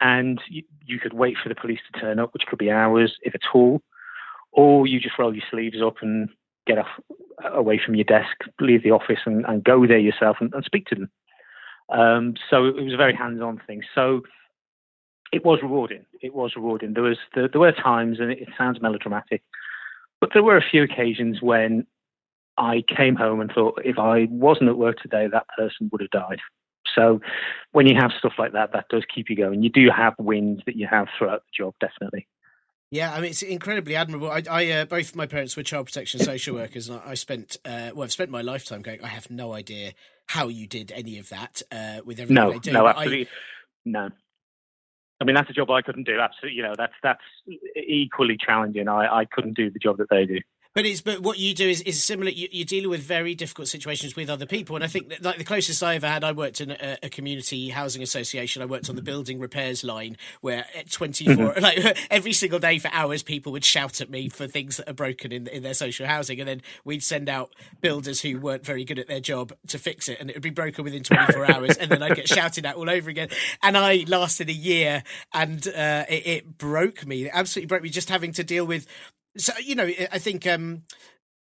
And 0.00 0.40
you, 0.48 0.62
you 0.84 1.00
could 1.00 1.14
wait 1.14 1.36
for 1.42 1.48
the 1.48 1.54
police 1.54 1.80
to 1.90 2.00
turn 2.00 2.18
up, 2.18 2.32
which 2.34 2.44
could 2.46 2.58
be 2.58 2.70
hours, 2.70 3.16
if 3.22 3.34
at 3.34 3.40
all, 3.54 3.80
or 4.52 4.86
you 4.86 5.00
just 5.00 5.18
roll 5.18 5.34
your 5.34 5.44
sleeves 5.50 5.78
up 5.82 5.96
and 6.02 6.28
get 6.66 6.78
off 6.78 6.88
away 7.44 7.80
from 7.84 7.94
your 7.94 8.04
desk, 8.04 8.36
leave 8.60 8.82
the 8.82 8.90
office, 8.90 9.20
and, 9.24 9.44
and 9.46 9.64
go 9.64 9.86
there 9.86 9.98
yourself 9.98 10.36
and, 10.40 10.52
and 10.54 10.64
speak 10.64 10.86
to 10.86 10.94
them. 10.94 11.10
Um, 11.88 12.34
so 12.50 12.66
it 12.66 12.82
was 12.82 12.94
a 12.94 12.96
very 12.96 13.14
hands-on 13.14 13.60
thing. 13.66 13.82
So 13.94 14.22
it 15.32 15.44
was 15.44 15.60
rewarding. 15.62 16.04
It 16.20 16.34
was 16.34 16.52
rewarding. 16.56 16.94
There 16.94 17.02
was 17.02 17.18
there, 17.34 17.48
there 17.48 17.60
were 17.60 17.72
times, 17.72 18.18
and 18.20 18.30
it, 18.30 18.48
sounds 18.56 18.80
melodramatic, 18.80 19.42
but 20.20 20.30
there 20.32 20.42
were 20.42 20.56
a 20.56 20.64
few 20.68 20.82
occasions 20.82 21.42
when 21.42 21.86
I 22.56 22.82
came 22.96 23.16
home 23.16 23.40
and 23.40 23.50
thought, 23.52 23.80
if 23.84 23.98
I 23.98 24.26
wasn't 24.30 24.70
at 24.70 24.78
work 24.78 24.98
today, 25.00 25.26
that 25.30 25.46
person 25.56 25.90
would 25.92 26.00
have 26.00 26.10
died. 26.10 26.38
So 26.94 27.20
when 27.72 27.86
you 27.86 27.94
have 28.00 28.12
stuff 28.18 28.32
like 28.38 28.52
that, 28.52 28.72
that 28.72 28.86
does 28.88 29.04
keep 29.12 29.28
you 29.28 29.36
going. 29.36 29.62
You 29.62 29.68
do 29.68 29.90
have 29.94 30.14
wins 30.18 30.62
that 30.66 30.76
you 30.76 30.86
have 30.86 31.08
throughout 31.18 31.42
the 31.42 31.64
job, 31.64 31.74
definitely. 31.80 32.26
Yeah, 32.90 33.12
I 33.12 33.20
mean 33.20 33.30
it's 33.30 33.42
incredibly 33.42 33.96
admirable. 33.96 34.30
I, 34.30 34.42
I 34.48 34.70
uh, 34.70 34.84
both 34.84 35.16
my 35.16 35.26
parents 35.26 35.56
were 35.56 35.64
child 35.64 35.86
protection 35.86 36.20
social 36.20 36.54
workers, 36.54 36.88
and 36.88 37.00
I, 37.04 37.10
I 37.10 37.14
spent 37.14 37.56
uh, 37.64 37.90
well, 37.94 38.04
I've 38.04 38.12
spent 38.12 38.30
my 38.30 38.42
lifetime 38.42 38.80
going. 38.80 39.02
I 39.02 39.08
have 39.08 39.28
no 39.28 39.52
idea 39.52 39.92
how 40.26 40.48
you 40.48 40.66
did 40.66 40.92
any 40.92 41.18
of 41.18 41.28
that 41.30 41.62
uh, 41.70 42.00
with 42.04 42.18
everything 42.18 42.34
no, 42.34 42.52
they 42.52 42.58
do. 42.58 42.72
No, 42.72 42.86
absolutely, 42.86 43.26
I, 43.26 43.28
no. 43.84 44.10
I 45.20 45.24
mean 45.24 45.34
that's 45.34 45.48
a 45.48 45.54
job 45.54 45.70
I 45.70 45.82
couldn't 45.82 46.04
do. 46.04 46.18
Absolutely, 46.18 46.56
you 46.56 46.62
know 46.62 46.74
that's 46.76 46.92
that's 47.02 47.22
equally 47.76 48.36
challenging. 48.36 48.88
I, 48.88 49.20
I 49.20 49.24
couldn't 49.24 49.54
do 49.54 49.70
the 49.70 49.78
job 49.78 49.98
that 49.98 50.10
they 50.10 50.26
do. 50.26 50.40
But 50.76 50.84
it's 50.84 51.00
but 51.00 51.20
what 51.20 51.38
you 51.38 51.54
do 51.54 51.66
is, 51.66 51.80
is 51.80 52.04
similar. 52.04 52.30
You, 52.30 52.62
are 52.62 52.66
dealing 52.66 52.90
with 52.90 53.00
very 53.00 53.34
difficult 53.34 53.68
situations 53.68 54.14
with 54.14 54.28
other 54.28 54.44
people, 54.44 54.76
and 54.76 54.84
I 54.84 54.88
think 54.88 55.08
that, 55.08 55.22
like 55.22 55.38
the 55.38 55.44
closest 55.44 55.82
I 55.82 55.94
ever 55.94 56.06
had, 56.06 56.22
I 56.22 56.32
worked 56.32 56.60
in 56.60 56.72
a, 56.72 56.98
a, 57.02 57.08
community 57.08 57.70
housing 57.70 58.02
association. 58.02 58.60
I 58.60 58.66
worked 58.66 58.90
on 58.90 58.94
the 58.94 59.00
building 59.00 59.40
repairs 59.40 59.82
line, 59.82 60.18
where 60.42 60.66
at 60.76 60.90
24, 60.90 61.34
mm-hmm. 61.34 61.60
like 61.62 61.98
every 62.10 62.34
single 62.34 62.58
day 62.58 62.78
for 62.78 62.90
hours, 62.92 63.22
people 63.22 63.52
would 63.52 63.64
shout 63.64 64.02
at 64.02 64.10
me 64.10 64.28
for 64.28 64.46
things 64.46 64.76
that 64.76 64.86
are 64.86 64.92
broken 64.92 65.32
in 65.32 65.46
in 65.46 65.62
their 65.62 65.72
social 65.72 66.06
housing, 66.06 66.40
and 66.40 66.46
then 66.46 66.60
we'd 66.84 67.02
send 67.02 67.30
out 67.30 67.54
builders 67.80 68.20
who 68.20 68.38
weren't 68.38 68.66
very 68.66 68.84
good 68.84 68.98
at 68.98 69.08
their 69.08 69.20
job 69.20 69.54
to 69.68 69.78
fix 69.78 70.10
it, 70.10 70.20
and 70.20 70.28
it 70.28 70.36
would 70.36 70.42
be 70.42 70.50
broken 70.50 70.84
within 70.84 71.02
24 71.02 71.50
hours, 71.54 71.78
and 71.78 71.90
then 71.90 72.02
I'd 72.02 72.16
get 72.16 72.28
shouted 72.28 72.66
at 72.66 72.76
all 72.76 72.90
over 72.90 73.08
again. 73.08 73.30
And 73.62 73.78
I 73.78 74.04
lasted 74.06 74.50
a 74.50 74.52
year, 74.52 75.04
and 75.32 75.66
uh, 75.68 76.04
it, 76.06 76.26
it 76.26 76.58
broke 76.58 77.06
me. 77.06 77.24
It 77.24 77.30
absolutely 77.32 77.68
broke 77.68 77.82
me 77.82 77.88
just 77.88 78.10
having 78.10 78.32
to 78.32 78.44
deal 78.44 78.66
with 78.66 78.86
so 79.36 79.52
you 79.58 79.74
know, 79.74 79.84
I 79.84 80.18
think 80.18 80.46
um, 80.46 80.82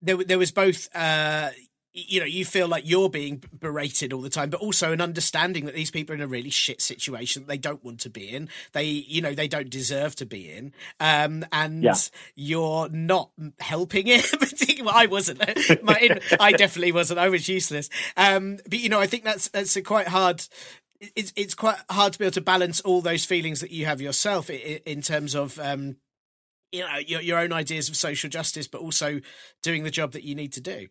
there 0.02 0.17
there 0.17 0.38
was 0.38 0.52
both. 0.52 0.89
Uh, 0.95 1.49
you 1.91 2.19
know, 2.19 2.25
you 2.25 2.45
feel 2.45 2.67
like 2.67 2.84
you're 2.86 3.10
being 3.10 3.43
berated 3.60 4.13
all 4.13 4.21
the 4.21 4.30
time, 4.30 4.52
but 4.52 4.60
also 4.62 4.91
an 4.91 5.02
understanding 5.02 5.65
that 5.65 5.73
these 5.73 5.89
people 5.89 6.13
are 6.13 6.17
in 6.17 6.21
a 6.21 6.28
really 6.28 6.52
shit 6.52 6.82
situation 6.82 7.45
they 7.47 7.58
don't 7.58 7.84
want 7.84 7.99
to 8.02 8.10
be 8.10 8.30
in. 8.30 8.47
They, 8.73 8.84
you 8.86 9.21
know, 9.21 9.34
they 9.34 9.47
don't 9.47 9.69
deserve 9.69 10.15
to 10.17 10.25
be 10.25 10.52
in. 10.52 10.71
Um, 10.99 11.45
and 11.52 11.84
yeah. 11.84 11.95
you're 12.36 12.89
not 12.89 13.32
helping 13.60 14.06
it. 14.08 14.82
well, 14.86 14.93
I 14.95 15.08
wasn't. 15.08 15.39
My, 15.84 16.19
I 16.39 16.52
definitely 16.52 16.91
wasn't. 16.91 17.19
I 17.19 17.30
was 17.30 17.49
useless. 17.49 17.89
Um, 18.15 18.60
but 18.69 18.80
you 18.80 18.89
know, 18.89 18.99
I 18.99 19.08
think 19.08 19.23
that's 19.23 19.49
that's 19.49 19.75
a 19.75 19.82
quite 19.82 20.08
hard 20.08 20.45
it's 21.15 21.32
it's 21.36 21.56
quite 21.56 21.78
hard 21.89 22.13
to 22.13 22.19
be 22.19 22.25
able 22.25 22.34
to 22.34 22.41
balance 22.41 22.82
all 22.82 23.02
those 23.02 23.25
feelings 23.25 23.62
that 23.62 23.71
you 23.71 23.86
have 23.86 24.02
yourself 24.02 24.49
in, 24.49 24.80
in 24.86 25.02
terms 25.02 25.34
of 25.34 25.58
um, 25.60 25.95
you 26.71 26.82
know 26.82 26.97
your, 27.05 27.21
your 27.21 27.39
own 27.39 27.53
ideas 27.53 27.89
of 27.89 27.95
social 27.95 28.29
justice, 28.29 28.67
but 28.67 28.82
also 28.82 29.19
doing 29.63 29.84
the 29.84 29.91
job 29.91 30.12
that 30.13 30.23
you 30.23 30.36
need 30.36 30.53
to 30.53 30.62
do. 30.62 30.88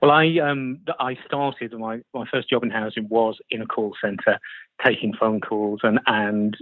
Well, 0.00 0.10
I 0.10 0.38
um, 0.38 0.80
I 0.98 1.16
started 1.26 1.72
my 1.74 2.00
my 2.14 2.26
first 2.32 2.48
job 2.48 2.62
in 2.62 2.70
housing 2.70 3.08
was 3.08 3.38
in 3.50 3.62
a 3.62 3.66
call 3.66 3.94
centre, 4.02 4.38
taking 4.84 5.12
phone 5.18 5.40
calls 5.40 5.80
and 5.82 6.00
and 6.06 6.56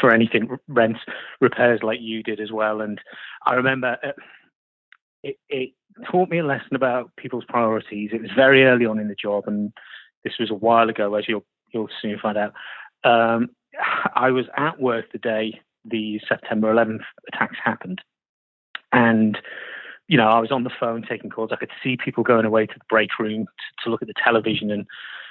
for 0.00 0.12
anything 0.12 0.56
rents 0.68 1.00
repairs 1.40 1.80
like 1.82 1.98
you 2.00 2.22
did 2.22 2.40
as 2.40 2.52
well. 2.52 2.80
And 2.80 3.00
I 3.46 3.54
remember 3.54 3.96
uh, 4.02 4.12
it, 5.22 5.36
it 5.48 5.70
taught 6.10 6.28
me 6.28 6.38
a 6.38 6.44
lesson 6.44 6.74
about 6.74 7.10
people's 7.16 7.44
priorities. 7.48 8.10
It 8.12 8.20
was 8.20 8.30
very 8.36 8.64
early 8.64 8.86
on 8.86 8.98
in 8.98 9.08
the 9.08 9.14
job, 9.14 9.44
and 9.46 9.72
this 10.24 10.34
was 10.38 10.50
a 10.50 10.54
while 10.54 10.88
ago, 10.88 11.14
as 11.14 11.24
you'll 11.28 11.46
you'll 11.72 11.88
soon 12.00 12.18
find 12.20 12.36
out. 12.36 12.52
Um, 13.04 13.50
I 14.14 14.30
was 14.30 14.46
at 14.56 14.80
work 14.80 15.12
the 15.12 15.18
day 15.18 15.60
the 15.84 16.20
September 16.28 16.72
11th 16.72 17.04
attacks 17.32 17.56
happened. 17.62 18.00
And, 18.92 19.38
you 20.08 20.16
know, 20.16 20.28
I 20.28 20.38
was 20.38 20.50
on 20.50 20.64
the 20.64 20.70
phone 20.78 21.04
taking 21.08 21.30
calls. 21.30 21.50
I 21.52 21.56
could 21.56 21.70
see 21.82 21.96
people 21.96 22.22
going 22.22 22.44
away 22.44 22.66
to 22.66 22.74
the 22.74 22.84
break 22.88 23.18
room 23.18 23.46
to, 23.46 23.84
to 23.84 23.90
look 23.90 24.02
at 24.02 24.08
the 24.08 24.14
television. 24.22 24.70
And 24.70 24.86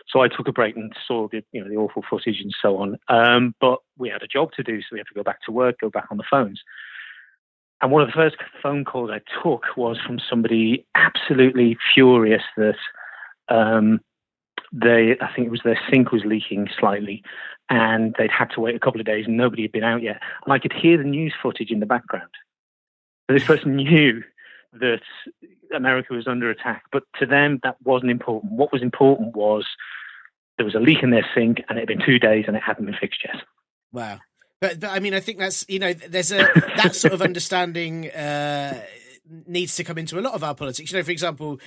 so 0.08 0.22
I 0.22 0.28
took 0.28 0.48
a 0.48 0.52
break 0.52 0.76
and 0.76 0.94
saw 1.08 1.28
the, 1.32 1.44
you 1.52 1.62
know, 1.62 1.70
the 1.70 1.76
awful 1.76 2.04
footage 2.10 2.42
and 2.42 2.54
so 2.62 2.78
on. 2.78 2.98
Um, 3.08 3.56
but 3.62 3.80
we 3.98 4.10
had 4.10 4.24
a 4.24 4.28
job 4.28 4.52
to 4.54 4.64
do, 4.64 4.82
so 4.82 4.88
we 4.92 5.00
had 5.00 5.08
to 5.08 5.14
go 5.14 5.24
back 5.24 5.42
to 5.46 5.52
work, 5.52 5.80
go 5.80 5.90
back 5.90 6.08
on 6.10 6.18
the 6.18 6.24
phones. 6.30 6.62
And 7.82 7.92
one 7.92 8.04
of 8.04 8.08
the 8.08 8.14
first 8.14 8.36
phone 8.62 8.86
calls 8.86 9.10
I 9.12 9.22
took 9.42 9.64
was 9.76 10.00
from 10.06 10.20
somebody 10.30 10.86
absolutely 10.96 11.78
furious 11.94 12.44
that 12.56 12.76
um, 13.50 14.02
they, 14.72 15.18
I 15.20 15.34
think 15.34 15.48
it 15.48 15.52
was 15.52 15.62
their 15.64 15.80
sink 15.90 16.12
was 16.12 16.24
leaking 16.26 16.70
slightly, 16.80 17.24
and 17.70 18.16
they'd 18.18 18.32
had 18.32 18.50
to 18.52 18.60
wait 18.60 18.76
a 18.76 18.80
couple 18.80 19.00
of 19.00 19.06
days 19.06 19.26
and 19.26 19.38
nobody 19.38 19.62
had 19.62 19.72
been 19.72 19.84
out 19.84 20.02
yet. 20.02 20.20
And 20.44 20.54
I 20.54 20.60
could 20.60 20.74
hear 20.74 20.98
the 20.98 21.06
news 21.06 21.34
footage 21.42 21.72
in 21.72 21.80
the 21.80 21.86
background. 21.86 22.30
So 23.30 23.34
this 23.34 23.46
person 23.46 23.76
knew 23.78 24.24
that 24.74 25.02
America 25.74 26.14
was 26.14 26.28
under 26.28 26.50
attack, 26.50 26.84
but 26.92 27.04
to 27.20 27.26
them 27.26 27.60
that 27.64 27.78
wasn't 27.84 28.12
important. 28.12 28.52
What 28.52 28.74
was 28.74 28.82
important 28.82 29.36
was 29.36 29.66
there 30.58 30.66
was 30.66 30.76
a 30.76 30.80
leak 30.80 31.02
in 31.02 31.12
their 31.12 31.26
sink 31.34 31.62
and 31.70 31.78
it 31.78 31.82
had 31.82 31.88
been 31.88 32.06
two 32.06 32.20
days 32.20 32.46
and 32.48 32.58
it 32.58 32.64
hadn't 32.64 32.86
been 32.86 32.96
fixed 33.00 33.24
yet. 33.24 33.42
Wow. 33.94 34.20
But, 34.60 34.80
but 34.80 34.90
I 34.92 35.00
mean, 35.00 35.14
I 35.14 35.22
think 35.22 35.40
that's, 35.40 35.66
you 35.68 35.80
know, 35.80 35.94
there's 35.94 36.32
a, 36.32 36.48
that 36.78 36.94
sort 36.94 37.14
of 37.14 37.22
understanding, 37.22 38.10
uh, 38.12 38.82
needs 39.48 39.76
to 39.78 39.84
come 39.84 39.98
into 39.98 40.20
a 40.20 40.22
lot 40.22 40.34
of 40.34 40.44
our 40.44 40.54
politics. 40.54 40.92
You 40.92 41.00
know, 41.00 41.04
for 41.04 41.12
example, 41.12 41.60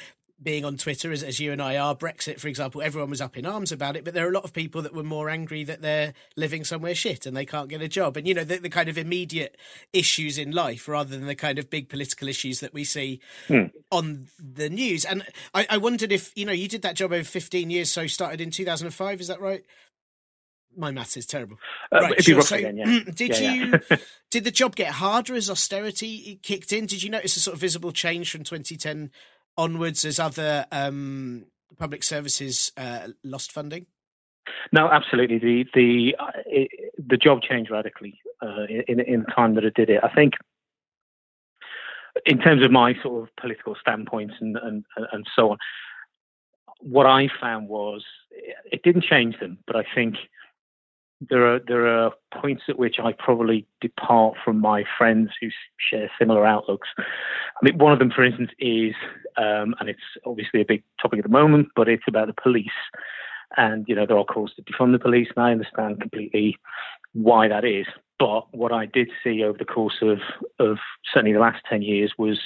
being 0.44 0.64
on 0.64 0.76
Twitter, 0.76 1.10
as, 1.10 1.22
as 1.22 1.40
you 1.40 1.50
and 1.50 1.60
I 1.60 1.76
are, 1.76 1.96
Brexit, 1.96 2.38
for 2.38 2.48
example, 2.48 2.82
everyone 2.82 3.10
was 3.10 3.20
up 3.20 3.36
in 3.36 3.46
arms 3.46 3.72
about 3.72 3.96
it, 3.96 4.04
but 4.04 4.14
there 4.14 4.26
are 4.26 4.30
a 4.30 4.34
lot 4.34 4.44
of 4.44 4.52
people 4.52 4.82
that 4.82 4.94
were 4.94 5.02
more 5.02 5.30
angry 5.30 5.64
that 5.64 5.82
they're 5.82 6.12
living 6.36 6.64
somewhere 6.64 6.94
shit 6.94 7.26
and 7.26 7.36
they 7.36 7.46
can't 7.46 7.68
get 7.68 7.82
a 7.82 7.88
job. 7.88 8.16
And, 8.16 8.28
you 8.28 8.34
know, 8.34 8.44
the, 8.44 8.58
the 8.58 8.68
kind 8.68 8.88
of 8.88 8.98
immediate 8.98 9.56
issues 9.92 10.38
in 10.38 10.52
life 10.52 10.86
rather 10.86 11.16
than 11.16 11.26
the 11.26 11.34
kind 11.34 11.58
of 11.58 11.70
big 11.70 11.88
political 11.88 12.28
issues 12.28 12.60
that 12.60 12.74
we 12.74 12.84
see 12.84 13.20
hmm. 13.48 13.64
on 13.90 14.28
the 14.38 14.68
news. 14.68 15.04
And 15.04 15.24
I, 15.54 15.66
I 15.70 15.76
wondered 15.78 16.12
if, 16.12 16.30
you 16.36 16.44
know, 16.44 16.52
you 16.52 16.68
did 16.68 16.82
that 16.82 16.96
job 16.96 17.12
over 17.12 17.24
15 17.24 17.70
years, 17.70 17.90
so 17.90 18.06
started 18.06 18.40
in 18.40 18.50
2005, 18.50 19.20
is 19.20 19.28
that 19.28 19.40
right? 19.40 19.64
my 20.76 20.90
maths 20.90 21.16
is 21.16 21.26
terrible. 21.26 21.56
Uh, 21.92 22.00
right, 22.00 22.22
sure. 22.22 22.42
so, 22.42 22.56
again, 22.56 22.76
yeah. 22.76 23.00
did 23.14 23.38
yeah, 23.38 23.52
you 23.52 23.80
yeah. 23.90 23.96
did 24.30 24.44
the 24.44 24.50
job 24.50 24.76
get 24.76 24.92
harder 24.92 25.34
as 25.34 25.50
austerity 25.50 26.38
kicked 26.42 26.72
in? 26.72 26.86
Did 26.86 27.02
you 27.02 27.10
notice 27.10 27.36
a 27.36 27.40
sort 27.40 27.54
of 27.54 27.60
visible 27.60 27.92
change 27.92 28.30
from 28.30 28.44
2010 28.44 29.10
onwards 29.56 30.04
as 30.04 30.18
other 30.18 30.66
um, 30.72 31.46
public 31.78 32.02
services 32.02 32.72
uh, 32.76 33.08
lost 33.22 33.52
funding? 33.52 33.86
No, 34.72 34.88
absolutely. 34.88 35.38
The 35.38 35.64
the 35.74 36.16
uh, 36.18 36.30
it, 36.46 36.70
the 36.96 37.16
job 37.16 37.42
changed 37.42 37.70
radically 37.70 38.20
uh, 38.42 38.64
in 38.88 39.00
in 39.00 39.20
the 39.20 39.32
time 39.34 39.54
that 39.54 39.64
it 39.64 39.74
did 39.74 39.90
it. 39.90 40.00
I 40.02 40.12
think, 40.14 40.34
in 42.26 42.38
terms 42.38 42.64
of 42.64 42.70
my 42.70 42.94
sort 43.02 43.22
of 43.22 43.36
political 43.40 43.74
standpoints 43.80 44.34
and 44.40 44.56
and 44.56 44.84
and 45.12 45.26
so 45.34 45.52
on, 45.52 45.58
what 46.80 47.06
I 47.06 47.28
found 47.40 47.68
was 47.68 48.04
it 48.70 48.82
didn't 48.82 49.04
change 49.04 49.38
them, 49.40 49.58
but 49.66 49.76
I 49.76 49.84
think 49.94 50.16
there 51.20 51.54
are 51.54 51.60
there 51.66 51.86
are 51.86 52.12
points 52.32 52.64
at 52.68 52.78
which 52.78 52.96
I 53.02 53.12
probably 53.12 53.66
depart 53.80 54.36
from 54.44 54.60
my 54.60 54.84
friends 54.98 55.30
who 55.40 55.48
share 55.78 56.10
similar 56.18 56.46
outlooks. 56.46 56.88
I 56.98 57.04
mean, 57.62 57.78
one 57.78 57.92
of 57.92 57.98
them, 57.98 58.10
for 58.10 58.24
instance, 58.24 58.50
is, 58.58 58.94
um, 59.36 59.74
and 59.80 59.88
it's 59.88 60.00
obviously 60.26 60.60
a 60.60 60.66
big 60.66 60.82
topic 61.00 61.20
at 61.20 61.24
the 61.24 61.30
moment, 61.30 61.68
but 61.76 61.88
it's 61.88 62.04
about 62.08 62.26
the 62.26 62.42
police. 62.42 62.66
And 63.56 63.84
you 63.88 63.94
know, 63.94 64.06
there 64.06 64.18
are 64.18 64.24
calls 64.24 64.52
to 64.54 64.62
defund 64.62 64.92
the 64.92 64.98
police, 64.98 65.28
and 65.34 65.44
I 65.44 65.52
understand 65.52 66.00
completely 66.00 66.56
why 67.12 67.48
that 67.48 67.64
is. 67.64 67.86
But 68.18 68.52
what 68.54 68.72
I 68.72 68.86
did 68.86 69.10
see 69.22 69.42
over 69.44 69.58
the 69.58 69.64
course 69.64 70.02
of 70.02 70.18
of 70.58 70.78
certainly 71.12 71.32
the 71.32 71.40
last 71.40 71.62
ten 71.68 71.82
years 71.82 72.12
was 72.18 72.40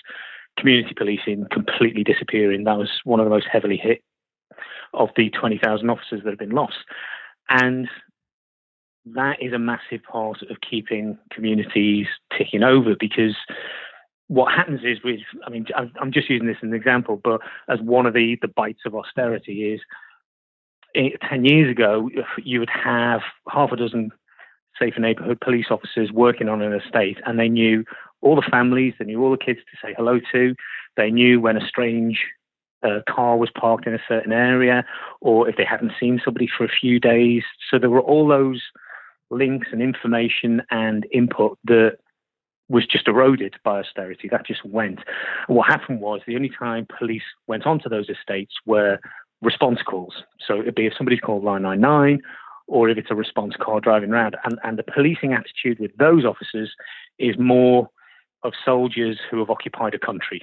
community 0.58 0.94
policing 0.94 1.46
completely 1.50 2.04
disappearing. 2.04 2.64
That 2.64 2.78
was 2.78 2.90
one 3.04 3.20
of 3.20 3.26
the 3.26 3.30
most 3.30 3.46
heavily 3.50 3.76
hit 3.76 4.02
of 4.92 5.08
the 5.16 5.30
twenty 5.30 5.58
thousand 5.58 5.88
officers 5.90 6.22
that 6.24 6.30
have 6.30 6.38
been 6.38 6.50
lost. 6.50 6.78
And 7.48 7.88
that 9.06 9.36
is 9.40 9.52
a 9.52 9.58
massive 9.58 10.02
part 10.10 10.42
of 10.42 10.56
keeping 10.68 11.18
communities 11.30 12.06
ticking 12.36 12.62
over 12.62 12.94
because 12.98 13.36
what 14.28 14.52
happens 14.52 14.80
is 14.84 14.98
with 15.02 15.20
i 15.46 15.50
mean 15.50 15.66
i'm 16.00 16.12
just 16.12 16.28
using 16.28 16.46
this 16.46 16.56
as 16.62 16.68
an 16.68 16.74
example 16.74 17.20
but 17.22 17.40
as 17.68 17.80
one 17.80 18.06
of 18.06 18.14
the 18.14 18.36
the 18.42 18.48
bites 18.48 18.82
of 18.84 18.94
austerity 18.94 19.72
is 19.72 19.80
eh, 20.94 21.10
10 21.28 21.44
years 21.44 21.70
ago 21.70 22.10
you 22.42 22.60
would 22.60 22.70
have 22.70 23.20
half 23.50 23.72
a 23.72 23.76
dozen 23.76 24.10
safer 24.78 25.00
neighborhood 25.00 25.40
police 25.40 25.66
officers 25.70 26.12
working 26.12 26.48
on 26.48 26.62
an 26.62 26.72
estate 26.72 27.18
and 27.26 27.38
they 27.38 27.48
knew 27.48 27.84
all 28.20 28.36
the 28.36 28.50
families 28.50 28.94
they 28.98 29.04
knew 29.04 29.22
all 29.22 29.30
the 29.30 29.36
kids 29.38 29.60
to 29.60 29.78
say 29.82 29.94
hello 29.96 30.20
to 30.32 30.54
they 30.96 31.10
knew 31.10 31.40
when 31.40 31.56
a 31.56 31.66
strange 31.66 32.26
uh, 32.82 33.00
car 33.08 33.36
was 33.36 33.50
parked 33.58 33.86
in 33.86 33.94
a 33.94 34.02
certain 34.08 34.32
area 34.32 34.84
or 35.20 35.48
if 35.48 35.56
they 35.56 35.64
hadn't 35.64 35.92
seen 35.98 36.20
somebody 36.24 36.48
for 36.48 36.64
a 36.64 36.68
few 36.68 37.00
days. 37.00 37.42
So 37.70 37.78
there 37.78 37.90
were 37.90 38.00
all 38.00 38.28
those 38.28 38.62
links 39.30 39.68
and 39.72 39.82
information 39.82 40.62
and 40.70 41.06
input 41.12 41.58
that 41.64 41.98
was 42.68 42.86
just 42.86 43.08
eroded 43.08 43.54
by 43.64 43.80
austerity. 43.80 44.28
That 44.28 44.46
just 44.46 44.64
went. 44.64 45.00
And 45.48 45.56
what 45.56 45.68
happened 45.68 46.00
was 46.00 46.20
the 46.26 46.36
only 46.36 46.50
time 46.50 46.86
police 46.98 47.22
went 47.46 47.66
onto 47.66 47.88
those 47.88 48.08
estates 48.08 48.54
were 48.66 48.98
response 49.40 49.80
calls. 49.82 50.22
So 50.46 50.60
it'd 50.60 50.74
be 50.74 50.86
if 50.86 50.94
somebody's 50.96 51.20
called 51.20 51.44
999 51.44 52.20
or 52.66 52.90
if 52.90 52.98
it's 52.98 53.10
a 53.10 53.14
response 53.14 53.54
car 53.58 53.80
driving 53.80 54.10
around. 54.10 54.36
And, 54.44 54.58
and 54.62 54.78
the 54.78 54.82
policing 54.82 55.32
attitude 55.32 55.78
with 55.80 55.96
those 55.96 56.24
officers 56.24 56.74
is 57.18 57.38
more 57.38 57.88
of 58.42 58.52
soldiers 58.64 59.18
who 59.30 59.38
have 59.38 59.50
occupied 59.50 59.94
a 59.94 59.98
country. 59.98 60.42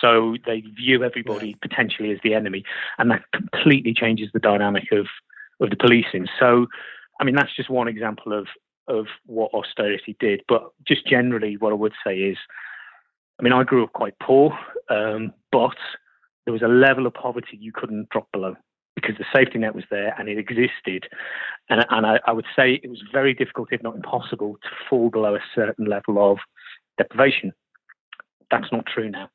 So 0.00 0.36
they 0.46 0.60
view 0.60 1.02
everybody 1.02 1.56
potentially 1.60 2.10
as 2.10 2.18
the 2.22 2.34
enemy, 2.34 2.64
and 2.98 3.10
that 3.10 3.22
completely 3.32 3.94
changes 3.94 4.30
the 4.32 4.40
dynamic 4.40 4.90
of, 4.92 5.06
of 5.60 5.70
the 5.70 5.76
policing. 5.76 6.26
So, 6.38 6.66
I 7.20 7.24
mean, 7.24 7.34
that's 7.34 7.54
just 7.56 7.70
one 7.70 7.88
example 7.88 8.32
of 8.32 8.46
of 8.86 9.06
what 9.26 9.52
austerity 9.54 10.16
did. 10.20 10.42
But 10.48 10.70
just 10.86 11.06
generally, 11.06 11.56
what 11.56 11.72
I 11.72 11.76
would 11.76 11.94
say 12.06 12.18
is, 12.18 12.36
I 13.38 13.42
mean, 13.42 13.52
I 13.52 13.62
grew 13.64 13.84
up 13.84 13.92
quite 13.92 14.18
poor, 14.22 14.58
um, 14.90 15.32
but 15.50 15.76
there 16.44 16.52
was 16.52 16.62
a 16.62 16.68
level 16.68 17.06
of 17.06 17.14
poverty 17.14 17.56
you 17.58 17.72
couldn't 17.72 18.10
drop 18.10 18.30
below 18.32 18.56
because 18.94 19.16
the 19.18 19.24
safety 19.34 19.58
net 19.58 19.74
was 19.74 19.84
there 19.90 20.14
and 20.18 20.28
it 20.28 20.38
existed. 20.38 21.08
And, 21.68 21.84
and 21.90 22.06
I, 22.06 22.20
I, 22.26 22.32
would 22.32 22.46
say 22.54 22.74
it 22.82 22.88
was 22.88 23.02
very 23.12 23.34
difficult, 23.34 23.68
if 23.72 23.82
not 23.82 23.96
impossible, 23.96 24.56
to 24.62 24.68
fall 24.88 25.10
below 25.10 25.34
a 25.34 25.40
certain 25.54 25.86
level 25.86 26.30
of 26.30 26.38
deprivation. 26.96 27.52
That's 28.50 28.70
not 28.70 28.86
true 28.86 29.10
now. 29.10 29.30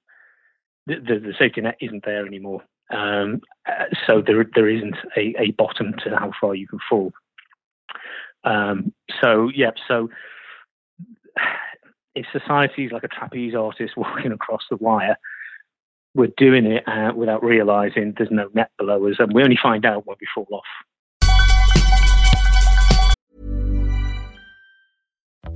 The, 0.88 0.96
the, 0.96 1.20
the 1.20 1.34
safety 1.38 1.62
net 1.62 1.78
isn't 1.82 2.06
there 2.06 2.26
anymore. 2.26 2.64
Um, 2.92 3.42
uh, 3.68 3.86
so 4.08 4.22
there, 4.26 4.44
there 4.56 4.70
isn't 4.70 4.96
a, 5.18 5.36
a 5.38 5.52
bottom 5.52 5.94
to 6.04 6.16
how 6.18 6.32
far 6.40 6.56
you 6.56 6.68
can 6.68 6.80
fall. 6.90 7.12
Um, 8.44 8.94
so, 9.22 9.50
yeah, 9.54 9.72
so 9.88 10.10
if 12.16 12.26
societies 12.32 12.92
like 12.92 13.04
a 13.04 13.08
trapeze 13.08 13.56
artist 13.56 13.94
walking 13.98 14.32
across 14.32 14.64
the 14.70 14.78
wire 14.78 15.18
we're 16.16 16.32
doing 16.38 16.66
it 16.66 16.88
uh, 16.88 17.14
without 17.16 17.44
realizing 17.44 18.14
there's 18.18 18.32
no 18.32 18.50
net 18.54 18.72
below 18.78 19.08
us, 19.08 19.18
and 19.20 19.34
we 19.34 19.44
only 19.44 19.58
find 19.62 19.86
out 19.86 20.06
when 20.06 20.18
we 20.20 20.28
fall 20.34 20.48
off. 20.52 20.64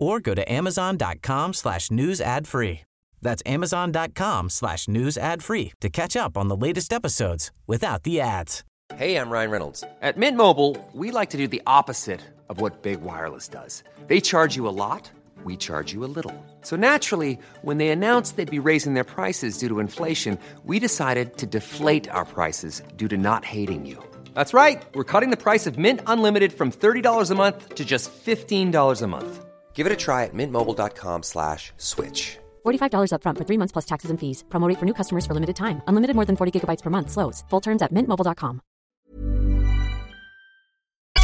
or 0.00 0.18
go 0.18 0.34
to 0.34 0.52
amazon.com 0.52 1.52
slash 1.54 1.90
news 1.90 2.20
ad 2.20 2.48
free. 2.48 2.80
That's 3.22 3.42
amazon.com 3.46 4.50
slash 4.50 4.88
news 4.88 5.16
ad 5.16 5.42
free 5.44 5.72
to 5.80 5.88
catch 5.88 6.16
up 6.16 6.36
on 6.36 6.48
the 6.48 6.56
latest 6.56 6.92
episodes 6.92 7.52
without 7.68 8.02
the 8.02 8.20
ads. 8.20 8.64
Hey, 8.96 9.14
I'm 9.16 9.30
Ryan 9.30 9.50
Reynolds. 9.52 9.84
At 10.02 10.16
Mint 10.16 10.36
Mobile, 10.36 10.76
we 10.94 11.12
like 11.12 11.30
to 11.30 11.36
do 11.36 11.46
the 11.46 11.62
opposite 11.64 12.22
of 12.48 12.60
what 12.60 12.82
Big 12.82 13.02
Wireless 13.02 13.46
does. 13.46 13.84
They 14.08 14.20
charge 14.20 14.56
you 14.56 14.66
a 14.66 14.74
lot 14.74 15.12
we 15.44 15.56
charge 15.56 15.92
you 15.92 16.04
a 16.04 16.12
little. 16.16 16.34
So 16.62 16.76
naturally, 16.76 17.38
when 17.62 17.78
they 17.78 17.88
announced 17.88 18.36
they'd 18.36 18.50
be 18.50 18.58
raising 18.58 18.94
their 18.94 19.04
prices 19.04 19.58
due 19.58 19.68
to 19.68 19.80
inflation, 19.80 20.38
we 20.64 20.78
decided 20.78 21.36
to 21.38 21.46
deflate 21.46 22.10
our 22.10 22.24
prices 22.24 22.82
due 22.96 23.08
to 23.08 23.16
not 23.16 23.44
hating 23.44 23.86
you. 23.86 24.02
That's 24.34 24.54
right. 24.54 24.82
We're 24.94 25.04
cutting 25.04 25.30
the 25.30 25.36
price 25.36 25.66
of 25.66 25.78
Mint 25.78 26.00
Unlimited 26.06 26.52
from 26.52 26.70
$30 26.70 27.30
a 27.30 27.34
month 27.34 27.76
to 27.76 27.84
just 27.84 28.10
$15 28.12 29.02
a 29.02 29.06
month. 29.06 29.49
Give 29.72 29.86
it 29.86 29.92
a 29.92 29.96
try 29.96 30.24
at 30.24 30.34
mintmobile.com 30.34 31.22
slash 31.22 31.72
switch. 31.78 32.36
$45 32.66 33.12
upfront 33.14 33.38
for 33.38 33.44
three 33.48 33.56
months 33.56 33.72
plus 33.72 33.86
taxes 33.86 34.10
and 34.10 34.20
fees. 34.20 34.44
Promote 34.50 34.76
for 34.78 34.84
new 34.84 34.94
customers 34.94 35.24
for 35.24 35.32
limited 35.32 35.56
time. 35.56 35.80
Unlimited 35.88 36.16
more 36.16 36.26
than 36.26 36.36
40 36.36 36.60
gigabytes 36.60 36.82
per 36.82 36.90
month. 36.90 37.10
Slows. 37.10 37.44
Full 37.48 37.62
terms 37.62 37.80
at 37.80 37.94
mintmobile.com. 37.94 38.60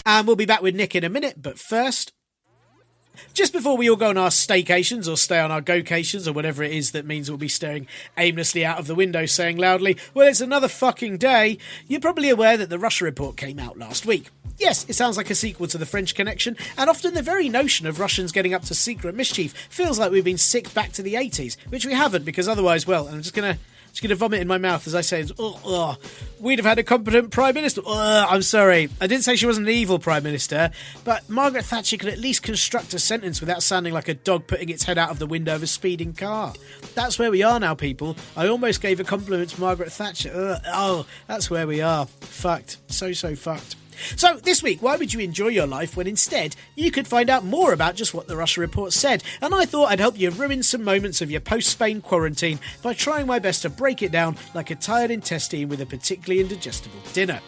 And 0.07 0.27
we'll 0.27 0.37
be 0.37 0.47
back 0.47 0.63
with 0.63 0.77
Nick 0.77 0.95
in 0.95 1.05
a 1.05 1.11
minute, 1.11 1.43
but 1.43 1.59
first... 1.59 2.16
Just 3.35 3.53
before 3.53 3.77
we 3.77 3.89
all 3.89 3.97
go 3.97 4.11
on 4.11 4.19
our 4.19 4.31
staycations 4.31 5.11
or 5.11 5.17
stay 5.17 5.39
on 5.41 5.51
our 5.51 5.61
gocations 5.61 6.27
or 6.29 6.33
whatever 6.33 6.63
it 6.63 6.73
is 6.73 6.93
that 6.93 7.07
means 7.07 7.31
we'll 7.31 7.39
be 7.39 7.49
staring 7.49 7.87
aimlessly 8.17 8.65
out 8.65 8.79
of 8.79 8.87
the 8.87 8.95
window 8.95 9.27
saying 9.27 9.57
loudly, 9.57 9.97
well, 10.15 10.29
it's 10.29 10.41
another 10.41 10.69
fucking 10.69 11.19
day, 11.19 11.59
you're 11.87 12.01
probably 12.01 12.29
aware 12.29 12.57
that 12.57 12.71
the 12.71 12.79
Russia 12.79 13.05
report 13.05 13.37
came 13.37 13.59
out 13.59 13.79
last 13.79 14.07
week. 14.07 14.31
Yes, 14.59 14.87
it 14.89 14.95
sounds 14.95 15.17
like 15.17 15.29
a 15.29 15.35
sequel 15.35 15.67
to 15.67 15.79
The 15.79 15.85
French 15.85 16.15
Connection, 16.15 16.57
and 16.79 16.89
often 16.89 17.13
the 17.13 17.23
very 17.23 17.49
notion 17.49 17.87
of 17.87 18.01
Russians 18.01 18.33
getting 18.33 18.55
up 18.55 18.63
to 18.63 18.75
secret 18.75 19.15
mischief 19.15 19.53
feels 19.69 19.99
like 19.99 20.11
we've 20.11 20.25
been 20.25 20.39
sick 20.39 20.73
back 20.73 20.93
to 20.93 21.03
the 21.03 21.15
80s, 21.15 21.57
which 21.69 21.85
we 21.85 21.93
haven't 21.93 22.25
because 22.25 22.49
otherwise, 22.49 22.87
well, 22.87 23.09
I'm 23.09 23.21
just 23.21 23.35
going 23.35 23.59
just 23.97 24.03
going 24.03 24.11
to 24.11 24.17
vomit 24.17 24.43
in 24.43 24.47
my 24.47 24.59
mouth 24.59 24.87
as 24.87 24.95
I 24.95 25.01
say, 25.01 25.25
oh, 25.39 25.59
oh, 25.65 25.97
we'd 26.39 26.59
have 26.59 26.67
had 26.67 26.79
a 26.79 26.83
competent 26.83 27.31
Prime 27.31 27.55
Minister. 27.55 27.81
Oh, 27.87 28.27
I'm 28.29 28.43
sorry. 28.43 28.91
I 29.01 29.07
didn't 29.07 29.25
say 29.25 29.37
she 29.37 29.47
wasn't 29.47 29.69
an 29.69 29.73
evil 29.73 29.99
Prime 29.99 30.23
Minister, 30.23 30.71
but 31.03 31.27
Margaret 31.31 31.65
Thatcher 31.65 31.97
could 31.97 32.11
at 32.11 32.19
least 32.19 32.43
construct 32.43 32.93
a 32.93 32.99
sentence 32.99 33.41
without 33.41 33.63
sounding 33.63 33.95
like 33.95 34.09
a 34.09 34.15
dog 34.15 34.47
putting 34.49 34.69
its 34.69 34.85
head 34.85 34.99
out 34.99 35.09
of 35.09 35.19
the 35.19 35.27
window 35.27 35.55
of 35.55 35.63
a 35.63 35.67
speeding 35.67 36.13
car. 36.13 36.53
That's 36.95 37.19
where 37.19 37.31
we 37.31 37.43
are 37.43 37.59
now, 37.59 37.75
people. 37.75 38.19
I 38.37 38.49
almost 38.49 38.83
gave 38.83 39.01
a 39.01 39.05
compliment 39.05 39.49
to 39.51 39.61
Margaret 39.63 39.91
Thatcher. 39.91 40.61
oh, 40.67 41.07
that's 41.27 41.49
where 41.49 41.67
we 41.67 41.81
are. 41.81 42.05
Fucked. 42.05 42.77
So, 42.93 43.15
so 43.15 43.35
fucked. 43.35 43.77
So, 44.17 44.37
this 44.37 44.63
week, 44.63 44.83
why 44.83 44.97
would 44.97 45.13
you 45.13 45.21
enjoy 45.21 45.49
your 45.49 45.67
life 45.67 45.97
when 45.97 46.07
instead 46.07 46.57
you 46.75 46.91
could 46.91 47.09
find 47.09 47.31
out 47.31 47.45
more 47.45 47.73
about 47.73 47.97
just 47.97 48.15
what 48.15 48.29
the 48.29 48.37
Russia 48.37 48.61
report 48.61 48.93
said? 48.93 49.23
And 49.41 49.55
I 49.55 49.65
thought 49.65 49.91
I'd 49.91 50.01
help 50.01 50.19
you 50.19 50.31
ruin 50.31 50.63
some 50.63 50.85
moments 50.85 51.21
of 51.21 51.31
your 51.31 51.41
post 51.41 51.69
Spain 51.69 52.01
quarantine 52.01 52.59
by 52.83 52.95
trying 52.95 53.27
my 53.27 53.39
best 53.39 53.63
to 53.63 53.71
break 53.71 54.03
it 54.03 54.13
down 54.13 54.37
like 54.55 54.71
a 54.71 54.75
tired 54.75 55.11
intestine 55.11 55.69
with 55.69 55.81
a 55.81 55.87
particularly 55.87 56.41
indigestible 56.41 57.01
dinner. 57.13 57.41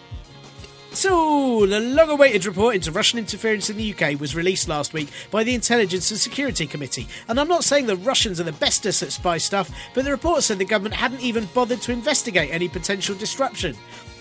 So, 0.93 1.67
the 1.67 1.81
long 1.81 2.09
awaited 2.09 2.47
report 2.47 2.75
into 2.75 2.91
Russian 2.91 3.19
interference 3.19 3.69
in 3.69 3.77
the 3.77 3.95
UK 3.95 4.19
was 4.19 4.35
released 4.35 4.69
last 4.69 4.95
week 4.95 5.09
by 5.31 5.45
the 5.45 5.55
Intelligence 5.55 6.11
and 6.11 6.19
Security 6.19 6.67
Committee. 6.67 7.07
And 7.29 7.39
I'm 7.39 7.47
not 7.47 7.63
saying 7.63 7.87
the 7.87 7.97
Russians 7.97 8.41
are 8.41 8.45
the 8.45 8.53
bestest 8.53 9.03
at 9.03 9.13
spy 9.13 9.37
stuff, 9.37 9.71
but 9.95 10.05
the 10.05 10.11
report 10.11 10.43
said 10.43 10.59
the 10.59 10.65
government 10.65 10.95
hadn't 10.95 11.21
even 11.21 11.45
bothered 11.55 11.83
to 11.83 11.93
investigate 11.93 12.51
any 12.51 12.69
potential 12.69 13.15
disruption. 13.15 13.77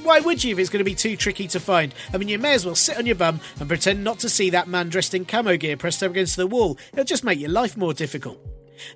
Why 0.08 0.22
would 0.22 0.41
you 0.41 0.53
if 0.53 0.60
it's 0.60 0.70
going 0.70 0.80
to 0.80 0.86
be 0.86 0.95
too 0.95 1.18
tricky 1.18 1.49
to 1.49 1.60
find? 1.60 1.93
I 2.14 2.18
mean, 2.18 2.30
you 2.30 2.39
may 2.39 2.53
as 2.53 2.66
well 2.66 2.76
sit 2.76 2.97
on 2.97 3.05
your 3.05 3.18
bum 3.18 3.41
and 3.60 3.68
pretend 3.68 4.05
not 4.05 4.20
to 4.20 4.30
see 4.30 4.49
that 4.51 4.70
man 4.70 4.88
dressed 4.88 5.14
in 5.14 5.26
camo 5.26 5.58
gear 5.58 5.76
pressed 5.76 6.01
up 6.01 6.12
against 6.12 6.38
the 6.38 6.47
wall. 6.47 6.78
It'll 6.93 7.03
just 7.03 7.26
make 7.26 7.39
your 7.39 7.49
life 7.49 7.76
more 7.76 7.93
difficult. 7.93 8.39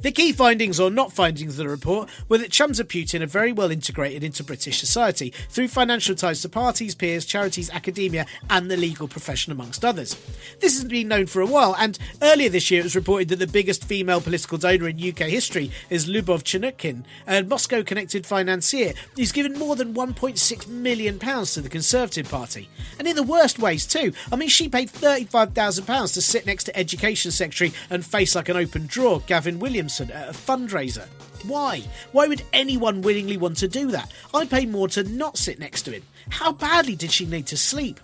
The 0.02 0.12
key 0.12 0.32
findings 0.32 0.80
or 0.80 0.90
not 0.90 1.14
findings 1.14 1.54
of 1.54 1.58
the 1.58 1.70
report 1.70 2.10
were 2.30 2.38
that 2.38 2.52
chums 2.52 2.80
of 2.80 2.88
Putin 2.88 3.22
are 3.22 3.28
very 3.28 3.52
well 3.52 3.72
integrated 3.72 4.24
into 4.24 4.44
British 4.44 4.80
society 4.80 5.34
through 5.50 5.68
financial 5.68 6.16
ties 6.16 6.42
to 6.42 6.50
parties, 6.50 6.96
peers, 6.96 7.26
charities, 7.26 7.70
academia, 7.72 8.26
and 8.50 8.70
the 8.70 8.78
legal 8.78 9.08
profession, 9.08 9.52
amongst 9.52 9.84
others. 9.84 10.16
This 10.60 10.80
has 10.80 10.86
been 10.86 11.08
known 11.08 11.26
for 11.26 11.42
a 11.42 11.46
while, 11.46 11.76
and 11.80 11.98
earlier 12.22 12.50
this 12.50 12.70
year 12.70 12.82
it 12.82 12.84
was 12.84 12.96
reported 12.96 13.30
that 13.30 13.40
the 13.40 13.48
biggest 13.48 13.86
female 13.86 14.22
political 14.22 14.58
donor 14.58 14.88
in 14.88 14.98
UK 14.98 15.30
history 15.30 15.72
is 15.90 16.08
Lubov 16.08 16.44
Chernukhin, 16.44 17.04
a 17.28 17.44
Moscow 17.44 17.84
connected 17.84 18.26
financier 18.26 18.94
who's 19.16 19.32
given 19.32 19.58
more 19.58 19.76
than 19.76 19.94
£1.6 19.94 20.68
million 20.68 21.18
to 21.20 21.62
the 21.62 21.70
Conservative 21.70 22.30
Party. 22.30 22.70
And 23.00 23.08
in 23.08 23.16
the 23.16 23.24
worst 23.24 23.60
ways, 23.60 23.86
too. 23.86 24.14
I 24.32 24.36
mean, 24.36 24.50
she 24.50 24.70
paid 24.70 24.92
£35,000 24.92 26.14
to 26.14 26.22
sit 26.22 26.46
next 26.46 26.66
to 26.66 26.78
Education 26.78 27.32
Secretary 27.32 27.74
and 27.90 28.06
face 28.06 28.36
like 28.36 28.50
an 28.50 28.58
open 28.58 28.86
drawer, 28.86 29.22
Gavin 29.26 29.58
Williams 29.60 29.71
Williamson 29.72 30.12
at 30.12 30.28
a 30.28 30.34
fundraiser. 30.34 31.08
Why? 31.46 31.82
Why 32.12 32.28
would 32.28 32.44
anyone 32.52 33.02
willingly 33.02 33.38
want 33.38 33.56
to 33.60 33.70
do 33.70 33.90
that? 33.92 34.12
I'd 34.34 34.50
pay 34.50 34.66
more 34.66 34.90
to 34.90 35.04
not 35.04 35.38
sit 35.38 35.60
next 35.60 35.84
to 35.84 35.92
him. 35.92 36.04
How 36.30 36.52
badly 36.52 36.98
did 36.98 37.10
she 37.10 37.26
need 37.26 37.48
to 37.48 37.56
sleep? 37.56 38.02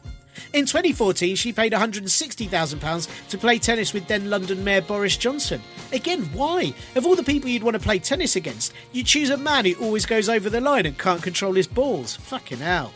In 0.54 0.66
2014, 0.66 1.36
she 1.36 1.52
paid 1.52 1.74
£160,000 1.74 3.28
to 3.28 3.38
play 3.38 3.60
tennis 3.60 3.92
with 3.92 4.08
then 4.08 4.30
London 4.30 4.64
Mayor 4.64 4.82
Boris 4.82 5.18
Johnson. 5.18 5.62
Again, 5.92 6.30
why? 6.32 6.74
Of 6.96 7.06
all 7.06 7.18
the 7.18 7.24
people 7.24 7.50
you'd 7.50 7.64
want 7.64 7.76
to 7.76 7.84
play 7.84 8.00
tennis 8.00 8.38
against, 8.38 8.72
you 8.94 9.04
choose 9.04 9.30
a 9.30 9.36
man 9.36 9.66
who 9.66 9.74
always 9.84 10.06
goes 10.06 10.30
over 10.30 10.50
the 10.50 10.62
line 10.62 10.86
and 10.86 10.98
can't 10.98 11.22
control 11.22 11.52
his 11.52 11.68
balls. 11.68 12.16
Fucking 12.16 12.60
hell. 12.60 12.94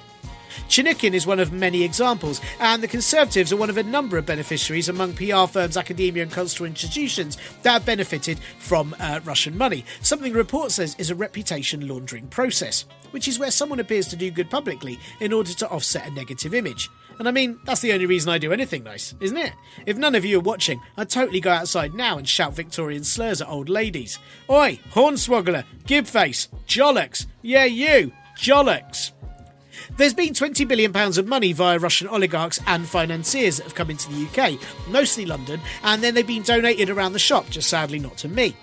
Chernukhin 0.67 1.13
is 1.13 1.27
one 1.27 1.39
of 1.39 1.51
many 1.51 1.83
examples, 1.83 2.41
and 2.59 2.81
the 2.81 2.87
Conservatives 2.87 3.51
are 3.51 3.57
one 3.57 3.69
of 3.69 3.77
a 3.77 3.83
number 3.83 4.17
of 4.17 4.25
beneficiaries 4.25 4.89
among 4.89 5.13
PR 5.13 5.45
firms, 5.45 5.77
academia, 5.77 6.23
and 6.23 6.31
cultural 6.31 6.67
institutions 6.67 7.37
that 7.63 7.71
have 7.71 7.85
benefited 7.85 8.39
from 8.59 8.95
uh, 8.99 9.19
Russian 9.23 9.57
money. 9.57 9.85
Something 10.01 10.33
the 10.33 10.39
report 10.39 10.71
says 10.71 10.95
is 10.97 11.09
a 11.09 11.15
reputation 11.15 11.87
laundering 11.87 12.27
process, 12.27 12.85
which 13.11 13.27
is 13.27 13.39
where 13.39 13.51
someone 13.51 13.79
appears 13.79 14.07
to 14.07 14.15
do 14.15 14.31
good 14.31 14.49
publicly 14.49 14.99
in 15.19 15.33
order 15.33 15.53
to 15.53 15.69
offset 15.69 16.07
a 16.07 16.11
negative 16.11 16.53
image. 16.53 16.89
And 17.19 17.27
I 17.27 17.31
mean, 17.31 17.59
that's 17.65 17.81
the 17.81 17.93
only 17.93 18.05
reason 18.07 18.31
I 18.31 18.37
do 18.39 18.51
anything 18.51 18.83
nice, 18.83 19.13
isn't 19.19 19.37
it? 19.37 19.53
If 19.85 19.97
none 19.97 20.15
of 20.15 20.25
you 20.25 20.39
are 20.39 20.41
watching, 20.41 20.81
I'd 20.97 21.09
totally 21.09 21.39
go 21.39 21.51
outside 21.51 21.93
now 21.93 22.17
and 22.17 22.27
shout 22.27 22.53
Victorian 22.53 23.03
slurs 23.03 23.41
at 23.41 23.49
old 23.49 23.69
ladies. 23.69 24.17
Oi, 24.49 24.79
hornswoggler, 24.91 25.65
gibface, 25.85 26.47
jollocks, 26.65 27.27
yeah, 27.41 27.65
you, 27.65 28.11
jollocks. 28.35 29.11
There's 29.97 30.13
been 30.13 30.33
£20 30.33 30.67
billion 30.67 30.95
of 30.95 31.27
money 31.27 31.53
via 31.53 31.79
Russian 31.79 32.07
oligarchs 32.07 32.59
and 32.67 32.87
financiers 32.87 33.57
that 33.57 33.63
have 33.63 33.75
come 33.75 33.89
into 33.89 34.09
the 34.09 34.27
UK, 34.27 34.59
mostly 34.89 35.25
London, 35.25 35.59
and 35.83 36.01
then 36.01 36.13
they've 36.13 36.25
been 36.25 36.43
donated 36.43 36.89
around 36.89 37.13
the 37.13 37.19
shop, 37.19 37.49
just 37.49 37.69
sadly 37.69 37.99
not 37.99 38.17
to 38.17 38.27
me. 38.27 38.55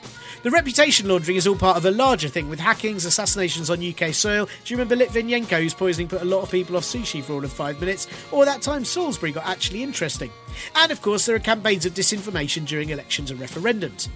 The 0.45 0.51
reputation 0.53 1.09
laundering 1.09 1.37
is 1.37 1.49
all 1.49 1.57
part 1.57 1.77
of 1.77 1.85
a 1.85 1.91
larger 1.91 2.29
thing 2.29 2.49
with 2.49 2.61
hackings, 2.61 3.05
assassinations 3.05 3.71
on 3.71 3.85
UK 3.85 4.15
soil. 4.15 4.47
Do 4.47 4.73
you 4.73 4.79
remember 4.79 5.05
Litvinenko, 5.05 5.61
whose 5.61 5.75
poisoning 5.75 6.07
put 6.07 6.23
a 6.23 6.25
lot 6.25 6.43
of 6.43 6.51
people 6.51 6.77
off 6.77 6.85
sushi 6.85 7.25
for 7.25 7.33
all 7.33 7.45
of 7.45 7.53
five 7.53 7.81
minutes? 7.81 8.07
Or 8.31 8.45
that 8.45 8.63
time 8.63 8.85
Salisbury 8.85 9.33
got 9.33 9.47
actually 9.47 9.83
interesting? 9.83 10.31
And 10.77 10.93
of 10.93 11.03
course, 11.03 11.27
there 11.27 11.35
are 11.35 11.41
campaigns 11.41 11.87
of 11.87 11.95
disinformation 11.95 12.67
during 12.67 12.91
elections 12.91 13.33
and 13.33 13.41
referendums. 13.41 14.09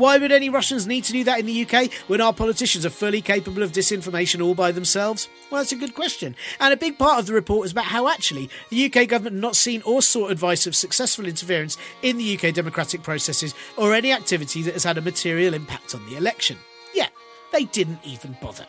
Why 0.00 0.16
would 0.16 0.32
any 0.32 0.48
Russians 0.48 0.86
need 0.86 1.04
to 1.04 1.12
do 1.12 1.24
that 1.24 1.40
in 1.40 1.44
the 1.44 1.66
UK 1.66 1.92
when 2.06 2.22
our 2.22 2.32
politicians 2.32 2.86
are 2.86 2.90
fully 2.90 3.20
capable 3.20 3.62
of 3.62 3.72
disinformation 3.72 4.42
all 4.42 4.54
by 4.54 4.72
themselves? 4.72 5.28
Well, 5.50 5.60
that's 5.60 5.72
a 5.72 5.76
good 5.76 5.94
question. 5.94 6.36
And 6.58 6.72
a 6.72 6.76
big 6.78 6.96
part 6.96 7.18
of 7.18 7.26
the 7.26 7.34
report 7.34 7.66
is 7.66 7.72
about 7.72 7.84
how 7.84 8.08
actually 8.08 8.48
the 8.70 8.86
UK 8.86 9.06
government 9.06 9.36
not 9.36 9.56
seen 9.56 9.82
or 9.82 10.00
sought 10.00 10.30
advice 10.30 10.66
of 10.66 10.74
successful 10.74 11.26
interference 11.26 11.76
in 12.00 12.16
the 12.16 12.38
UK 12.38 12.54
democratic 12.54 13.02
processes 13.02 13.54
or 13.76 13.92
any 13.92 14.10
activity 14.10 14.62
that 14.62 14.72
has 14.72 14.84
had 14.84 14.96
a 14.96 15.02
material 15.02 15.52
impact 15.52 15.94
on 15.94 16.06
the 16.06 16.16
election. 16.16 16.56
Yeah, 16.94 17.08
they 17.52 17.64
didn't 17.64 18.00
even 18.02 18.38
bother. 18.40 18.66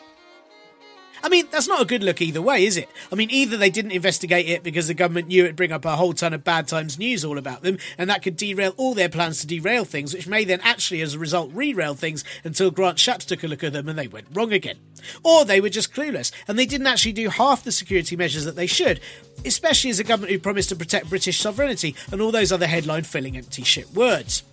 I 1.24 1.30
mean, 1.30 1.48
that's 1.52 1.68
not 1.68 1.82
a 1.82 1.86
good 1.86 2.04
look 2.04 2.22
either 2.22 2.42
way, 2.42 2.66
is 2.66 2.78
it? 2.78 2.90
I 3.12 3.16
mean, 3.16 3.30
either 3.32 3.58
they 3.58 3.70
didn't 3.70 3.92
investigate 3.92 4.50
it 4.50 4.64
because 4.64 4.88
the 4.88 4.94
government 4.94 5.28
knew 5.28 5.44
it'd 5.44 5.56
bring 5.56 5.72
up 5.72 5.86
a 5.86 5.96
whole 5.96 6.14
ton 6.14 6.34
of 6.34 6.44
bad 6.44 6.68
times 6.68 6.98
news 6.98 7.24
all 7.24 7.38
about 7.38 7.62
them, 7.62 7.78
and 7.98 8.10
that 8.10 8.24
could 8.24 8.36
derail 8.36 8.74
all 8.78 8.94
their 8.94 9.10
plans 9.10 9.42
to 9.42 9.48
derail 9.48 9.86
things, 9.86 10.14
which 10.14 10.28
may 10.28 10.44
then 10.44 10.60
actually, 10.64 11.02
as 11.02 11.14
a 11.14 11.20
result, 11.20 11.54
rerail 11.54 11.96
things 11.96 12.24
until 12.44 12.72
Grant 12.72 12.98
Shapps 12.98 13.26
took 13.26 13.44
a 13.44 13.48
look 13.48 13.64
at 13.64 13.74
them 13.74 13.88
and 13.88 13.98
they 13.98 14.08
went 14.08 14.28
wrong 14.34 14.52
again. 14.52 14.78
Or 15.24 15.46
they 15.46 15.62
were 15.62 15.70
just 15.70 15.94
clueless, 15.94 16.32
and 16.48 16.58
they 16.58 16.66
didn't 16.66 16.88
actually 16.88 17.14
do 17.14 17.30
half 17.30 17.64
the 17.64 17.72
security 17.72 18.16
measures 18.16 18.46
that 18.46 18.56
they 18.56 18.68
should, 18.68 19.00
especially 19.46 19.90
as 19.90 20.00
a 20.00 20.04
government 20.04 20.32
who 20.32 20.40
promised 20.40 20.70
to 20.70 20.76
protect 20.76 21.10
British 21.10 21.40
sovereignty 21.40 21.96
and 22.12 22.22
all 22.22 22.32
those 22.32 22.52
other 22.52 22.68
headline 22.68 23.04
filling 23.04 23.38
empty 23.38 23.64
shit 23.64 23.92
words. 23.92 24.44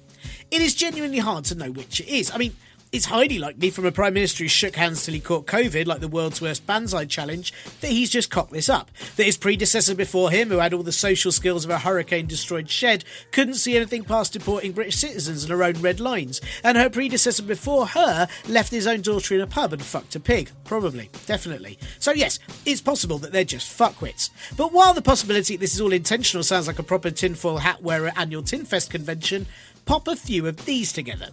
It 0.50 0.62
is 0.62 0.74
genuinely 0.74 1.18
hard 1.18 1.44
to 1.46 1.54
know 1.54 1.70
which 1.70 2.00
it 2.00 2.08
is. 2.08 2.30
I 2.30 2.38
mean, 2.38 2.56
it's 2.92 3.06
highly 3.06 3.38
likely 3.38 3.70
from 3.70 3.84
a 3.84 3.92
Prime 3.92 4.14
Minister 4.14 4.44
who 4.44 4.48
shook 4.48 4.76
hands 4.76 5.04
till 5.04 5.14
he 5.14 5.20
caught 5.20 5.46
COVID, 5.46 5.86
like 5.86 6.00
the 6.00 6.08
world's 6.08 6.40
worst 6.40 6.66
Banzai 6.66 7.04
challenge, 7.04 7.52
that 7.80 7.90
he's 7.90 8.10
just 8.10 8.30
cocked 8.30 8.52
this 8.52 8.68
up. 8.68 8.90
That 9.16 9.24
his 9.24 9.36
predecessor 9.36 9.94
before 9.94 10.30
him, 10.30 10.48
who 10.48 10.58
had 10.58 10.72
all 10.72 10.82
the 10.82 10.92
social 10.92 11.30
skills 11.30 11.64
of 11.64 11.70
a 11.70 11.80
hurricane 11.80 12.26
destroyed 12.26 12.70
shed, 12.70 13.04
couldn't 13.30 13.54
see 13.54 13.76
anything 13.76 14.04
past 14.04 14.32
deporting 14.32 14.72
British 14.72 14.96
citizens 14.96 15.44
and 15.44 15.50
her 15.50 15.62
own 15.62 15.74
red 15.80 16.00
lines. 16.00 16.40
And 16.64 16.78
her 16.78 16.88
predecessor 16.88 17.42
before 17.42 17.88
her 17.88 18.26
left 18.48 18.70
his 18.70 18.86
own 18.86 19.02
daughter 19.02 19.34
in 19.34 19.40
a 19.40 19.46
pub 19.46 19.72
and 19.72 19.82
fucked 19.82 20.16
a 20.16 20.20
pig. 20.20 20.50
Probably. 20.64 21.10
Definitely. 21.26 21.78
So, 21.98 22.12
yes, 22.12 22.38
it's 22.64 22.80
possible 22.80 23.18
that 23.18 23.32
they're 23.32 23.44
just 23.44 23.76
fuckwits. 23.78 24.30
But 24.56 24.72
while 24.72 24.94
the 24.94 25.02
possibility 25.02 25.56
this 25.56 25.74
is 25.74 25.80
all 25.80 25.92
intentional 25.92 26.42
sounds 26.42 26.66
like 26.66 26.78
a 26.78 26.82
proper 26.82 27.10
tinfoil 27.10 27.58
hat 27.58 27.82
wearer 27.82 28.12
annual 28.16 28.42
Tinfest 28.42 28.90
convention, 28.90 29.46
pop 29.84 30.08
a 30.08 30.16
few 30.16 30.46
of 30.46 30.64
these 30.64 30.92
together. 30.92 31.28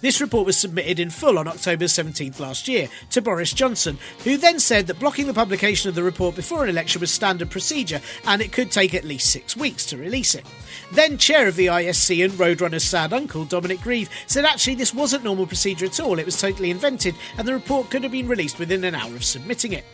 This 0.00 0.20
report 0.20 0.46
was 0.46 0.56
submitted 0.56 0.98
in 0.98 1.10
full 1.10 1.38
on 1.38 1.46
October 1.46 1.84
17th 1.84 2.40
last 2.40 2.68
year 2.68 2.88
to 3.10 3.20
Boris 3.20 3.52
Johnson, 3.52 3.98
who 4.24 4.38
then 4.38 4.58
said 4.58 4.86
that 4.86 4.98
blocking 4.98 5.26
the 5.26 5.34
publication 5.34 5.90
of 5.90 5.94
the 5.94 6.02
report 6.02 6.34
before 6.34 6.64
an 6.64 6.70
election 6.70 7.02
was 7.02 7.10
standard 7.10 7.50
procedure 7.50 8.00
and 8.26 8.40
it 8.40 8.50
could 8.50 8.70
take 8.70 8.94
at 8.94 9.04
least 9.04 9.30
six 9.30 9.56
weeks 9.56 9.84
to 9.86 9.98
release 9.98 10.34
it. 10.34 10.46
Then 10.92 11.18
chair 11.18 11.46
of 11.46 11.56
the 11.56 11.66
ISC 11.66 12.24
and 12.24 12.32
Roadrunner's 12.34 12.84
sad 12.84 13.12
uncle, 13.12 13.44
Dominic 13.44 13.82
Grieve, 13.82 14.08
said 14.26 14.46
actually 14.46 14.76
this 14.76 14.94
wasn't 14.94 15.24
normal 15.24 15.46
procedure 15.46 15.84
at 15.84 16.00
all, 16.00 16.18
it 16.18 16.26
was 16.26 16.40
totally 16.40 16.70
invented 16.70 17.14
and 17.36 17.46
the 17.46 17.52
report 17.52 17.90
could 17.90 18.02
have 18.02 18.12
been 18.12 18.28
released 18.28 18.58
within 18.58 18.84
an 18.84 18.94
hour 18.94 19.14
of 19.14 19.24
submitting 19.24 19.74
it. 19.74 19.84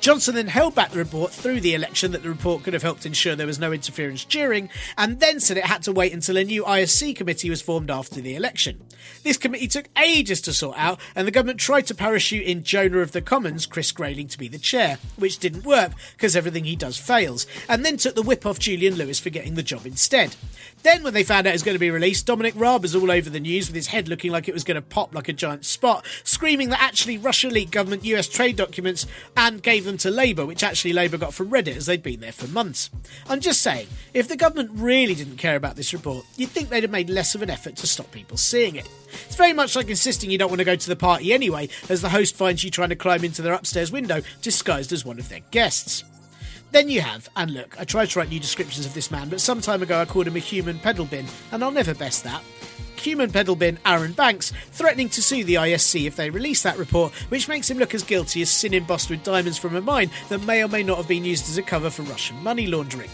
Johnson 0.00 0.34
then 0.34 0.46
held 0.46 0.74
back 0.74 0.90
the 0.90 0.98
report 0.98 1.32
through 1.32 1.60
the 1.60 1.74
election 1.74 2.12
that 2.12 2.22
the 2.22 2.28
report 2.28 2.62
could 2.62 2.74
have 2.74 2.82
helped 2.82 3.06
ensure 3.06 3.34
there 3.34 3.46
was 3.46 3.58
no 3.58 3.72
interference 3.72 4.24
during, 4.24 4.68
and 4.96 5.20
then 5.20 5.40
said 5.40 5.56
it 5.56 5.64
had 5.64 5.82
to 5.82 5.92
wait 5.92 6.12
until 6.12 6.36
a 6.36 6.44
new 6.44 6.64
ISC 6.64 7.16
committee 7.16 7.50
was 7.50 7.62
formed 7.62 7.90
after 7.90 8.20
the 8.20 8.36
election. 8.36 8.82
This 9.22 9.36
committee 9.36 9.55
took 9.68 9.88
ages 9.98 10.40
to 10.42 10.52
sort 10.52 10.76
out, 10.78 11.00
and 11.14 11.26
the 11.26 11.32
government 11.32 11.60
tried 11.60 11.86
to 11.86 11.94
parachute 11.94 12.46
in 12.46 12.62
Jonah 12.62 12.98
of 12.98 13.12
the 13.12 13.22
Commons, 13.22 13.66
Chris 13.66 13.92
Grayling, 13.92 14.28
to 14.28 14.38
be 14.38 14.48
the 14.48 14.58
chair, 14.58 14.98
which 15.16 15.38
didn't 15.38 15.64
work 15.64 15.92
because 16.16 16.36
everything 16.36 16.64
he 16.64 16.76
does 16.76 16.98
fails, 16.98 17.46
and 17.68 17.84
then 17.84 17.96
took 17.96 18.14
the 18.14 18.22
whip 18.22 18.44
off 18.44 18.58
Julian 18.58 18.94
Lewis 18.94 19.20
for 19.20 19.30
getting 19.30 19.54
the 19.54 19.62
job 19.62 19.86
instead. 19.86 20.36
Then, 20.82 21.02
when 21.02 21.14
they 21.14 21.24
found 21.24 21.46
out 21.46 21.50
it 21.50 21.54
was 21.54 21.62
going 21.62 21.74
to 21.74 21.80
be 21.80 21.90
released, 21.90 22.26
Dominic 22.26 22.54
Raab 22.56 22.82
was 22.82 22.94
all 22.94 23.10
over 23.10 23.28
the 23.28 23.40
news 23.40 23.68
with 23.68 23.74
his 23.74 23.88
head 23.88 24.08
looking 24.08 24.30
like 24.30 24.48
it 24.48 24.54
was 24.54 24.62
going 24.62 24.76
to 24.76 24.82
pop 24.82 25.14
like 25.14 25.28
a 25.28 25.32
giant 25.32 25.64
spot, 25.64 26.06
screaming 26.22 26.68
that 26.68 26.82
actually 26.82 27.18
Russia 27.18 27.48
leaked 27.48 27.72
government 27.72 28.04
US 28.04 28.28
trade 28.28 28.56
documents 28.56 29.06
and 29.36 29.62
gave 29.62 29.84
them 29.84 29.96
to 29.98 30.10
Labour, 30.10 30.46
which 30.46 30.62
actually 30.62 30.92
Labour 30.92 31.18
got 31.18 31.34
from 31.34 31.50
Reddit 31.50 31.76
as 31.76 31.86
they'd 31.86 32.02
been 32.02 32.20
there 32.20 32.32
for 32.32 32.46
months. 32.48 32.90
I'm 33.28 33.40
just 33.40 33.62
saying, 33.62 33.88
if 34.14 34.28
the 34.28 34.36
government 34.36 34.70
really 34.74 35.14
didn't 35.14 35.38
care 35.38 35.56
about 35.56 35.76
this 35.76 35.92
report, 35.92 36.24
you'd 36.36 36.50
think 36.50 36.68
they'd 36.68 36.84
have 36.84 36.92
made 36.92 37.10
less 37.10 37.34
of 37.34 37.42
an 37.42 37.50
effort 37.50 37.76
to 37.76 37.86
stop 37.86 38.10
people 38.12 38.36
seeing 38.36 38.76
it. 38.76 38.88
It's 39.24 39.36
very 39.36 39.45
much 39.52 39.76
like 39.76 39.88
insisting 39.88 40.30
you 40.30 40.38
don't 40.38 40.50
want 40.50 40.60
to 40.60 40.64
go 40.64 40.76
to 40.76 40.88
the 40.88 40.96
party 40.96 41.32
anyway, 41.32 41.68
as 41.88 42.02
the 42.02 42.08
host 42.08 42.36
finds 42.36 42.64
you 42.64 42.70
trying 42.70 42.88
to 42.90 42.96
climb 42.96 43.24
into 43.24 43.42
their 43.42 43.54
upstairs 43.54 43.92
window 43.92 44.22
disguised 44.42 44.92
as 44.92 45.04
one 45.04 45.18
of 45.18 45.28
their 45.28 45.40
guests. 45.50 46.04
Then 46.72 46.90
you 46.90 47.00
have, 47.00 47.28
and 47.36 47.52
look, 47.52 47.78
I 47.80 47.84
tried 47.84 48.10
to 48.10 48.18
write 48.18 48.28
new 48.28 48.40
descriptions 48.40 48.86
of 48.86 48.94
this 48.94 49.10
man, 49.10 49.28
but 49.28 49.40
some 49.40 49.60
time 49.60 49.82
ago 49.82 50.00
I 50.00 50.04
called 50.04 50.26
him 50.26 50.36
a 50.36 50.40
human 50.40 50.78
pedal 50.78 51.04
bin, 51.04 51.26
and 51.52 51.62
I'll 51.62 51.70
never 51.70 51.94
best 51.94 52.24
that. 52.24 52.42
Human 52.96 53.30
pedal 53.30 53.56
bin 53.56 53.78
Arron 53.86 54.12
Banks 54.12 54.52
threatening 54.72 55.08
to 55.10 55.22
sue 55.22 55.44
the 55.44 55.54
ISC 55.54 56.06
if 56.06 56.16
they 56.16 56.28
release 56.28 56.62
that 56.62 56.78
report, 56.78 57.12
which 57.30 57.48
makes 57.48 57.70
him 57.70 57.78
look 57.78 57.94
as 57.94 58.02
guilty 58.02 58.42
as 58.42 58.50
sin 58.50 58.74
embossed 58.74 59.10
with 59.10 59.22
diamonds 59.22 59.58
from 59.58 59.76
a 59.76 59.80
mine 59.80 60.10
that 60.28 60.42
may 60.42 60.62
or 60.62 60.68
may 60.68 60.82
not 60.82 60.96
have 60.96 61.08
been 61.08 61.24
used 61.24 61.48
as 61.48 61.56
a 61.56 61.62
cover 61.62 61.88
for 61.88 62.02
Russian 62.02 62.36
money 62.42 62.66
laundering. 62.66 63.10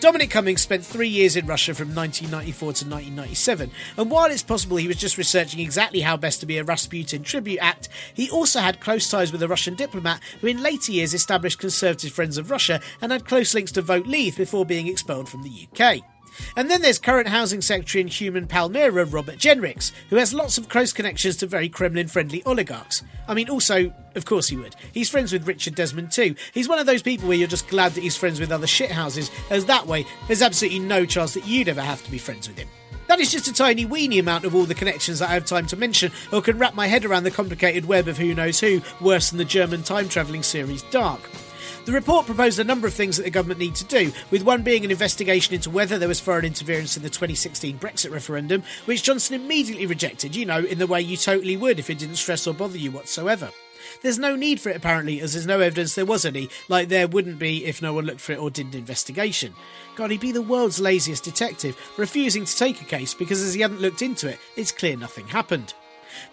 Dominic 0.00 0.30
Cummings 0.30 0.62
spent 0.62 0.82
three 0.82 1.08
years 1.08 1.36
in 1.36 1.44
Russia 1.44 1.74
from 1.74 1.94
1994 1.94 2.58
to 2.58 2.88
1997, 2.88 3.70
and 3.98 4.10
while 4.10 4.30
it's 4.30 4.42
possible 4.42 4.78
he 4.78 4.88
was 4.88 4.96
just 4.96 5.18
researching 5.18 5.60
exactly 5.60 6.00
how 6.00 6.16
best 6.16 6.40
to 6.40 6.46
be 6.46 6.56
a 6.56 6.64
Rasputin 6.64 7.22
tribute 7.22 7.58
act, 7.60 7.90
he 8.14 8.30
also 8.30 8.60
had 8.60 8.80
close 8.80 9.10
ties 9.10 9.30
with 9.30 9.42
a 9.42 9.48
Russian 9.48 9.74
diplomat 9.74 10.22
who 10.40 10.46
in 10.46 10.62
later 10.62 10.92
years 10.92 11.12
established 11.12 11.58
Conservative 11.58 12.12
Friends 12.12 12.38
of 12.38 12.50
Russia 12.50 12.80
and 13.02 13.12
had 13.12 13.26
close 13.26 13.52
links 13.52 13.72
to 13.72 13.82
Vote 13.82 14.06
Leave 14.06 14.38
before 14.38 14.64
being 14.64 14.86
expelled 14.86 15.28
from 15.28 15.42
the 15.42 15.68
UK. 15.70 16.02
And 16.56 16.70
then 16.70 16.82
there's 16.82 16.98
current 16.98 17.28
Housing 17.28 17.60
Secretary 17.60 18.02
and 18.02 18.10
Human 18.10 18.46
Palmyra, 18.46 19.04
Robert 19.04 19.36
Jenrick, 19.36 19.92
who 20.10 20.16
has 20.16 20.34
lots 20.34 20.58
of 20.58 20.68
close 20.68 20.92
connections 20.92 21.36
to 21.36 21.46
very 21.46 21.68
Kremlin 21.68 22.08
friendly 22.08 22.42
oligarchs. 22.44 23.02
I 23.28 23.34
mean, 23.34 23.48
also, 23.48 23.92
of 24.14 24.24
course 24.24 24.48
he 24.48 24.56
would. 24.56 24.74
He's 24.92 25.08
friends 25.08 25.32
with 25.32 25.46
Richard 25.46 25.74
Desmond 25.74 26.12
too. 26.12 26.34
He's 26.52 26.68
one 26.68 26.78
of 26.78 26.86
those 26.86 27.02
people 27.02 27.28
where 27.28 27.36
you're 27.36 27.48
just 27.48 27.68
glad 27.68 27.92
that 27.92 28.02
he's 28.02 28.16
friends 28.16 28.40
with 28.40 28.52
other 28.52 28.66
shithouses, 28.66 29.30
as 29.50 29.66
that 29.66 29.86
way, 29.86 30.04
there's 30.26 30.42
absolutely 30.42 30.80
no 30.80 31.06
chance 31.06 31.34
that 31.34 31.46
you'd 31.46 31.68
ever 31.68 31.80
have 31.80 32.02
to 32.04 32.10
be 32.10 32.18
friends 32.18 32.48
with 32.48 32.58
him. 32.58 32.68
That 33.06 33.20
is 33.20 33.32
just 33.32 33.48
a 33.48 33.52
tiny 33.52 33.84
weeny 33.84 34.18
amount 34.18 34.44
of 34.44 34.54
all 34.54 34.64
the 34.64 34.74
connections 34.74 35.18
that 35.18 35.30
I 35.30 35.34
have 35.34 35.44
time 35.44 35.66
to 35.68 35.76
mention, 35.76 36.12
or 36.32 36.42
can 36.42 36.58
wrap 36.58 36.74
my 36.74 36.86
head 36.86 37.04
around 37.04 37.24
the 37.24 37.30
complicated 37.30 37.86
web 37.86 38.06
of 38.06 38.18
who 38.18 38.34
knows 38.34 38.60
who, 38.60 38.82
worse 39.00 39.30
than 39.30 39.38
the 39.38 39.44
German 39.44 39.82
time 39.82 40.08
travelling 40.08 40.42
series 40.42 40.82
Dark. 40.90 41.20
The 41.86 41.92
report 41.92 42.26
proposed 42.26 42.58
a 42.58 42.64
number 42.64 42.86
of 42.86 42.92
things 42.92 43.16
that 43.16 43.22
the 43.22 43.30
government 43.30 43.58
need 43.58 43.74
to 43.76 43.84
do, 43.84 44.12
with 44.30 44.42
one 44.42 44.62
being 44.62 44.84
an 44.84 44.90
investigation 44.90 45.54
into 45.54 45.70
whether 45.70 45.98
there 45.98 46.08
was 46.08 46.20
foreign 46.20 46.44
interference 46.44 46.96
in 46.96 47.02
the 47.02 47.08
2016 47.08 47.78
Brexit 47.78 48.12
referendum, 48.12 48.62
which 48.84 49.02
Johnson 49.02 49.34
immediately 49.34 49.86
rejected, 49.86 50.36
you 50.36 50.44
know, 50.44 50.64
in 50.64 50.78
the 50.78 50.86
way 50.86 51.00
you 51.00 51.16
totally 51.16 51.56
would 51.56 51.78
if 51.78 51.88
it 51.88 51.98
didn't 51.98 52.16
stress 52.16 52.46
or 52.46 52.52
bother 52.52 52.76
you 52.76 52.90
whatsoever. 52.90 53.50
There's 54.02 54.18
no 54.18 54.36
need 54.36 54.60
for 54.60 54.68
it 54.68 54.76
apparently, 54.76 55.20
as 55.20 55.32
there's 55.32 55.46
no 55.46 55.60
evidence 55.60 55.94
there 55.94 56.04
was 56.04 56.24
any, 56.24 56.48
like 56.68 56.88
there 56.88 57.08
wouldn't 57.08 57.38
be 57.38 57.64
if 57.64 57.80
no 57.80 57.94
one 57.94 58.04
looked 58.04 58.20
for 58.20 58.32
it 58.32 58.38
or 58.38 58.50
did 58.50 58.66
an 58.68 58.78
investigation. 58.78 59.54
God, 59.96 60.10
he'd 60.10 60.20
be 60.20 60.32
the 60.32 60.42
world's 60.42 60.80
laziest 60.80 61.24
detective, 61.24 61.76
refusing 61.96 62.44
to 62.44 62.56
take 62.56 62.80
a 62.82 62.84
case 62.84 63.14
because 63.14 63.42
as 63.42 63.54
he 63.54 63.62
hadn't 63.62 63.80
looked 63.80 64.02
into 64.02 64.28
it, 64.28 64.38
it's 64.56 64.72
clear 64.72 64.96
nothing 64.96 65.26
happened. 65.26 65.74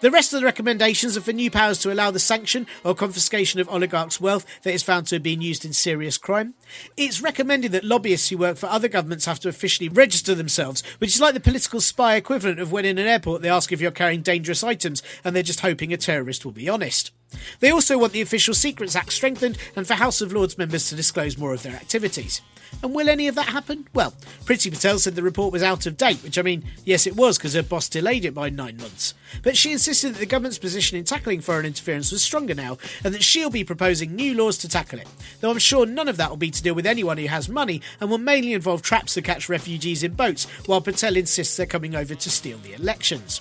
The 0.00 0.10
rest 0.10 0.32
of 0.32 0.40
the 0.40 0.46
recommendations 0.46 1.16
are 1.16 1.20
for 1.20 1.32
new 1.32 1.50
powers 1.50 1.78
to 1.80 1.92
allow 1.92 2.10
the 2.10 2.18
sanction 2.18 2.66
or 2.84 2.94
confiscation 2.94 3.60
of 3.60 3.68
oligarchs' 3.68 4.20
wealth 4.20 4.44
that 4.62 4.74
is 4.74 4.82
found 4.82 5.06
to 5.08 5.16
have 5.16 5.22
been 5.22 5.40
used 5.40 5.64
in 5.64 5.72
serious 5.72 6.18
crime. 6.18 6.54
It's 6.96 7.22
recommended 7.22 7.72
that 7.72 7.84
lobbyists 7.84 8.28
who 8.28 8.38
work 8.38 8.56
for 8.56 8.66
other 8.66 8.88
governments 8.88 9.24
have 9.24 9.40
to 9.40 9.48
officially 9.48 9.88
register 9.88 10.34
themselves, 10.34 10.82
which 10.98 11.14
is 11.14 11.20
like 11.20 11.34
the 11.34 11.40
political 11.40 11.80
spy 11.80 12.16
equivalent 12.16 12.60
of 12.60 12.72
when 12.72 12.84
in 12.84 12.98
an 12.98 13.06
airport 13.06 13.42
they 13.42 13.48
ask 13.48 13.72
if 13.72 13.80
you're 13.80 13.90
carrying 13.90 14.22
dangerous 14.22 14.64
items 14.64 15.02
and 15.24 15.34
they're 15.34 15.42
just 15.42 15.60
hoping 15.60 15.92
a 15.92 15.96
terrorist 15.96 16.44
will 16.44 16.52
be 16.52 16.68
honest. 16.68 17.10
They 17.60 17.70
also 17.70 17.98
want 17.98 18.12
the 18.12 18.22
Official 18.22 18.54
Secrets 18.54 18.96
Act 18.96 19.12
strengthened 19.12 19.58
and 19.76 19.86
for 19.86 19.94
House 19.94 20.20
of 20.20 20.32
Lords 20.32 20.56
members 20.56 20.88
to 20.88 20.94
disclose 20.96 21.36
more 21.36 21.52
of 21.52 21.62
their 21.62 21.74
activities. 21.74 22.40
And 22.82 22.94
will 22.94 23.08
any 23.08 23.26
of 23.28 23.34
that 23.34 23.46
happen? 23.46 23.88
Well, 23.92 24.14
Priti 24.44 24.70
Patel 24.70 24.98
said 24.98 25.14
the 25.14 25.22
report 25.22 25.52
was 25.52 25.62
out 25.62 25.86
of 25.86 25.96
date, 25.96 26.22
which 26.22 26.38
I 26.38 26.42
mean, 26.42 26.64
yes, 26.84 27.06
it 27.06 27.16
was 27.16 27.36
because 27.36 27.54
her 27.54 27.62
boss 27.62 27.88
delayed 27.88 28.24
it 28.24 28.34
by 28.34 28.50
nine 28.50 28.76
months. 28.76 29.14
But 29.42 29.56
she 29.56 29.72
insisted 29.72 30.14
that 30.14 30.18
the 30.18 30.26
government's 30.26 30.58
position 30.58 30.96
in 30.96 31.04
tackling 31.04 31.40
foreign 31.40 31.66
interference 31.66 32.12
was 32.12 32.22
stronger 32.22 32.54
now 32.54 32.78
and 33.02 33.14
that 33.14 33.24
she'll 33.24 33.50
be 33.50 33.64
proposing 33.64 34.14
new 34.14 34.34
laws 34.34 34.58
to 34.58 34.68
tackle 34.68 35.00
it. 35.00 35.08
Though 35.40 35.50
I'm 35.50 35.58
sure 35.58 35.86
none 35.86 36.08
of 36.08 36.16
that 36.18 36.30
will 36.30 36.36
be 36.36 36.50
to 36.50 36.62
deal 36.62 36.74
with 36.74 36.86
anyone 36.86 37.18
who 37.18 37.26
has 37.26 37.48
money 37.48 37.82
and 38.00 38.10
will 38.10 38.18
mainly 38.18 38.52
involve 38.52 38.82
traps 38.82 39.14
to 39.14 39.22
catch 39.22 39.48
refugees 39.48 40.02
in 40.02 40.12
boats, 40.12 40.46
while 40.66 40.80
Patel 40.80 41.16
insists 41.16 41.56
they're 41.56 41.66
coming 41.66 41.94
over 41.94 42.14
to 42.14 42.30
steal 42.30 42.58
the 42.58 42.74
elections. 42.74 43.40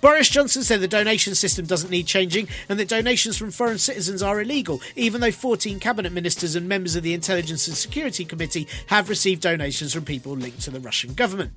Boris 0.00 0.28
Johnson 0.28 0.62
said 0.62 0.80
the 0.80 0.88
donation 0.88 1.34
system 1.34 1.66
doesn't 1.66 1.90
need 1.90 2.06
changing 2.06 2.48
and 2.68 2.78
that 2.78 2.88
donations 2.88 3.36
from 3.36 3.50
foreign 3.50 3.78
citizens 3.78 4.22
are 4.22 4.40
illegal, 4.40 4.80
even 4.94 5.20
though 5.20 5.32
14 5.32 5.80
cabinet 5.80 6.12
ministers 6.12 6.54
and 6.54 6.68
members 6.68 6.94
of 6.94 7.02
the 7.02 7.14
Intelligence 7.14 7.66
and 7.66 7.76
Security 7.76 8.24
Committee 8.24 8.68
have 8.86 9.08
received 9.08 9.42
donations 9.42 9.92
from 9.92 10.04
people 10.04 10.32
linked 10.32 10.60
to 10.62 10.70
the 10.70 10.80
Russian 10.80 11.14
government. 11.14 11.52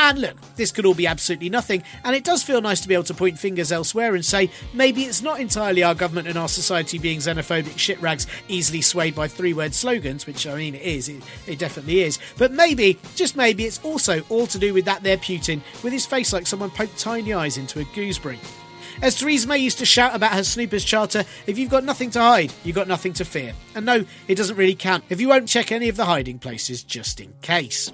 And 0.00 0.20
look, 0.20 0.36
this 0.54 0.70
could 0.70 0.86
all 0.86 0.94
be 0.94 1.08
absolutely 1.08 1.50
nothing, 1.50 1.82
and 2.04 2.14
it 2.14 2.22
does 2.22 2.44
feel 2.44 2.60
nice 2.60 2.80
to 2.82 2.88
be 2.88 2.94
able 2.94 3.02
to 3.04 3.14
point 3.14 3.36
fingers 3.36 3.72
elsewhere 3.72 4.14
and 4.14 4.24
say 4.24 4.48
maybe 4.72 5.02
it's 5.02 5.22
not 5.22 5.40
entirely 5.40 5.82
our 5.82 5.94
government 5.94 6.28
and 6.28 6.38
our 6.38 6.48
society 6.48 6.98
being 6.98 7.18
xenophobic 7.18 7.76
shit 7.76 8.00
rags 8.00 8.28
easily 8.46 8.80
swayed 8.80 9.16
by 9.16 9.26
three 9.26 9.52
word 9.52 9.74
slogans, 9.74 10.24
which 10.24 10.46
I 10.46 10.54
mean 10.54 10.76
it 10.76 10.82
is, 10.82 11.08
it, 11.08 11.22
it 11.48 11.58
definitely 11.58 12.02
is. 12.02 12.20
But 12.36 12.52
maybe, 12.52 12.96
just 13.16 13.34
maybe, 13.34 13.64
it's 13.64 13.80
also 13.82 14.22
all 14.28 14.46
to 14.46 14.58
do 14.58 14.72
with 14.72 14.84
that 14.84 15.02
there 15.02 15.16
Putin 15.16 15.62
with 15.82 15.92
his 15.92 16.06
face 16.06 16.32
like 16.32 16.46
someone 16.46 16.70
poked 16.70 16.96
tiny 16.96 17.34
eyes 17.34 17.58
into 17.58 17.80
a 17.80 17.84
gooseberry. 17.84 18.38
As 19.02 19.16
Theresa 19.16 19.48
May 19.48 19.58
used 19.58 19.78
to 19.78 19.86
shout 19.86 20.14
about 20.14 20.32
her 20.32 20.44
Snoopers 20.44 20.84
Charter, 20.84 21.24
if 21.46 21.58
you've 21.58 21.70
got 21.70 21.84
nothing 21.84 22.10
to 22.10 22.20
hide, 22.20 22.52
you've 22.64 22.76
got 22.76 22.88
nothing 22.88 23.12
to 23.14 23.24
fear. 23.24 23.52
And 23.74 23.86
no, 23.86 24.04
it 24.28 24.36
doesn't 24.36 24.56
really 24.56 24.74
count 24.74 25.04
if 25.08 25.20
you 25.20 25.28
won't 25.28 25.48
check 25.48 25.72
any 25.72 25.88
of 25.88 25.96
the 25.96 26.04
hiding 26.04 26.38
places 26.38 26.84
just 26.84 27.20
in 27.20 27.32
case. 27.42 27.92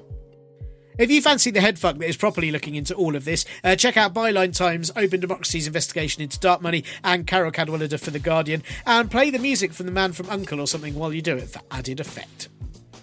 If 0.96 1.10
you 1.10 1.20
fancy 1.20 1.50
the 1.50 1.60
headfuck 1.60 1.98
that 1.98 2.08
is 2.08 2.16
properly 2.16 2.52
looking 2.52 2.76
into 2.76 2.94
all 2.94 3.16
of 3.16 3.24
this, 3.24 3.44
uh, 3.64 3.74
check 3.74 3.96
out 3.96 4.14
Byline 4.14 4.56
Times, 4.56 4.92
Open 4.94 5.18
Democracy's 5.18 5.66
investigation 5.66 6.22
into 6.22 6.38
dark 6.38 6.62
money, 6.62 6.84
and 7.02 7.26
Carol 7.26 7.50
Cadwalladr 7.50 7.98
for 7.98 8.12
The 8.12 8.20
Guardian, 8.20 8.62
and 8.86 9.10
play 9.10 9.30
the 9.30 9.40
music 9.40 9.72
from 9.72 9.86
The 9.86 9.92
Man 9.92 10.12
from 10.12 10.30
Uncle 10.30 10.60
or 10.60 10.68
something 10.68 10.94
while 10.94 11.12
you 11.12 11.20
do 11.20 11.36
it 11.36 11.48
for 11.48 11.60
added 11.70 11.98
effect. 11.98 12.48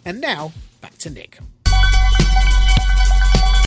And 0.05 0.21
now, 0.21 0.53
back 0.79 0.97
to 0.99 1.09
Nick. 1.09 1.39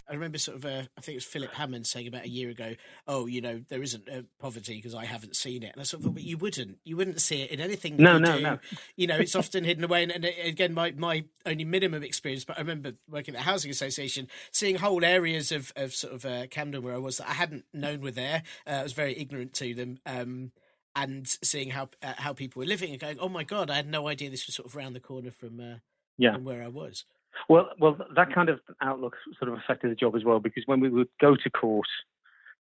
I 0.09 0.15
remember 0.15 0.39
sort 0.39 0.57
of, 0.59 0.65
uh, 0.65 0.83
I 0.97 1.01
think 1.01 1.15
it 1.15 1.17
was 1.17 1.25
Philip 1.25 1.53
Hammond 1.55 1.87
saying 1.87 2.07
about 2.07 2.25
a 2.25 2.29
year 2.29 2.51
ago, 2.51 2.75
"Oh, 3.07 3.27
you 3.27 3.41
know, 3.41 3.65
there 3.69 3.83
isn't 3.83 4.09
uh, 4.09 4.23
poverty 4.39 4.77
because 4.77 4.95
I 4.95 5.05
haven't 5.05 5.37
seen 5.37 5.63
it." 5.63 5.73
And 5.73 5.81
I 5.81 5.85
sort 5.85 6.01
of 6.01 6.05
thought, 6.07 6.15
but 6.15 6.23
you 6.25 6.37
wouldn't, 6.37 6.79
you 6.85 6.97
wouldn't 6.97 7.21
see 7.21 7.43
it 7.43 7.51
in 7.51 7.61
anything. 7.61 7.97
No, 7.97 8.15
you 8.15 8.21
no, 8.21 8.37
do. 8.37 8.43
no. 8.43 8.59
You 8.97 9.07
know, 9.07 9.17
it's 9.17 9.35
often 9.43 9.65
hidden 9.65 9.85
away. 9.85 10.03
And, 10.03 10.13
and 10.13 10.25
uh, 10.25 10.29
again, 10.45 10.75
my 10.75 10.93
my 10.93 11.25
only 11.47 11.65
minimum 11.65 12.03
experience, 12.03 12.45
but 12.45 12.57
I 12.59 12.61
remember 12.61 12.93
working 13.09 13.35
at 13.35 13.39
the 13.39 13.45
housing 13.45 13.71
association, 13.71 14.29
seeing 14.53 14.77
whole 14.77 15.05
areas 15.05 15.53
of 15.53 15.73
of 15.77 15.95
sort 15.95 16.15
of 16.15 16.25
uh, 16.25 16.47
Camden 16.49 16.83
where 16.83 16.95
I 16.95 16.99
was 16.99 17.19
that 17.19 17.29
I 17.31 17.35
hadn't 17.35 17.65
known 17.73 18.01
were 18.01 18.11
there. 18.11 18.43
Uh, 18.67 18.71
I 18.71 18.83
was 18.83 18.93
very 18.93 19.17
ignorant 19.19 19.55
to 19.55 19.75
them. 19.75 19.99
Um, 20.07 20.53
and 20.97 21.27
seeing 21.43 21.71
how 21.71 21.89
uh, 22.03 22.13
how 22.19 22.33
people 22.33 22.61
were 22.61 22.67
living 22.67 22.93
and 22.93 23.01
going, 23.01 23.19
oh 23.19 23.29
my 23.29 23.43
god, 23.43 23.69
I 23.71 23.75
had 23.77 23.89
no 23.89 24.07
idea 24.07 24.31
this 24.31 24.47
was 24.47 24.55
sort 24.55 24.69
of 24.69 24.77
around 24.77 24.93
the 24.93 25.01
corner 25.01 25.33
from 25.33 25.59
uh, 25.59 25.77
Yeah. 26.19 26.35
from 26.35 26.45
where 26.45 26.63
I 26.63 26.69
was. 26.69 27.05
Well, 27.49 27.71
well, 27.79 27.97
that 28.15 28.35
kind 28.35 28.49
of 28.49 28.61
outlook 28.81 29.17
sort 29.39 29.51
of 29.51 29.59
affected 29.59 29.91
the 29.91 29.95
job 29.97 30.17
as 30.17 30.25
well 30.25 30.41
because 30.41 30.63
when 30.67 30.81
we 30.81 30.89
would 30.89 31.09
go 31.21 31.37
to 31.37 31.51
court 31.51 31.89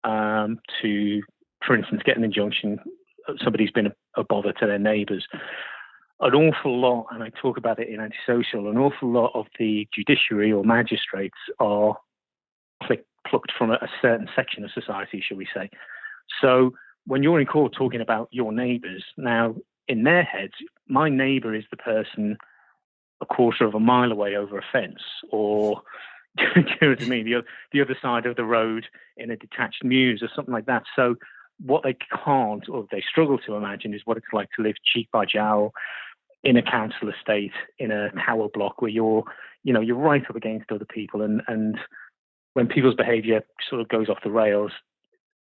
um, 0.04 0.58
to, 0.80 1.22
for 1.66 1.76
instance, 1.76 2.02
get 2.04 2.16
an 2.16 2.24
injunction, 2.24 2.78
somebody's 3.42 3.70
been 3.70 3.86
a, 3.86 3.92
a 4.16 4.24
bother 4.24 4.52
to 4.52 4.66
their 4.66 4.78
neighbours. 4.78 5.26
An 6.20 6.34
awful 6.34 6.80
lot, 6.80 7.06
and 7.10 7.22
I 7.22 7.30
talk 7.30 7.56
about 7.56 7.80
it 7.80 7.88
in 7.88 8.00
antisocial, 8.00 8.70
an 8.70 8.78
awful 8.78 9.10
lot 9.10 9.32
of 9.34 9.46
the 9.58 9.88
judiciary 9.92 10.52
or 10.52 10.64
magistrates 10.64 11.38
are 11.58 11.96
click, 12.84 13.04
plucked 13.26 13.52
from 13.56 13.70
a, 13.70 13.74
a 13.74 13.88
certain 14.00 14.28
section 14.34 14.64
of 14.64 14.70
society, 14.72 15.22
shall 15.26 15.36
we 15.36 15.48
say. 15.52 15.68
So 16.40 16.72
when 17.06 17.22
you're 17.22 17.40
in 17.40 17.46
court 17.46 17.74
talking 17.76 18.00
about 18.00 18.28
your 18.30 18.52
neighbours, 18.52 19.04
now 19.16 19.56
in 19.88 20.04
their 20.04 20.22
heads, 20.22 20.54
my 20.86 21.08
neighbour 21.08 21.54
is 21.54 21.64
the 21.70 21.76
person 21.76 22.36
a 23.22 23.26
quarter 23.26 23.64
of 23.64 23.74
a 23.74 23.80
mile 23.80 24.12
away 24.12 24.36
over 24.36 24.58
a 24.58 24.64
fence, 24.70 25.00
or 25.30 25.80
do 26.36 26.44
you 26.56 26.64
know 26.82 26.88
what 26.90 27.02
I 27.02 27.06
mean? 27.06 27.24
The, 27.24 27.42
the 27.72 27.80
other 27.80 27.96
side 28.02 28.26
of 28.26 28.36
the 28.36 28.44
road 28.44 28.84
in 29.16 29.30
a 29.30 29.36
detached 29.36 29.84
mews 29.84 30.22
or 30.22 30.28
something 30.34 30.52
like 30.52 30.66
that. 30.66 30.82
So 30.94 31.14
what 31.64 31.84
they 31.84 31.96
can't 32.24 32.68
or 32.68 32.86
they 32.90 33.02
struggle 33.08 33.38
to 33.38 33.54
imagine 33.54 33.94
is 33.94 34.02
what 34.04 34.16
it's 34.16 34.26
like 34.32 34.48
to 34.56 34.62
live 34.62 34.74
cheek 34.84 35.08
by 35.12 35.24
jowl 35.24 35.72
in 36.42 36.56
a 36.56 36.62
council 36.62 37.08
estate 37.08 37.52
in 37.78 37.90
a 37.92 38.10
tower 38.26 38.48
block 38.52 38.82
where 38.82 38.90
you're 38.90 39.22
you 39.62 39.72
know 39.72 39.80
you're 39.80 39.96
right 39.96 40.28
up 40.28 40.34
against 40.34 40.72
other 40.72 40.84
people 40.84 41.22
and 41.22 41.40
and 41.46 41.78
when 42.54 42.66
people's 42.66 42.96
behavior 42.96 43.42
sort 43.68 43.80
of 43.80 43.88
goes 43.88 44.08
off 44.08 44.18
the 44.24 44.30
rails 44.30 44.72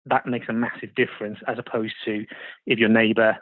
that 0.06 0.26
makes 0.26 0.46
a 0.48 0.52
massive 0.52 0.94
difference 0.94 1.38
as 1.48 1.58
opposed 1.58 1.94
to 2.04 2.24
if 2.66 2.78
your 2.78 2.88
neighbor 2.88 3.36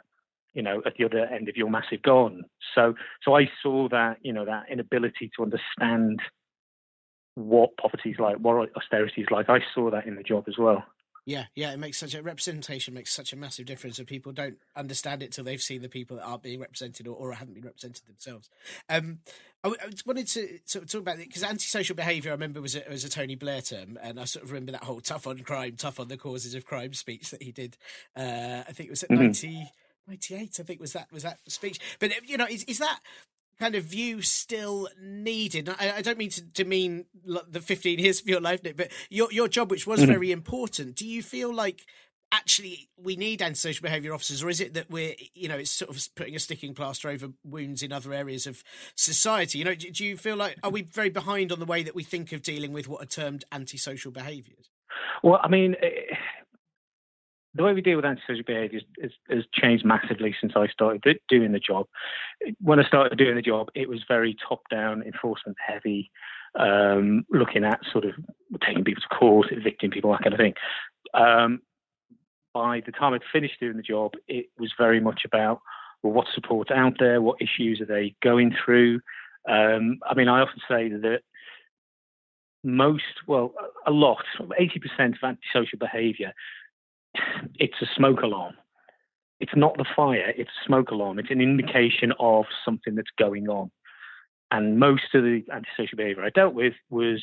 you 0.53 0.61
know 0.61 0.81
at 0.85 0.93
the 0.97 1.05
other 1.05 1.25
end 1.25 1.49
of 1.49 1.55
your 1.55 1.69
massive 1.69 2.01
garden 2.01 2.43
so 2.75 2.93
so 3.23 3.35
i 3.35 3.49
saw 3.61 3.87
that 3.89 4.17
you 4.21 4.33
know 4.33 4.45
that 4.45 4.63
inability 4.69 5.29
to 5.35 5.43
understand 5.43 6.21
what 7.35 7.75
poverty 7.77 8.11
is 8.11 8.19
like 8.19 8.37
what 8.37 8.69
austerity 8.75 9.21
is 9.21 9.27
like 9.31 9.49
i 9.49 9.59
saw 9.73 9.89
that 9.89 10.05
in 10.05 10.15
the 10.15 10.23
job 10.23 10.43
as 10.47 10.57
well 10.57 10.83
Yeah, 11.25 11.45
yeah, 11.55 11.71
it 11.71 11.79
makes 11.79 11.97
such 11.97 12.15
a 12.15 12.21
representation 12.21 12.93
makes 12.93 13.13
such 13.13 13.31
a 13.31 13.37
massive 13.37 13.65
difference, 13.65 13.97
and 13.97 14.05
people 14.05 14.33
don't 14.33 14.57
understand 14.75 15.23
it 15.23 15.31
till 15.31 15.45
they've 15.45 15.61
seen 15.61 15.81
the 15.81 15.87
people 15.87 16.17
that 16.17 16.25
aren't 16.25 16.43
being 16.43 16.59
represented 16.59 17.07
or, 17.07 17.15
or 17.15 17.31
haven't 17.31 17.53
been 17.53 17.63
represented 17.63 18.05
themselves. 18.05 18.49
Um, 18.89 19.19
I, 19.63 19.69
I 19.69 19.87
just 19.89 20.05
wanted 20.05 20.27
to 20.27 20.59
sort 20.65 20.83
of 20.83 20.91
talk 20.91 20.99
about 20.99 21.19
it 21.19 21.27
because 21.29 21.41
antisocial 21.45 21.95
behaviour. 21.95 22.31
I 22.31 22.35
remember 22.35 22.59
was 22.59 22.75
a, 22.75 22.83
was 22.89 23.05
a 23.05 23.09
Tony 23.09 23.35
Blair 23.35 23.61
term, 23.61 23.97
and 24.03 24.19
I 24.19 24.25
sort 24.25 24.43
of 24.43 24.51
remember 24.51 24.73
that 24.73 24.83
whole 24.83 24.99
tough 24.99 25.25
on 25.25 25.39
crime, 25.39 25.75
tough 25.77 25.97
on 25.97 26.09
the 26.09 26.17
causes 26.17 26.55
of 26.55 26.65
crime 26.65 26.91
speech 26.91 27.31
that 27.31 27.41
he 27.41 27.53
did. 27.53 27.77
Uh, 28.17 28.63
I 28.67 28.73
think 28.73 28.87
it 28.87 28.91
was 28.91 29.03
at 29.03 29.09
Mhm. 29.09 29.19
90, 29.31 29.71
98, 30.07 30.57
I 30.59 30.63
think 30.63 30.79
was 30.79 30.93
that 30.93 31.11
was 31.11 31.23
that 31.23 31.39
speech. 31.47 31.79
But 31.99 32.11
uh, 32.11 32.15
you 32.25 32.37
know, 32.37 32.47
is, 32.47 32.63
is 32.65 32.79
that 32.79 32.99
kind 33.59 33.75
of 33.75 33.83
view 33.83 34.21
still 34.21 34.89
needed? 35.01 35.69
I, 35.69 35.93
I 35.97 36.01
don't 36.01 36.17
mean 36.17 36.31
to 36.31 36.41
demean 36.41 37.05
the 37.47 37.61
15 37.61 37.99
years 37.99 38.19
of 38.21 38.27
your 38.27 38.41
life, 38.41 38.63
Nick, 38.63 38.77
but 38.77 38.89
your 39.09 39.31
your 39.31 39.47
job, 39.47 39.71
which 39.71 39.87
was 39.87 40.01
Mhm. 40.01 40.07
very 40.07 40.31
important, 40.31 40.95
do 40.95 41.07
you 41.07 41.21
feel 41.23 41.53
like 41.53 41.85
actually 42.31 42.89
we 42.99 43.15
need 43.15 43.43
antisocial 43.43 43.83
behaviour 43.83 44.11
officers, 44.11 44.41
or 44.43 44.49
is 44.49 44.59
it 44.59 44.73
that 44.73 44.89
we're, 44.89 45.13
you 45.35 45.47
know, 45.47 45.55
it's 45.57 45.69
sort 45.69 45.91
of 45.95 46.03
putting 46.15 46.35
a 46.35 46.39
sticking 46.39 46.73
plaster 46.73 47.07
over 47.07 47.27
wounds 47.43 47.83
in 47.83 47.91
other 47.91 48.11
areas 48.11 48.47
of 48.47 48.63
society? 48.95 49.59
You 49.59 49.65
know, 49.65 49.75
do, 49.75 49.91
do 49.91 50.03
you 50.03 50.17
feel 50.17 50.35
like 50.35 50.57
are 50.63 50.71
we 50.71 50.81
very 50.81 51.09
behind 51.09 51.51
on 51.51 51.59
the 51.59 51.65
way 51.65 51.83
that 51.83 51.93
we 51.93 52.03
think 52.03 52.31
of 52.31 52.41
dealing 52.41 52.73
with 52.73 52.87
what 52.87 53.03
are 53.03 53.05
termed 53.05 53.45
antisocial 53.51 54.11
behaviours? 54.11 54.71
Well, 55.21 55.39
I 55.43 55.47
mean, 55.47 55.75
the 57.55 57.63
way 57.63 57.73
we 57.73 57.81
deal 57.81 57.97
with 57.97 58.05
antisocial 58.05 58.43
behaviour 58.45 58.81
has, 59.29 59.43
changed 59.53 59.85
massively 59.85 60.35
since 60.39 60.53
I 60.55 60.67
started 60.67 61.19
doing 61.29 61.51
the 61.51 61.59
job. 61.59 61.87
When 62.59 62.79
I 62.79 62.87
started 62.87 63.17
doing 63.17 63.35
the 63.35 63.41
job, 63.41 63.69
it 63.75 63.87
was 63.87 64.03
very 64.07 64.35
top-down, 64.47 65.03
enforcement 65.03 65.57
heavy, 65.65 66.09
um, 66.59 67.25
looking 67.29 67.63
at 67.63 67.79
sort 67.91 68.05
of 68.05 68.13
taking 68.65 68.83
people 68.83 69.01
to 69.01 69.15
court, 69.15 69.47
evicting 69.51 69.91
people, 69.91 70.11
that 70.11 70.23
kind 70.23 70.33
of 70.33 70.39
thing. 70.39 70.53
Um, 71.13 71.61
by 72.53 72.81
the 72.85 72.91
time 72.91 73.13
I'd 73.13 73.21
finished 73.31 73.59
doing 73.59 73.77
the 73.77 73.83
job, 73.83 74.13
it 74.27 74.47
was 74.57 74.71
very 74.77 74.99
much 74.99 75.21
about 75.25 75.61
well, 76.01 76.13
what 76.13 76.27
support's 76.33 76.71
out 76.71 76.95
there, 76.99 77.21
what 77.21 77.41
issues 77.41 77.81
are 77.81 77.85
they 77.85 78.15
going 78.21 78.55
through. 78.63 78.99
Um, 79.49 79.99
I 80.05 80.13
mean, 80.15 80.27
I 80.27 80.41
often 80.41 80.59
say 80.69 80.89
that 80.89 81.21
most, 82.63 83.03
well, 83.27 83.53
a 83.85 83.91
lot, 83.91 84.23
80% 84.39 85.15
of 85.15 85.17
antisocial 85.23 85.79
behaviour, 85.79 86.33
it's 87.55 87.81
a 87.81 87.87
smoke 87.95 88.21
alarm. 88.21 88.55
It's 89.39 89.55
not 89.55 89.77
the 89.77 89.85
fire, 89.95 90.33
it's 90.37 90.49
a 90.49 90.65
smoke 90.65 90.91
alarm. 90.91 91.19
It's 91.19 91.31
an 91.31 91.41
indication 91.41 92.13
of 92.19 92.45
something 92.63 92.95
that's 92.95 93.11
going 93.17 93.49
on. 93.49 93.71
And 94.51 94.79
most 94.79 95.13
of 95.13 95.23
the 95.23 95.43
antisocial 95.51 95.97
behaviour 95.97 96.23
I 96.23 96.29
dealt 96.29 96.53
with 96.53 96.73
was 96.89 97.21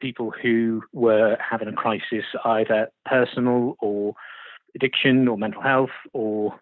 people 0.00 0.32
who 0.42 0.82
were 0.92 1.36
having 1.40 1.68
a 1.68 1.72
crisis, 1.72 2.24
either 2.44 2.88
personal 3.04 3.76
or 3.80 4.14
addiction 4.74 5.26
or 5.26 5.36
mental 5.38 5.62
health 5.62 5.90
or 6.12 6.60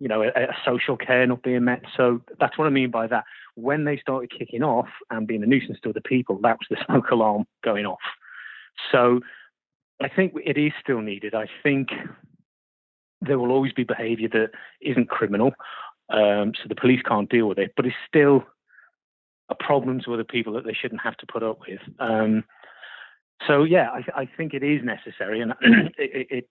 you 0.00 0.06
know, 0.08 0.22
a, 0.22 0.28
a 0.28 0.56
social 0.64 0.96
care 0.96 1.26
not 1.26 1.42
being 1.42 1.64
met. 1.64 1.82
So 1.96 2.20
that's 2.38 2.56
what 2.56 2.66
I 2.66 2.70
mean 2.70 2.90
by 2.90 3.06
that. 3.08 3.24
When 3.54 3.84
they 3.84 3.96
started 3.96 4.30
kicking 4.36 4.62
off 4.62 4.88
and 5.10 5.26
being 5.26 5.42
a 5.42 5.46
nuisance 5.46 5.78
to 5.82 5.90
other 5.90 6.00
people, 6.00 6.38
that 6.42 6.58
was 6.58 6.66
the 6.70 6.76
smoke 6.86 7.10
alarm 7.10 7.44
going 7.64 7.86
off. 7.86 7.98
So 8.92 9.20
I 10.00 10.08
think 10.08 10.32
it 10.44 10.56
is 10.56 10.72
still 10.80 11.00
needed. 11.00 11.34
I 11.34 11.46
think 11.62 11.88
there 13.20 13.38
will 13.38 13.50
always 13.50 13.72
be 13.72 13.84
behaviour 13.84 14.28
that 14.28 14.50
isn't 14.80 15.08
criminal, 15.08 15.52
um, 16.10 16.52
so 16.54 16.68
the 16.68 16.76
police 16.76 17.02
can't 17.02 17.28
deal 17.28 17.48
with 17.48 17.58
it, 17.58 17.72
but 17.76 17.84
it's 17.84 17.96
still 18.06 18.44
a 19.48 19.54
problem 19.54 20.00
to 20.00 20.14
other 20.14 20.24
people 20.24 20.52
that 20.52 20.64
they 20.64 20.74
shouldn't 20.74 21.00
have 21.00 21.16
to 21.16 21.26
put 21.26 21.42
up 21.42 21.58
with. 21.68 21.80
Um, 21.98 22.44
so 23.46 23.64
yeah, 23.64 23.88
I, 23.90 24.22
I 24.22 24.28
think 24.36 24.54
it 24.54 24.62
is 24.62 24.82
necessary, 24.84 25.40
and 25.40 25.52
it, 25.98 26.26
it 26.30 26.48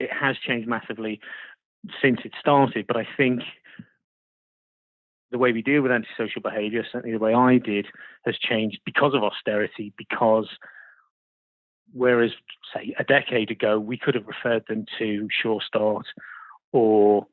it 0.00 0.10
has 0.12 0.36
changed 0.44 0.68
massively 0.68 1.20
since 2.00 2.20
it 2.24 2.32
started, 2.40 2.86
but 2.86 2.96
I 2.96 3.06
think 3.16 3.42
the 5.30 5.38
way 5.38 5.52
we 5.52 5.62
deal 5.62 5.82
with 5.82 5.90
antisocial 5.90 6.42
behaviour, 6.42 6.84
certainly 6.90 7.16
the 7.16 7.22
way 7.22 7.34
I 7.34 7.58
did, 7.58 7.86
has 8.24 8.36
changed 8.38 8.80
because 8.84 9.14
of 9.14 9.24
austerity. 9.24 9.92
Because 9.96 10.46
whereas, 11.92 12.30
say, 12.74 12.94
a 12.98 13.04
decade 13.04 13.50
ago, 13.50 13.78
we 13.78 13.96
could 13.96 14.14
have 14.14 14.26
referred 14.26 14.64
them 14.68 14.86
to 14.98 15.28
Sure 15.30 15.60
Start 15.66 16.06
or 16.72 17.26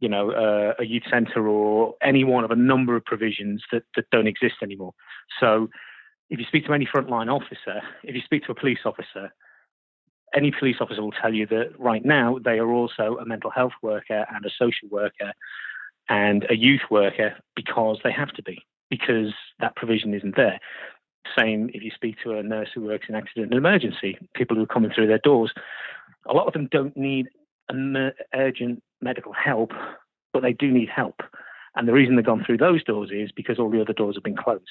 you 0.00 0.08
know, 0.08 0.30
uh, 0.30 0.74
a 0.78 0.84
youth 0.84 1.04
centre 1.10 1.48
or 1.48 1.94
any 2.02 2.24
one 2.24 2.44
of 2.44 2.50
a 2.50 2.56
number 2.56 2.96
of 2.96 3.04
provisions 3.04 3.62
that, 3.72 3.82
that 3.94 4.04
don't 4.10 4.26
exist 4.26 4.56
anymore. 4.62 4.92
So 5.40 5.68
if 6.28 6.38
you 6.38 6.44
speak 6.46 6.66
to 6.66 6.72
any 6.72 6.86
frontline 6.86 7.32
officer, 7.32 7.80
if 8.02 8.14
you 8.14 8.20
speak 8.24 8.44
to 8.44 8.52
a 8.52 8.54
police 8.54 8.80
officer, 8.84 9.32
any 10.34 10.52
police 10.58 10.76
officer 10.80 11.02
will 11.02 11.12
tell 11.12 11.32
you 11.32 11.46
that 11.46 11.70
right 11.78 12.04
now 12.04 12.38
they 12.44 12.58
are 12.58 12.70
also 12.70 13.16
a 13.20 13.24
mental 13.24 13.50
health 13.50 13.72
worker 13.82 14.26
and 14.34 14.44
a 14.44 14.50
social 14.58 14.88
worker 14.90 15.32
and 16.08 16.46
a 16.50 16.56
youth 16.56 16.82
worker 16.90 17.34
because 17.54 17.98
they 18.04 18.12
have 18.12 18.32
to 18.34 18.42
be, 18.42 18.58
because 18.90 19.32
that 19.60 19.76
provision 19.76 20.12
isn't 20.12 20.36
there. 20.36 20.60
Same 21.36 21.70
if 21.72 21.82
you 21.82 21.90
speak 21.94 22.16
to 22.22 22.32
a 22.38 22.42
nurse 22.42 22.68
who 22.74 22.82
works 22.82 23.06
in 23.08 23.14
accident 23.14 23.52
and 23.52 23.58
emergency, 23.58 24.18
people 24.34 24.56
who 24.56 24.62
are 24.62 24.66
coming 24.66 24.90
through 24.94 25.06
their 25.06 25.18
doors, 25.18 25.52
a 26.28 26.34
lot 26.34 26.46
of 26.46 26.52
them 26.52 26.68
don't 26.70 26.96
need 26.96 27.26
urgent 28.34 28.82
medical 29.00 29.32
help, 29.32 29.72
but 30.32 30.42
they 30.42 30.52
do 30.52 30.70
need 30.70 30.88
help. 30.88 31.20
And 31.74 31.86
the 31.86 31.92
reason 31.92 32.16
they've 32.16 32.24
gone 32.24 32.42
through 32.44 32.58
those 32.58 32.82
doors 32.84 33.10
is 33.12 33.30
because 33.32 33.58
all 33.58 33.70
the 33.70 33.80
other 33.80 33.92
doors 33.92 34.16
have 34.16 34.24
been 34.24 34.36
closed. 34.36 34.62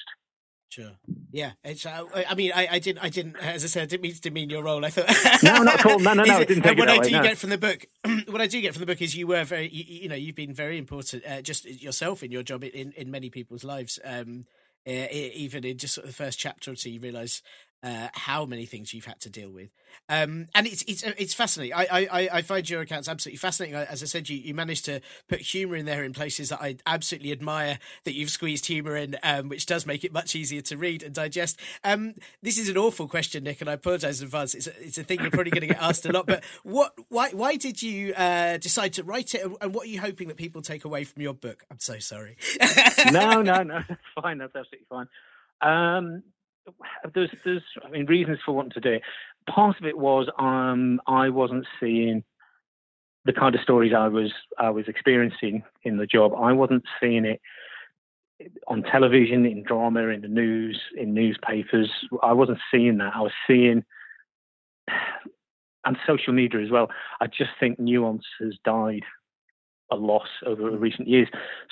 Sure. 0.68 0.90
Yeah. 1.30 1.52
It's. 1.62 1.86
Uh, 1.86 2.04
I 2.28 2.34
mean, 2.34 2.50
I, 2.52 2.66
I 2.72 2.78
didn't. 2.80 3.02
I 3.02 3.08
didn't. 3.08 3.36
As 3.36 3.62
I 3.62 3.68
said, 3.68 3.82
I 3.84 3.86
didn't 3.86 4.02
mean 4.02 4.14
to 4.14 4.20
demean 4.20 4.50
your 4.50 4.64
role. 4.64 4.84
I 4.84 4.90
thought. 4.90 5.42
no, 5.42 5.62
not 5.62 5.78
at 5.78 5.86
all. 5.86 6.00
No, 6.00 6.12
no, 6.12 6.24
no. 6.24 6.34
I 6.38 6.44
didn't 6.44 6.64
take 6.64 6.76
what 6.76 6.88
I 6.88 6.98
do 6.98 7.10
no. 7.12 7.22
get 7.22 7.38
from 7.38 7.50
the 7.50 7.58
book, 7.58 7.86
what 8.28 8.40
I 8.40 8.48
do 8.48 8.60
get 8.60 8.74
from 8.74 8.80
the 8.80 8.86
book 8.86 9.00
is 9.00 9.16
you 9.16 9.28
were 9.28 9.44
very. 9.44 9.68
You, 9.68 9.84
you 9.86 10.08
know, 10.08 10.16
you've 10.16 10.34
been 10.34 10.52
very 10.52 10.76
important, 10.76 11.24
uh, 11.24 11.40
just 11.40 11.66
yourself 11.66 12.24
in 12.24 12.32
your 12.32 12.42
job 12.42 12.64
in 12.64 12.92
in 12.92 13.10
many 13.12 13.30
people's 13.30 13.62
lives. 13.62 14.00
Um, 14.04 14.46
uh, 14.86 15.06
even 15.10 15.64
in 15.64 15.78
just 15.78 15.94
sort 15.94 16.06
of 16.06 16.10
the 16.10 16.24
first 16.24 16.38
chapter 16.38 16.70
or 16.70 16.74
two, 16.74 16.90
you 16.90 17.00
realise 17.00 17.42
uh, 17.82 18.08
how 18.12 18.44
many 18.44 18.66
things 18.66 18.92
you've 18.92 19.04
had 19.04 19.20
to 19.20 19.30
deal 19.30 19.50
with. 19.50 19.70
Um, 20.08 20.46
and 20.54 20.66
it's 20.66 20.82
it's 20.86 21.04
uh, 21.04 21.12
it's 21.18 21.34
fascinating. 21.34 21.74
I, 21.74 22.08
I 22.10 22.28
I 22.32 22.42
find 22.42 22.68
your 22.68 22.80
accounts 22.80 23.08
absolutely 23.08 23.38
fascinating. 23.38 23.76
As 23.76 24.02
I 24.02 24.06
said, 24.06 24.28
you, 24.28 24.36
you 24.36 24.54
managed 24.54 24.84
to 24.86 25.00
put 25.28 25.40
humour 25.40 25.76
in 25.76 25.86
there 25.86 26.04
in 26.04 26.12
places 26.12 26.48
that 26.50 26.60
I 26.60 26.76
absolutely 26.86 27.32
admire. 27.32 27.78
That 28.04 28.14
you've 28.14 28.30
squeezed 28.30 28.66
humour 28.66 28.96
in, 28.96 29.16
um, 29.22 29.48
which 29.48 29.66
does 29.66 29.86
make 29.86 30.04
it 30.04 30.12
much 30.12 30.34
easier 30.34 30.60
to 30.62 30.76
read 30.76 31.02
and 31.02 31.14
digest. 31.14 31.60
Um, 31.84 32.14
this 32.42 32.58
is 32.58 32.68
an 32.68 32.76
awful 32.76 33.08
question, 33.08 33.44
Nick, 33.44 33.60
and 33.60 33.70
I 33.70 33.74
apologise 33.74 34.20
in 34.20 34.26
advance. 34.26 34.54
It's 34.54 34.66
a, 34.66 34.84
it's 34.84 34.98
a 34.98 35.04
thing 35.04 35.20
you're 35.20 35.30
probably 35.30 35.50
going 35.50 35.68
to 35.68 35.74
get 35.74 35.82
asked 35.82 36.06
a 36.06 36.12
lot. 36.12 36.26
But 36.26 36.44
what 36.62 36.92
why 37.08 37.30
why 37.30 37.56
did 37.56 37.82
you 37.82 38.14
uh, 38.14 38.58
decide 38.58 38.92
to 38.94 39.04
write 39.04 39.34
it, 39.34 39.42
and 39.60 39.74
what 39.74 39.86
are 39.86 39.90
you 39.90 40.00
hoping 40.00 40.28
that 40.28 40.36
people 40.36 40.62
take 40.62 40.84
away 40.84 41.04
from 41.04 41.22
your 41.22 41.34
book? 41.34 41.64
I'm 41.70 41.80
so 41.80 41.98
sorry. 41.98 42.36
no, 43.12 43.42
no, 43.42 43.62
no. 43.62 43.80
That's 43.88 44.00
fine. 44.20 44.38
That's 44.38 44.54
absolutely 44.54 44.86
fine. 44.88 45.08
Um, 45.62 46.22
there's 47.14 47.30
there's 47.44 47.62
I 47.84 47.90
mean 47.90 48.06
reasons 48.06 48.38
for 48.44 48.52
wanting 48.52 48.72
to 48.72 48.80
do 48.80 48.92
it. 48.94 49.02
Part 49.48 49.78
of 49.78 49.86
it 49.86 49.98
was 49.98 50.28
um, 50.38 51.00
I 51.06 51.28
wasn't 51.28 51.66
seeing 51.80 52.24
the 53.24 53.32
kind 53.32 53.54
of 53.54 53.60
stories 53.60 53.92
I 53.96 54.08
was 54.08 54.32
I 54.58 54.70
was 54.70 54.86
experiencing 54.88 55.62
in 55.82 55.96
the 55.96 56.06
job. 56.06 56.32
I 56.34 56.52
wasn't 56.52 56.84
seeing 57.00 57.24
it 57.24 57.40
on 58.68 58.82
television, 58.82 59.46
in 59.46 59.62
drama, 59.62 60.08
in 60.08 60.20
the 60.20 60.28
news, 60.28 60.80
in 60.96 61.14
newspapers. 61.14 61.90
I 62.22 62.32
wasn't 62.32 62.58
seeing 62.70 62.98
that. 62.98 63.14
I 63.14 63.22
was 63.22 63.32
seeing 63.46 63.84
and 65.86 65.96
social 66.06 66.32
media 66.32 66.60
as 66.60 66.70
well. 66.70 66.88
I 67.20 67.26
just 67.26 67.50
think 67.58 67.78
nuance 67.78 68.24
has 68.40 68.54
died 68.64 69.04
a 69.90 69.96
loss 69.96 70.28
over 70.44 70.70
recent 70.70 71.06
years. 71.06 71.28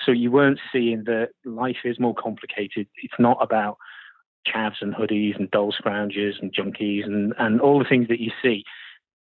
So 0.06 0.12
you 0.12 0.30
weren't 0.30 0.60
seeing 0.72 1.04
that 1.04 1.30
life 1.44 1.78
is 1.84 1.98
more 1.98 2.14
complicated. 2.14 2.86
It's 3.02 3.14
not 3.18 3.38
about 3.40 3.76
chavs 4.46 4.80
and 4.80 4.94
hoodies 4.94 5.38
and 5.38 5.50
dole 5.50 5.72
scroungers 5.72 6.34
and 6.40 6.54
junkies 6.54 7.04
and, 7.04 7.34
and 7.38 7.60
all 7.60 7.78
the 7.78 7.84
things 7.84 8.08
that 8.08 8.20
you 8.20 8.30
see. 8.42 8.64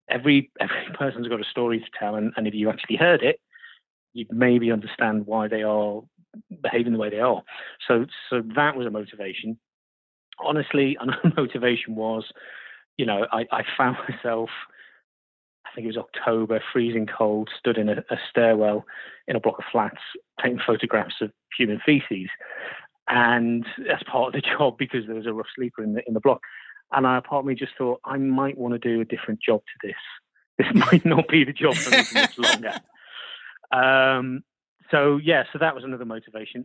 Every 0.09 0.51
every 0.61 0.77
person's 0.95 1.29
got 1.29 1.41
a 1.41 1.51
story 1.51 1.81
to 1.81 1.87
tell, 1.99 2.15
and, 2.15 2.33
and 2.37 2.47
if 2.47 2.55
you 2.55 2.71
actually 2.71 2.97
heard 2.97 3.23
it, 3.23 3.41
you'd 4.13 4.33
maybe 4.33 4.73
understand 4.73 5.27
why 5.27 5.49
they 5.49 5.63
are 5.63 6.03
behaving 6.63 6.93
the 6.93 6.99
way 6.99 7.11
they 7.11 7.21
are. 7.21 7.43
So 7.87 8.07
so 8.29 8.43
that 8.57 8.77
was 8.77 8.87
a 8.87 8.91
motivation. 8.91 9.59
Honestly, 10.43 10.97
another 11.01 11.33
motivation 11.37 11.95
was, 11.95 12.25
you 12.97 13.07
know, 13.07 13.27
I, 13.33 13.47
I 13.53 13.63
found 13.77 13.97
myself 14.09 14.51
I 15.67 15.75
think 15.75 15.85
it 15.85 15.97
was 15.97 15.97
October, 15.99 16.61
freezing 16.73 17.07
cold, 17.07 17.49
stood 17.57 17.79
in 17.79 17.89
a, 17.89 17.99
a, 18.11 18.17
stairwell 18.29 18.85
in 19.29 19.37
a 19.37 19.41
block 19.41 19.59
of 19.61 19.65
flats, 19.71 20.01
taking 20.43 20.59
photographs 20.67 21.21
of 21.21 21.31
human 21.57 21.81
feces 21.87 22.29
and 23.11 23.67
as 23.93 24.01
part 24.11 24.29
of 24.29 24.33
the 24.33 24.49
job 24.59 24.79
because 24.79 25.07
there 25.07 25.17
was 25.17 25.27
a 25.27 25.33
rough 25.33 25.47
sleeper 25.55 25.83
in 25.83 25.95
the 25.95 26.03
in 26.07 26.15
the 26.15 26.21
block. 26.21 26.41
And 26.93 27.07
I, 27.07 27.21
part 27.21 27.41
of 27.41 27.47
me 27.47 27.55
just 27.55 27.73
thought 27.79 28.01
I 28.05 28.17
might 28.17 28.59
want 28.59 28.75
to 28.75 28.79
do 28.79 29.01
a 29.01 29.05
different 29.05 29.41
job 29.41 29.61
to 29.61 29.89
this. 29.89 29.97
This 30.59 30.67
might 30.93 31.05
not 31.05 31.29
be 31.29 31.45
the 31.45 31.53
job 31.53 31.75
for 31.75 31.91
me 31.91 32.03
for 32.03 32.15
much 32.15 32.39
longer. 32.39 32.73
Um, 33.73 34.43
so 34.91 35.21
yeah, 35.23 35.45
so 35.53 35.61
that 35.61 35.77
was 35.77 35.85
another 35.85 36.05
motivation. 36.05 36.65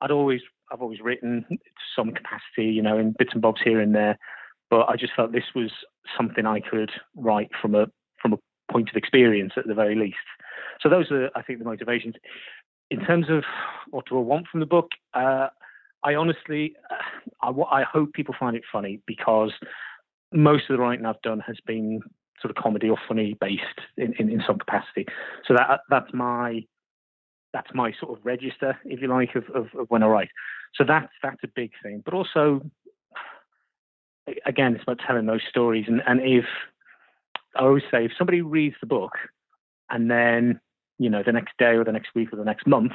I'd 0.00 0.10
always 0.10 0.40
I've 0.72 0.82
always 0.82 0.98
written 1.00 1.44
to 1.48 1.56
some 1.94 2.10
capacity, 2.10 2.64
you 2.64 2.82
know, 2.82 2.98
in 2.98 3.14
bits 3.16 3.30
and 3.32 3.40
bobs 3.40 3.60
here 3.62 3.80
and 3.80 3.94
there, 3.94 4.18
but 4.70 4.88
I 4.88 4.96
just 4.96 5.12
felt 5.14 5.30
this 5.30 5.54
was 5.54 5.70
something 6.18 6.46
I 6.46 6.58
could 6.58 6.90
write 7.14 7.50
from 7.62 7.76
a 7.76 7.86
from 8.20 8.32
a 8.32 8.38
point 8.72 8.90
of 8.90 8.96
experience 8.96 9.52
at 9.56 9.68
the 9.68 9.74
very 9.74 9.94
least. 9.94 10.16
So 10.80 10.88
those 10.88 11.12
are, 11.12 11.30
I 11.36 11.42
think, 11.42 11.60
the 11.60 11.64
motivations 11.64 12.16
in 12.90 13.00
terms 13.04 13.26
of 13.28 13.44
what 13.90 14.06
do 14.08 14.16
I 14.18 14.20
want 14.20 14.46
from 14.48 14.60
the 14.60 14.66
book, 14.66 14.90
uh, 15.14 15.48
I 16.02 16.14
honestly, 16.14 16.74
I, 17.42 17.48
I, 17.48 17.82
hope 17.82 18.12
people 18.12 18.34
find 18.38 18.56
it 18.56 18.62
funny 18.70 19.00
because 19.06 19.52
most 20.32 20.64
of 20.68 20.76
the 20.76 20.82
writing 20.82 21.06
I've 21.06 21.22
done 21.22 21.40
has 21.40 21.56
been 21.66 22.00
sort 22.40 22.56
of 22.56 22.62
comedy 22.62 22.90
or 22.90 22.98
funny 23.08 23.36
based 23.40 23.80
in, 23.96 24.12
in, 24.18 24.28
in 24.28 24.42
some 24.46 24.58
capacity. 24.58 25.06
So 25.46 25.54
that 25.54 25.80
that's 25.88 26.12
my 26.12 26.64
that's 27.54 27.70
my 27.72 27.92
sort 28.00 28.18
of 28.18 28.26
register, 28.26 28.76
if 28.84 29.00
you 29.00 29.06
like, 29.08 29.36
of, 29.36 29.44
of, 29.54 29.68
of 29.78 29.86
when 29.88 30.02
I 30.02 30.06
write. 30.06 30.28
So 30.74 30.84
that's 30.86 31.12
that's 31.22 31.42
a 31.44 31.48
big 31.48 31.70
thing. 31.82 32.02
But 32.04 32.12
also, 32.12 32.60
again, 34.44 34.74
it's 34.74 34.82
about 34.82 35.00
telling 35.06 35.26
those 35.26 35.42
stories. 35.48 35.86
And, 35.88 36.02
and 36.06 36.20
if 36.20 36.44
I 37.56 37.62
always 37.62 37.84
say, 37.90 38.04
if 38.04 38.12
somebody 38.18 38.42
reads 38.42 38.76
the 38.80 38.86
book 38.86 39.12
and 39.88 40.10
then 40.10 40.60
you 40.98 41.10
know, 41.10 41.22
the 41.24 41.32
next 41.32 41.52
day 41.58 41.74
or 41.76 41.84
the 41.84 41.92
next 41.92 42.14
week 42.14 42.32
or 42.32 42.36
the 42.36 42.44
next 42.44 42.66
month, 42.66 42.92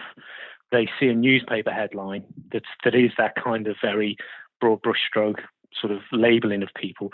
they 0.72 0.88
see 1.00 1.08
a 1.08 1.16
newspaper 1.16 1.72
headline 1.72 2.24
that's 2.52 2.66
that 2.84 2.95
is 2.95 3.12
that 3.18 3.36
kind 3.36 3.68
of 3.68 3.76
very 3.82 4.18
broad 4.62 4.82
brushstroke 4.82 5.39
sort 5.80 5.91
of 5.91 6.00
labeling 6.12 6.64
of 6.64 6.70
people. 6.80 7.12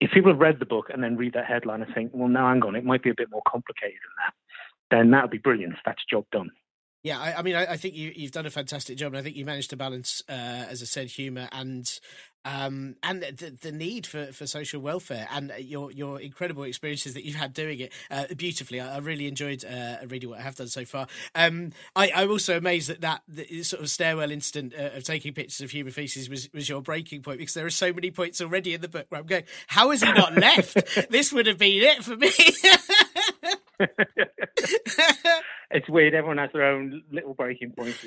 If 0.00 0.10
people 0.12 0.30
have 0.30 0.40
read 0.40 0.60
the 0.60 0.66
book 0.66 0.86
and 0.90 1.02
then 1.02 1.16
read 1.16 1.34
that 1.34 1.46
headline 1.46 1.82
and 1.82 1.92
think, 1.92 2.12
well, 2.14 2.28
now 2.28 2.48
hang 2.48 2.62
on, 2.62 2.76
it 2.76 2.84
might 2.84 3.02
be 3.02 3.10
a 3.10 3.14
bit 3.16 3.30
more 3.30 3.42
complicated 3.48 3.98
than 4.02 4.24
that, 4.24 4.96
then 4.96 5.10
that 5.10 5.24
would 5.24 5.30
be 5.30 5.38
brilliant. 5.38 5.74
That's 5.84 6.04
job 6.08 6.24
done. 6.30 6.50
Yeah, 7.02 7.20
I, 7.20 7.38
I 7.38 7.42
mean, 7.42 7.54
I, 7.54 7.72
I, 7.72 7.76
think 7.76 7.94
you, 7.94 8.12
have 8.22 8.32
done 8.32 8.46
a 8.46 8.50
fantastic 8.50 8.98
job, 8.98 9.12
and 9.12 9.18
I 9.18 9.22
think 9.22 9.36
you 9.36 9.44
managed 9.44 9.70
to 9.70 9.76
balance, 9.76 10.20
uh, 10.28 10.32
as 10.32 10.82
I 10.82 10.84
said, 10.84 11.08
humour 11.08 11.48
and 11.52 11.98
um, 12.44 12.96
and 13.02 13.22
the, 13.22 13.56
the, 13.60 13.72
need 13.72 14.06
for, 14.06 14.26
for 14.26 14.46
social 14.46 14.80
welfare 14.80 15.28
and 15.32 15.52
your 15.58 15.92
your 15.92 16.20
incredible 16.20 16.62
experiences 16.62 17.14
that 17.14 17.24
you've 17.24 17.36
had 17.36 17.52
doing 17.52 17.80
it 17.80 17.92
uh, 18.10 18.24
beautifully. 18.36 18.80
I, 18.80 18.96
I, 18.96 18.98
really 18.98 19.26
enjoyed 19.26 19.64
uh, 19.64 19.96
reading 20.06 20.30
what 20.30 20.38
I 20.38 20.42
have 20.42 20.54
done 20.54 20.68
so 20.68 20.84
far. 20.84 21.06
Um, 21.34 21.72
I, 21.94 22.10
I'm 22.14 22.30
also 22.30 22.56
amazed 22.56 22.88
that 22.88 23.00
that 23.02 23.22
the 23.28 23.62
sort 23.62 23.82
of 23.82 23.90
stairwell 23.90 24.30
incident 24.30 24.74
uh, 24.78 24.96
of 24.96 25.04
taking 25.04 25.34
pictures 25.34 25.60
of 25.60 25.70
human 25.70 25.92
feces 25.92 26.30
was, 26.30 26.48
was 26.52 26.68
your 26.68 26.80
breaking 26.80 27.22
point 27.22 27.38
because 27.38 27.54
there 27.54 27.66
are 27.66 27.70
so 27.70 27.92
many 27.92 28.10
points 28.10 28.40
already 28.40 28.74
in 28.74 28.80
the 28.80 28.88
book 28.88 29.06
where 29.08 29.20
I'm 29.20 29.26
going, 29.26 29.44
how 29.66 29.90
has 29.90 30.02
he 30.02 30.12
not 30.12 30.34
left? 30.34 31.10
this 31.10 31.32
would 31.32 31.46
have 31.46 31.58
been 31.58 31.82
it 31.82 32.04
for 32.04 32.16
me. 32.16 32.30
it's 35.70 35.88
weird. 35.88 36.14
Everyone 36.14 36.38
has 36.38 36.50
their 36.52 36.64
own 36.64 37.02
little 37.10 37.34
breaking 37.34 37.72
points, 37.72 38.04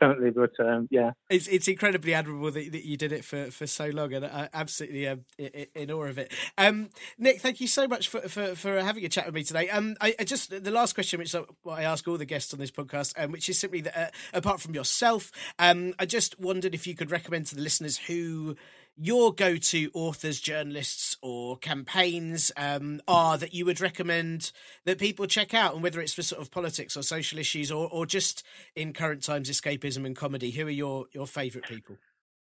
don't? 0.00 0.34
But 0.34 0.58
um, 0.64 0.88
yeah, 0.90 1.12
it's 1.30 1.46
it's 1.46 1.68
incredibly 1.68 2.14
admirable 2.14 2.50
that, 2.50 2.72
that 2.72 2.84
you 2.84 2.96
did 2.96 3.12
it 3.12 3.24
for, 3.24 3.50
for 3.50 3.66
so 3.66 3.86
long, 3.86 4.12
and 4.12 4.24
I 4.24 4.48
absolutely 4.52 5.06
um, 5.06 5.24
in, 5.38 5.90
awe 5.90 6.04
of 6.04 6.18
it. 6.18 6.32
Um, 6.58 6.90
Nick, 7.18 7.40
thank 7.40 7.60
you 7.60 7.68
so 7.68 7.86
much 7.86 8.08
for, 8.08 8.20
for, 8.22 8.54
for 8.54 8.82
having 8.82 9.04
a 9.04 9.08
chat 9.08 9.26
with 9.26 9.34
me 9.34 9.44
today. 9.44 9.68
Um, 9.70 9.96
I, 10.00 10.14
I 10.18 10.24
just 10.24 10.50
the 10.50 10.70
last 10.70 10.94
question, 10.94 11.18
which 11.18 11.34
I 11.34 11.82
ask 11.82 12.06
all 12.08 12.18
the 12.18 12.24
guests 12.24 12.52
on 12.52 12.60
this 12.60 12.70
podcast, 12.70 13.14
um, 13.22 13.32
which 13.32 13.48
is 13.48 13.58
simply 13.58 13.82
that 13.82 13.96
uh, 13.96 14.10
apart 14.32 14.60
from 14.60 14.74
yourself, 14.74 15.30
um, 15.58 15.94
I 15.98 16.06
just 16.06 16.40
wondered 16.40 16.74
if 16.74 16.86
you 16.86 16.94
could 16.94 17.10
recommend 17.10 17.46
to 17.46 17.54
the 17.54 17.62
listeners 17.62 17.98
who 17.98 18.56
your 18.96 19.32
go 19.32 19.56
to 19.56 19.90
authors, 19.94 20.40
journalists, 20.40 21.16
or 21.22 21.56
campaigns 21.56 22.52
um, 22.56 23.00
are 23.08 23.38
that 23.38 23.54
you 23.54 23.64
would 23.64 23.80
recommend 23.80 24.52
that 24.84 24.98
people 24.98 25.26
check 25.26 25.54
out, 25.54 25.74
and 25.74 25.82
whether 25.82 26.00
it's 26.00 26.14
for 26.14 26.22
sort 26.22 26.40
of 26.42 26.50
politics 26.50 26.96
or 26.96 27.02
social 27.02 27.38
issues, 27.38 27.70
or, 27.72 27.88
or 27.90 28.06
just 28.06 28.44
in 28.76 28.92
current 28.92 29.22
times, 29.22 29.50
escapism 29.50 30.04
and 30.04 30.16
comedy? 30.16 30.50
Who 30.50 30.66
are 30.66 30.70
your, 30.70 31.06
your 31.12 31.26
favourite 31.26 31.66
people? 31.68 31.96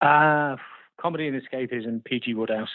Uh, 0.01 0.57
comedy 1.01 1.29
and 1.29 1.41
escapism, 1.41 2.05
P.G. 2.05 2.35
Wodehouse. 2.35 2.69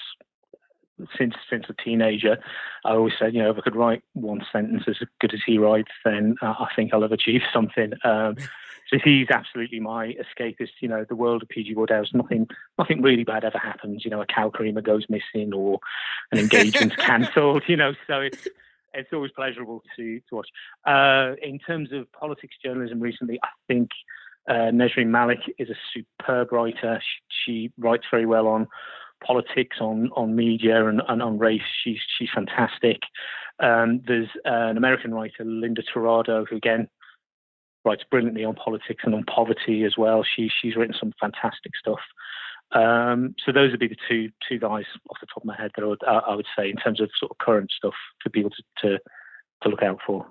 since 1.18 1.36
since 1.50 1.66
a 1.70 1.84
teenager. 1.84 2.38
I 2.86 2.92
always 2.92 3.14
said, 3.20 3.34
you 3.34 3.42
know, 3.42 3.52
if 3.52 3.58
I 3.58 3.62
could 3.62 3.76
write 3.76 4.04
one 4.14 4.42
sentence 4.52 4.84
as 4.88 4.98
good 5.20 5.34
as 5.34 5.42
he 5.46 5.58
writes, 5.58 5.92
then 6.04 6.36
uh, 6.42 6.54
I 6.60 6.68
think 6.76 6.94
I'll 6.94 7.02
have 7.02 7.12
achieved 7.12 7.46
something. 7.54 7.94
Um, 8.04 8.36
so 8.90 8.98
he's 9.04 9.28
absolutely 9.30 9.80
my 9.80 10.16
escapist. 10.16 10.72
You 10.80 10.90
know, 10.90 11.06
the 11.08 11.16
world 11.16 11.44
of 11.44 11.50
PG 11.50 11.76
Wodehouse, 11.76 12.14
nothing, 12.14 12.48
nothing 12.78 13.02
really 13.02 13.24
bad 13.24 13.44
ever 13.44 13.60
happens. 13.60 14.04
You 14.04 14.12
know, 14.12 14.22
a 14.22 14.26
cow 14.26 14.50
creamer 14.50 14.82
goes 14.82 15.06
missing 15.10 15.54
or 15.54 15.80
an 16.32 16.40
engagement's 16.40 16.96
cancelled. 16.96 17.64
You 17.68 17.78
know, 17.78 17.94
so 18.08 18.22
it's 18.22 18.48
it's 18.94 19.14
always 19.14 19.32
pleasurable 19.32 19.84
to 19.96 20.20
to 20.20 20.36
watch. 20.36 20.50
Uh, 20.86 21.36
in 21.42 21.60
terms 21.60 21.92
of 21.92 22.12
politics 22.12 22.56
journalism 22.64 23.00
recently, 23.00 23.40
I 23.44 23.50
think 23.68 23.90
uh, 24.48 24.72
Nesrine 24.72 25.08
Malik 25.10 25.40
is 25.60 25.70
a 25.70 25.76
superb 25.94 26.52
writer. 26.52 27.00
She, 27.46 27.68
she, 27.68 27.72
writes 27.78 28.06
very 28.10 28.26
well 28.26 28.48
on 28.48 28.68
politics, 29.24 29.78
on 29.80 30.10
on 30.16 30.36
media, 30.36 30.88
and, 30.88 31.02
and 31.08 31.22
on 31.22 31.38
race. 31.38 31.62
She's 31.84 32.00
she's 32.18 32.30
fantastic. 32.34 33.02
Um, 33.60 34.02
there's 34.08 34.30
uh, 34.46 34.70
an 34.70 34.78
American 34.78 35.14
writer, 35.14 35.44
Linda 35.46 35.84
Tirado, 35.84 36.48
who 36.48 36.56
again 36.56 36.90
writes 37.86 38.04
brilliantly 38.10 38.44
on 38.44 38.56
politics 38.56 39.04
and 39.06 39.16
on 39.16 39.24
poverty 39.24 39.84
as 39.84 39.98
well. 39.98 40.24
She 40.24 40.50
she's 40.62 40.76
written 40.76 40.96
some 41.00 41.14
fantastic 41.20 41.74
stuff. 41.80 42.00
Um, 42.72 43.36
so 43.44 43.52
those 43.52 43.72
would 43.72 43.80
be 43.80 43.88
the 43.88 43.98
two 44.08 44.30
two 44.48 44.60
guys 44.60 44.86
off 45.10 45.18
the 45.20 45.28
top 45.28 45.44
of 45.44 45.46
my 45.46 45.56
head 45.56 45.72
that 45.76 45.84
I 45.84 45.88
would, 45.88 46.04
I 46.06 46.36
would 46.36 46.46
say 46.58 46.70
in 46.70 46.76
terms 46.76 47.02
of 47.02 47.10
sort 47.20 47.32
of 47.32 47.38
current 47.40 47.72
stuff 47.76 47.96
for 48.22 48.30
people 48.30 48.52
to, 48.52 48.64
to, 48.82 49.00
to 49.64 49.70
look 49.70 49.82
out 49.82 50.00
for. 50.06 50.28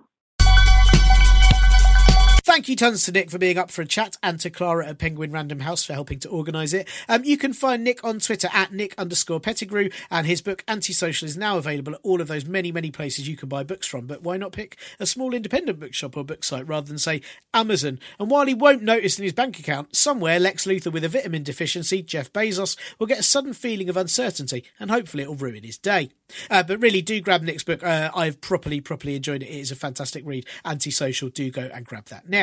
Thank 2.49 2.66
you 2.66 2.76
tons 2.76 3.05
to 3.05 3.12
Nick 3.12 3.30
for 3.30 3.36
being 3.36 3.59
up 3.59 3.70
for 3.70 3.82
a 3.82 3.86
chat 3.86 4.16
and 4.22 4.40
to 4.40 4.49
Clara 4.49 4.86
at 4.88 4.96
Penguin 4.96 5.30
Random 5.30 5.61
House 5.61 5.84
for 5.84 5.92
helping 5.92 6.18
to 6.20 6.30
organise 6.30 6.72
it. 6.72 6.88
Um, 7.07 7.22
you 7.22 7.36
can 7.36 7.53
find 7.53 7.84
Nick 7.84 8.03
on 8.03 8.20
Twitter 8.20 8.49
at 8.55 8.72
Nick 8.72 8.94
underscore 8.96 9.38
Pettigrew 9.38 9.90
and 10.11 10.26
his 10.26 10.40
book 10.40 10.64
Antisocial 10.66 11.28
is 11.28 11.36
now 11.36 11.59
available 11.59 11.92
at 11.92 12.01
all 12.03 12.22
of 12.22 12.28
those 12.28 12.46
many, 12.46 12.72
many 12.72 12.90
places 12.90 13.28
you 13.28 13.36
can 13.36 13.51
buy 13.51 13.64
books 13.64 13.86
from. 13.86 14.07
But 14.07 14.22
why 14.22 14.38
not 14.38 14.53
pick 14.53 14.78
a 14.99 15.05
small 15.05 15.34
independent 15.34 15.78
bookshop 15.78 16.16
or 16.16 16.24
book 16.24 16.42
site 16.42 16.66
rather 16.66 16.88
than 16.88 16.96
say 16.96 17.20
Amazon? 17.53 18.01
And 18.18 18.30
while 18.30 18.46
he 18.46 18.55
won't 18.55 18.82
notice 18.82 19.18
in 19.18 19.24
his 19.24 19.34
bank 19.34 19.59
account, 19.59 19.94
somewhere 19.94 20.40
Lex 20.40 20.64
Luthor 20.64 20.90
with 20.90 21.05
a 21.05 21.09
vitamin 21.11 21.42
deficiency, 21.42 22.01
Jeff 22.01 22.32
Bezos, 22.32 22.78
will 22.99 23.07
get 23.07 23.20
a 23.20 23.22
sudden 23.22 23.53
feeling 23.53 23.90
of 23.90 23.96
uncertainty 23.99 24.64
and 24.80 24.90
hopefully 24.90 25.22
it'll 25.22 25.34
ruin 25.34 25.64
his 25.64 25.76
day. 25.76 26.09
Uh, 26.51 26.62
but 26.62 26.80
really 26.80 27.03
do 27.03 27.20
grab 27.20 27.42
Nick's 27.42 27.64
book. 27.64 27.82
Uh, 27.82 28.11
I've 28.14 28.40
properly, 28.40 28.80
properly 28.80 29.16
enjoyed 29.16 29.42
it. 29.42 29.51
It 29.51 29.61
is 29.61 29.70
a 29.70 29.76
fantastic 29.76 30.24
read. 30.26 30.46
Antisocial. 30.64 31.28
Do 31.28 31.51
go 31.51 31.68
and 31.72 31.84
grab 31.84 32.07
that 32.07 32.28
now. 32.28 32.38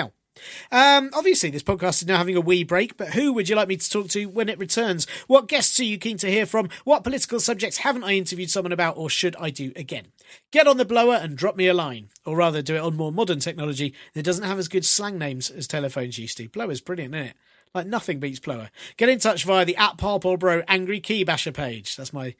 Um, 0.72 1.10
obviously, 1.14 1.50
this 1.50 1.64
podcast 1.64 2.02
is 2.02 2.08
now 2.08 2.18
having 2.18 2.36
a 2.36 2.42
wee 2.42 2.64
break, 2.64 2.98
but 2.98 3.10
who 3.10 3.34
would 3.34 3.48
you 3.48 3.56
like 3.56 3.68
me 3.68 3.78
to 3.78 3.90
talk 3.90 4.10
to 4.10 4.26
when 4.26 4.50
it 4.50 4.60
returns? 4.60 5.08
What 5.28 5.48
guests 5.48 5.80
are 5.80 5.86
you 5.86 5.98
keen 5.98 6.18
to 6.18 6.30
hear 6.30 6.46
from? 6.46 6.70
What 6.84 7.04
political 7.04 7.40
subjects 7.40 7.78
haven't 7.78 8.04
I 8.04 8.14
interviewed 8.14 8.50
someone 8.50 8.72
about, 8.72 8.98
or 8.98 9.10
should 9.10 9.36
I 9.40 9.50
do 9.50 9.72
again? 9.76 10.08
Get 10.52 10.68
on 10.68 10.78
the 10.78 10.86
blower 10.86 11.16
and 11.16 11.38
drop 11.38 11.56
me 11.56 11.68
a 11.68 11.74
line, 11.74 12.10
or 12.26 12.36
rather, 12.36 12.62
do 12.62 12.76
it 12.76 12.82
on 12.82 12.98
more 12.98 13.12
modern 13.12 13.40
technology 13.40 13.94
that 14.14 14.24
doesn't 14.24 14.44
have 14.44 14.60
as 14.60 14.68
good 14.68 14.86
slang 14.86 15.18
names 15.18 15.50
as 15.50 15.68
telephones 15.68 16.18
used 16.18 16.38
to. 16.38 16.50
Blower's 16.50 16.82
brilliant, 16.82 17.16
isn't 17.16 17.28
it? 17.28 17.36
Like 17.74 17.88
nothing 17.88 18.20
beats 18.20 18.40
blower. 18.40 18.70
Get 18.98 19.10
in 19.10 19.20
touch 19.20 19.44
via 19.44 19.66
the 19.66 19.76
at 19.76 19.98
Bro 19.98 20.64
Angry 20.68 21.00
Key 21.00 21.24
Basher 21.24 21.52
page. 21.52 21.96
That's 21.96 22.14
my 22.14 22.36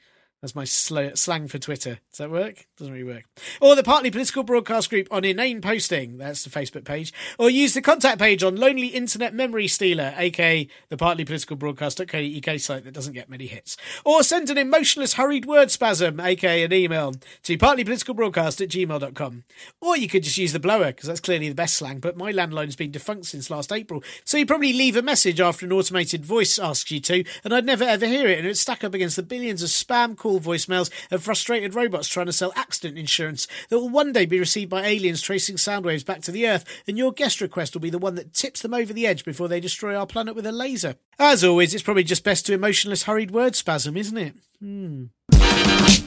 that's 0.46 0.54
my 0.54 0.64
sl- 0.64 1.14
slang 1.14 1.48
for 1.48 1.58
Twitter. 1.58 1.98
Does 2.12 2.18
that 2.18 2.30
work? 2.30 2.68
Doesn't 2.78 2.92
really 2.92 3.04
work. 3.04 3.24
Or 3.60 3.74
the 3.74 3.82
Partly 3.82 4.12
Political 4.12 4.44
Broadcast 4.44 4.88
Group 4.88 5.08
on 5.10 5.24
Inane 5.24 5.60
Posting. 5.60 6.18
That's 6.18 6.44
the 6.44 6.50
Facebook 6.50 6.84
page. 6.84 7.12
Or 7.36 7.50
use 7.50 7.74
the 7.74 7.82
contact 7.82 8.20
page 8.20 8.44
on 8.44 8.54
Lonely 8.54 8.86
Internet 8.86 9.34
Memory 9.34 9.66
Stealer, 9.66 10.14
aka 10.16 10.68
the 10.88 10.96
Partly 10.96 11.24
Political 11.24 11.56
Broadcast.co.uk 11.56 12.60
site 12.60 12.84
that 12.84 12.94
doesn't 12.94 13.14
get 13.14 13.28
many 13.28 13.48
hits. 13.48 13.76
Or 14.04 14.22
send 14.22 14.48
an 14.48 14.56
emotionless 14.56 15.14
hurried 15.14 15.46
word 15.46 15.72
spasm, 15.72 16.20
aka 16.20 16.62
an 16.62 16.72
email, 16.72 17.14
to 17.42 17.58
partlypoliticalbroadcast 17.58 18.60
at 18.60 18.68
gmail.com. 18.68 19.42
Or 19.80 19.96
you 19.96 20.06
could 20.06 20.22
just 20.22 20.38
use 20.38 20.52
the 20.52 20.60
blower, 20.60 20.86
because 20.86 21.08
that's 21.08 21.18
clearly 21.18 21.48
the 21.48 21.56
best 21.56 21.74
slang, 21.74 21.98
but 21.98 22.16
my 22.16 22.32
landline's 22.32 22.76
been 22.76 22.92
defunct 22.92 23.26
since 23.26 23.50
last 23.50 23.72
April. 23.72 24.04
So 24.24 24.38
you 24.38 24.46
probably 24.46 24.72
leave 24.72 24.94
a 24.94 25.02
message 25.02 25.40
after 25.40 25.66
an 25.66 25.72
automated 25.72 26.24
voice 26.24 26.56
asks 26.56 26.92
you 26.92 27.00
to, 27.00 27.24
and 27.42 27.52
I'd 27.52 27.66
never 27.66 27.82
ever 27.82 28.06
hear 28.06 28.28
it, 28.28 28.38
and 28.38 28.46
it 28.46 28.50
would 28.50 28.58
stack 28.58 28.84
up 28.84 28.94
against 28.94 29.16
the 29.16 29.24
billions 29.24 29.64
of 29.64 29.70
spam 29.70 30.16
call 30.36 30.54
voicemails 30.54 30.90
of 31.10 31.22
frustrated 31.22 31.74
robots 31.74 32.08
trying 32.08 32.26
to 32.26 32.32
sell 32.32 32.52
accident 32.56 32.98
insurance 32.98 33.46
that 33.68 33.78
will 33.78 33.88
one 33.88 34.12
day 34.12 34.26
be 34.26 34.38
received 34.38 34.70
by 34.70 34.84
aliens 34.84 35.20
tracing 35.20 35.56
sound 35.56 35.84
waves 35.84 36.04
back 36.04 36.20
to 36.22 36.32
the 36.32 36.46
Earth, 36.46 36.64
and 36.86 36.98
your 36.98 37.12
guest 37.12 37.40
request 37.40 37.74
will 37.74 37.80
be 37.80 37.90
the 37.90 37.98
one 37.98 38.14
that 38.14 38.34
tips 38.34 38.62
them 38.62 38.74
over 38.74 38.92
the 38.92 39.06
edge 39.06 39.24
before 39.24 39.48
they 39.48 39.60
destroy 39.60 39.94
our 39.94 40.06
planet 40.06 40.34
with 40.34 40.46
a 40.46 40.52
laser. 40.52 40.96
As 41.18 41.44
always, 41.44 41.74
it's 41.74 41.82
probably 41.82 42.04
just 42.04 42.24
best 42.24 42.46
to 42.46 42.54
emotionless 42.54 43.04
hurried 43.04 43.30
word 43.30 43.56
spasm, 43.56 43.96
isn't 43.96 44.18
it? 44.18 44.34
Hmm. 44.60 46.05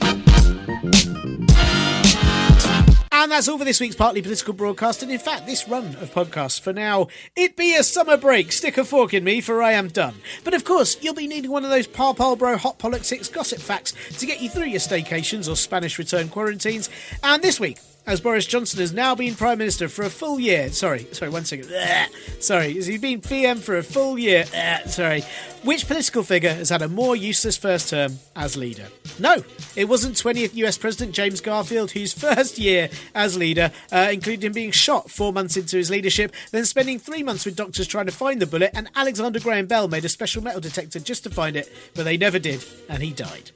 And 3.20 3.30
that's 3.30 3.48
all 3.48 3.58
for 3.58 3.66
this 3.66 3.80
week's 3.80 3.96
Partly 3.96 4.22
Political 4.22 4.54
broadcast, 4.54 5.02
and 5.02 5.12
in 5.12 5.18
fact, 5.18 5.44
this 5.44 5.68
run 5.68 5.88
of 5.96 6.10
podcasts 6.14 6.58
for 6.58 6.72
now. 6.72 7.08
It 7.36 7.54
be 7.54 7.76
a 7.76 7.82
summer 7.82 8.16
break, 8.16 8.50
stick 8.50 8.78
a 8.78 8.84
fork 8.84 9.12
in 9.12 9.24
me, 9.24 9.42
for 9.42 9.62
I 9.62 9.72
am 9.72 9.88
done. 9.88 10.14
But 10.42 10.54
of 10.54 10.64
course, 10.64 10.96
you'll 11.02 11.12
be 11.12 11.26
needing 11.26 11.50
one 11.50 11.62
of 11.62 11.70
those 11.70 11.86
Parpal 11.86 12.36
Bro 12.36 12.56
hot 12.56 12.78
politics 12.78 13.28
gossip 13.28 13.58
facts 13.58 13.92
to 14.18 14.24
get 14.24 14.40
you 14.40 14.48
through 14.48 14.68
your 14.68 14.80
staycations 14.80 15.52
or 15.52 15.56
Spanish 15.56 15.98
return 15.98 16.30
quarantines. 16.30 16.88
And 17.22 17.42
this 17.42 17.60
week, 17.60 17.76
as 18.06 18.20
Boris 18.20 18.46
Johnson 18.46 18.80
has 18.80 18.92
now 18.92 19.14
been 19.14 19.34
Prime 19.34 19.58
Minister 19.58 19.88
for 19.88 20.02
a 20.02 20.10
full 20.10 20.40
year. 20.40 20.70
Sorry, 20.70 21.06
sorry, 21.12 21.30
one 21.30 21.44
second. 21.44 21.70
Sorry, 22.40 22.74
has 22.74 22.86
he 22.86 22.98
been 22.98 23.20
PM 23.20 23.58
for 23.58 23.76
a 23.76 23.82
full 23.82 24.18
year? 24.18 24.44
Sorry. 24.86 25.22
Which 25.62 25.86
political 25.86 26.22
figure 26.22 26.54
has 26.54 26.70
had 26.70 26.80
a 26.80 26.88
more 26.88 27.14
useless 27.14 27.58
first 27.58 27.90
term 27.90 28.18
as 28.34 28.56
leader? 28.56 28.86
No, 29.18 29.44
it 29.76 29.90
wasn't 29.90 30.16
20th 30.16 30.54
US 30.54 30.78
President 30.78 31.14
James 31.14 31.42
Garfield, 31.42 31.90
whose 31.90 32.14
first 32.14 32.58
year 32.58 32.88
as 33.14 33.36
leader 33.36 33.70
uh, 33.92 34.08
included 34.10 34.44
him 34.44 34.52
being 34.52 34.70
shot 34.70 35.10
four 35.10 35.34
months 35.34 35.58
into 35.58 35.76
his 35.76 35.90
leadership, 35.90 36.34
then 36.50 36.64
spending 36.64 36.98
three 36.98 37.22
months 37.22 37.44
with 37.44 37.56
doctors 37.56 37.86
trying 37.86 38.06
to 38.06 38.12
find 38.12 38.40
the 38.40 38.46
bullet, 38.46 38.70
and 38.72 38.88
Alexander 38.96 39.38
Graham 39.38 39.66
Bell 39.66 39.86
made 39.86 40.04
a 40.06 40.08
special 40.08 40.42
metal 40.42 40.60
detector 40.62 40.98
just 40.98 41.24
to 41.24 41.30
find 41.30 41.56
it, 41.56 41.70
but 41.94 42.04
they 42.04 42.16
never 42.16 42.38
did, 42.38 42.64
and 42.88 43.02
he 43.02 43.12
died. 43.12 43.50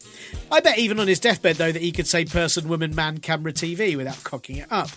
I 0.53 0.61
bet 0.61 0.78
even 0.78 1.01
on 1.01 1.09
his 1.09 1.20
deathbed, 1.20 1.57
though, 1.57 1.72
that 1.72 1.82
he 1.82 1.92
could 1.92 2.07
say 2.07 2.26
person, 2.26 2.68
woman, 2.68 2.95
man, 2.95 3.18
camera, 3.18 3.53
TV 3.53 3.97
without 3.97 4.22
cocking 4.35 4.57
it 4.57 4.72
up. 4.72 4.89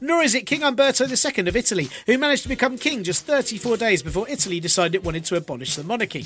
Nor 0.00 0.22
is 0.22 0.34
it 0.34 0.46
King 0.46 0.62
Umberto 0.62 1.04
II 1.04 1.46
of 1.46 1.56
Italy, 1.56 1.90
who 2.06 2.16
managed 2.16 2.44
to 2.44 2.48
become 2.48 2.78
king 2.78 3.02
just 3.02 3.26
34 3.26 3.76
days 3.76 4.02
before 4.02 4.26
Italy 4.30 4.60
decided 4.60 4.94
it 4.94 5.04
wanted 5.04 5.26
to 5.26 5.36
abolish 5.36 5.76
the 5.76 5.84
monarchy. 5.84 6.24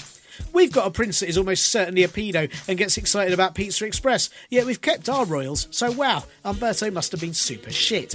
We've 0.53 0.71
got 0.71 0.87
a 0.87 0.91
prince 0.93 1.19
that 1.19 1.29
is 1.29 1.39
almost 1.39 1.67
certainly 1.67 2.05
a 2.05 2.09
pedo 2.09 2.49
and 2.69 2.79
gets 2.79 2.99
excited 2.99 3.35
about 3.35 3.57
Pizza 3.57 3.85
Express, 3.85 4.31
yet 4.49 4.65
we've 4.65 4.81
kept 4.81 5.09
our 5.09 5.25
royals, 5.25 5.67
so 5.73 5.91
wow, 5.91 6.23
Umberto 6.45 6.89
must 6.93 7.11
have 7.11 7.21
been 7.21 7.35
super 7.35 7.73
shit. 7.73 8.15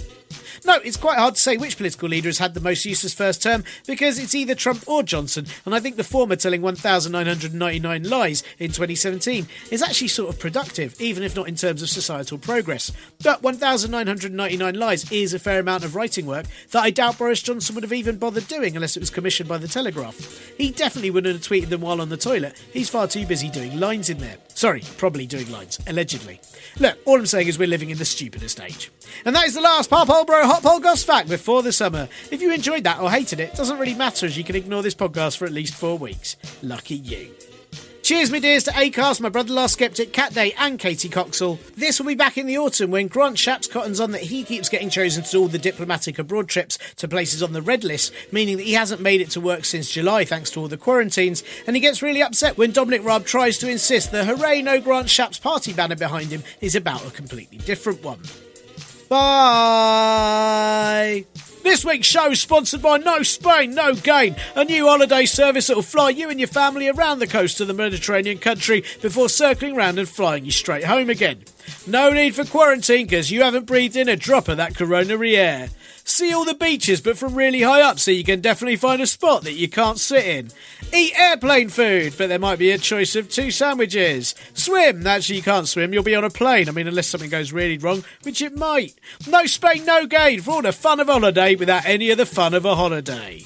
No, 0.66 0.76
it's 0.84 0.98
quite 0.98 1.18
hard 1.18 1.36
to 1.36 1.42
say 1.42 1.58
which 1.58 1.78
political 1.78 2.10
leader 2.10 2.30
has 2.30 2.38
had 2.38 2.54
the 2.54 2.60
most 2.60 2.86
useless 2.86 3.14
first 3.14 3.42
term 3.42 3.64
because 3.86 4.20
it's 4.20 4.36
either 4.36 4.56
Trump 4.56 4.88
or 4.88 5.04
Johnson, 5.04 5.46
and 5.66 5.76
I 5.76 5.80
think 5.80 5.96
the 5.96 6.04
former 6.04 6.36
telling 6.36 6.62
1,999 6.62 8.04
lies 8.04 8.44
in 8.60 8.68
2017 8.68 9.48
is 9.72 9.82
actually 9.82 10.08
sort 10.08 10.34
of 10.34 10.40
productive, 10.40 11.00
even 11.00 11.24
if 11.24 11.36
not 11.36 11.48
in 11.48 11.56
terms 11.56 11.82
of 11.82 11.90
societal 11.90 12.38
progress. 12.38 12.92
But 13.24 13.44
1,999 13.44 14.76
lies 14.76 15.12
is 15.12 15.34
a 15.34 15.40
fair 15.40 15.60
amount 15.60 15.84
of 15.84 15.96
writing 15.96 16.26
work 16.26 16.46
that 16.72 16.84
I 16.84 16.90
doubt 16.90 17.18
Boris 17.18 17.42
Johnson 17.42 17.76
would 17.76 17.84
have 17.84 17.94
even 17.94 18.18
bothered 18.18 18.48
doing 18.48 18.76
unless 18.76 18.98
it 18.98 19.02
was 19.02 19.10
commissioned 19.10 19.50
by 19.50 19.58
the 19.58 19.68
Telegraph. 19.68 20.52
He 20.58 20.72
definitely 20.72 21.12
wouldn't 21.12 21.36
have 21.36 21.48
tweeted 21.48 21.70
them 21.70 21.82
while 21.82 22.02
on 22.02 22.10
the 22.10 22.18
toilet. 22.18 22.62
He's 22.72 22.90
far 22.90 23.08
too 23.08 23.26
busy 23.26 23.50
doing 23.50 23.80
lines 23.80 24.10
in 24.10 24.18
there. 24.18 24.38
Sorry, 24.62 24.84
probably 24.97 25.26
doing 25.26 25.51
lines, 25.51 25.80
allegedly. 25.88 26.39
Look, 26.78 26.99
all 27.05 27.18
I'm 27.18 27.26
saying 27.26 27.47
is 27.47 27.57
we're 27.57 27.68
living 27.68 27.89
in 27.89 27.97
the 27.97 28.05
stupidest 28.05 28.62
age. 28.62 28.91
And 29.26 29.36
that 29.36 29.47
is 29.47 29.55
the 29.55 29.59
last 29.59 29.89
Pop 29.89 30.07
Hole 30.07 30.24
Bro 30.24 30.45
Hot 30.45 30.62
Pole 30.62 30.80
Goss 30.80 31.03
fact 31.03 31.28
before 31.28 31.64
the 31.64 31.72
summer. 31.72 32.07
If 32.30 32.43
you 32.43 32.53
enjoyed 32.53 32.84
that 32.84 32.99
or 32.99 33.09
hated 33.09 33.39
it, 33.39 33.55
doesn't 33.55 33.80
really 33.80 33.95
matter 33.95 34.28
as 34.28 34.38
you 34.38 34.43
can 34.43 34.55
ignore 34.55 34.84
this 34.84 34.93
podcast 34.93 35.38
for 35.38 35.45
at 35.45 35.51
least 35.51 35.74
four 35.74 35.97
weeks. 35.97 36.38
Lucky 36.62 36.93
you. 36.93 37.32
Cheers, 38.12 38.30
my 38.30 38.39
dears, 38.39 38.66
to 38.66 38.72
Acast, 38.72 39.22
my 39.22 39.30
brother 39.30 39.53
Last 39.53 39.76
Skeptic, 39.76 40.12
Cat 40.12 40.34
Day, 40.34 40.53
and 40.59 40.78
Katie 40.78 41.07
Coxall. 41.07 41.59
This 41.76 41.97
will 41.97 42.07
be 42.07 42.14
back 42.14 42.38
in 42.38 42.45
the 42.45 42.57
autumn 42.57 42.91
when 42.91 43.07
Grant 43.07 43.38
Shapps 43.38 43.72
cottons 43.72 44.01
on 44.01 44.12
that 44.12 44.24
he 44.24 44.43
keeps 44.43 44.68
getting 44.68 44.89
chosen 44.89 45.24
to 45.24 45.32
do 45.32 45.39
all 45.39 45.47
the 45.47 45.57
diplomatic 45.57 46.20
abroad 46.20 46.49
trips 46.49 46.78
to 46.97 47.07
places 47.07 47.41
on 47.41 47.53
the 47.53 47.62
red 47.62 47.86
list, 47.86 48.12
meaning 48.30 48.57
that 48.57 48.66
he 48.66 48.74
hasn't 48.74 48.99
made 48.99 49.22
it 49.22 49.30
to 49.30 49.39
work 49.39 49.64
since 49.64 49.89
July 49.89 50.26
thanks 50.26 50.49
to 50.51 50.59
all 50.59 50.68
the 50.68 50.76
quarantines, 50.76 51.41
and 51.66 51.74
he 51.78 51.82
gets 51.82 52.01
really 52.01 52.22
upset 52.22 52.57
when 52.57 52.74
Dominic 52.74 53.01
Raab 53.05 53.26
tries 53.26 53.57
to 53.59 53.70
insist 53.70 54.12
the 54.12 54.26
Hooray 54.26 54.62
No 54.62 54.82
Grant 54.82 55.07
Shapps 55.07 55.41
party 55.41 55.72
banner 55.72 55.95
behind 55.95 56.32
him 56.32 56.43
is 56.59 56.76
about 56.76 57.07
a 57.07 57.12
completely 57.12 57.59
different 57.59 58.03
one. 58.03 58.20
Bye! 59.07 60.43
This 61.64 61.86
week's 61.86 62.07
show 62.07 62.32
is 62.32 62.41
sponsored 62.41 62.82
by 62.82 62.97
No 62.97 63.22
Spain, 63.22 63.76
No 63.76 63.93
Gain, 63.93 64.36
a 64.55 64.66
new 64.66 64.88
holiday 64.88 65.26
service 65.26 65.68
that 65.68 65.76
will 65.76 65.84
fly 65.84 66.09
you 66.09 66.30
and 66.30 66.39
your 66.39 66.47
family 66.47 66.89
around 66.89 67.20
the 67.20 67.28
coast 67.28 67.62
of 67.62 67.68
the 67.68 67.74
Mediterranean 67.74 68.39
country 68.39 68.84
before 69.01 69.30
circling 69.30 69.76
round 69.76 69.99
and 69.99 70.09
flying 70.09 70.43
you 70.43 70.51
straight 70.51 70.86
home 70.86 71.09
again. 71.09 71.43
No 71.86 72.09
need 72.12 72.34
for 72.34 72.45
quarantine 72.45 73.05
because 73.05 73.30
you 73.30 73.43
haven't 73.43 73.68
breathed 73.68 73.95
in 73.95 74.09
a 74.09 74.16
drop 74.16 74.47
of 74.47 74.57
that 74.57 74.76
coronary 74.76 75.38
air. 75.38 75.70
See 76.12 76.34
all 76.34 76.43
the 76.43 76.53
beaches, 76.53 76.99
but 76.99 77.18
from 77.18 77.36
really 77.36 77.62
high 77.62 77.82
up, 77.82 77.97
so 77.97 78.12
you 78.12 78.26
can 78.26 78.41
definitely 78.41 78.76
find 78.76 79.01
a 79.01 79.07
spot 79.07 79.43
that 79.43 79.53
you 79.53 79.70
can't 79.70 79.97
sit 79.97 80.26
in. 80.26 80.51
Eat 80.93 81.14
airplane 81.18 81.70
food, 81.70 82.16
but 82.18 82.28
there 82.28 82.38
might 82.38 82.59
be 82.59 82.72
a 82.72 82.78
choice 82.78 83.16
of 83.16 83.30
two 83.30 83.49
sandwiches. 83.49 84.36
Swim, 84.53 85.07
actually, 85.07 85.38
you 85.38 85.41
can't 85.41 85.70
swim, 85.70 85.93
you'll 85.93 86.03
be 86.03 86.14
on 86.14 86.26
a 86.26 86.30
plane. 86.30 86.68
I 86.68 86.74
mean, 86.74 86.89
unless 86.89 87.07
something 87.07 87.30
goes 87.30 87.53
really 87.53 87.78
wrong, 87.78 88.03
which 88.24 88.41
it 88.41 88.57
might. 88.57 88.93
No 89.26 89.45
Spain, 89.45 89.86
no 89.86 90.05
gain 90.05 90.41
for 90.41 90.51
all 90.51 90.62
the 90.62 90.74
fun 90.74 90.99
of 90.99 91.07
holiday 91.07 91.55
without 91.55 91.86
any 91.86 92.12
of 92.12 92.18
the 92.18 92.26
fun 92.26 92.53
of 92.53 92.66
a 92.66 92.76
holiday. 92.76 93.45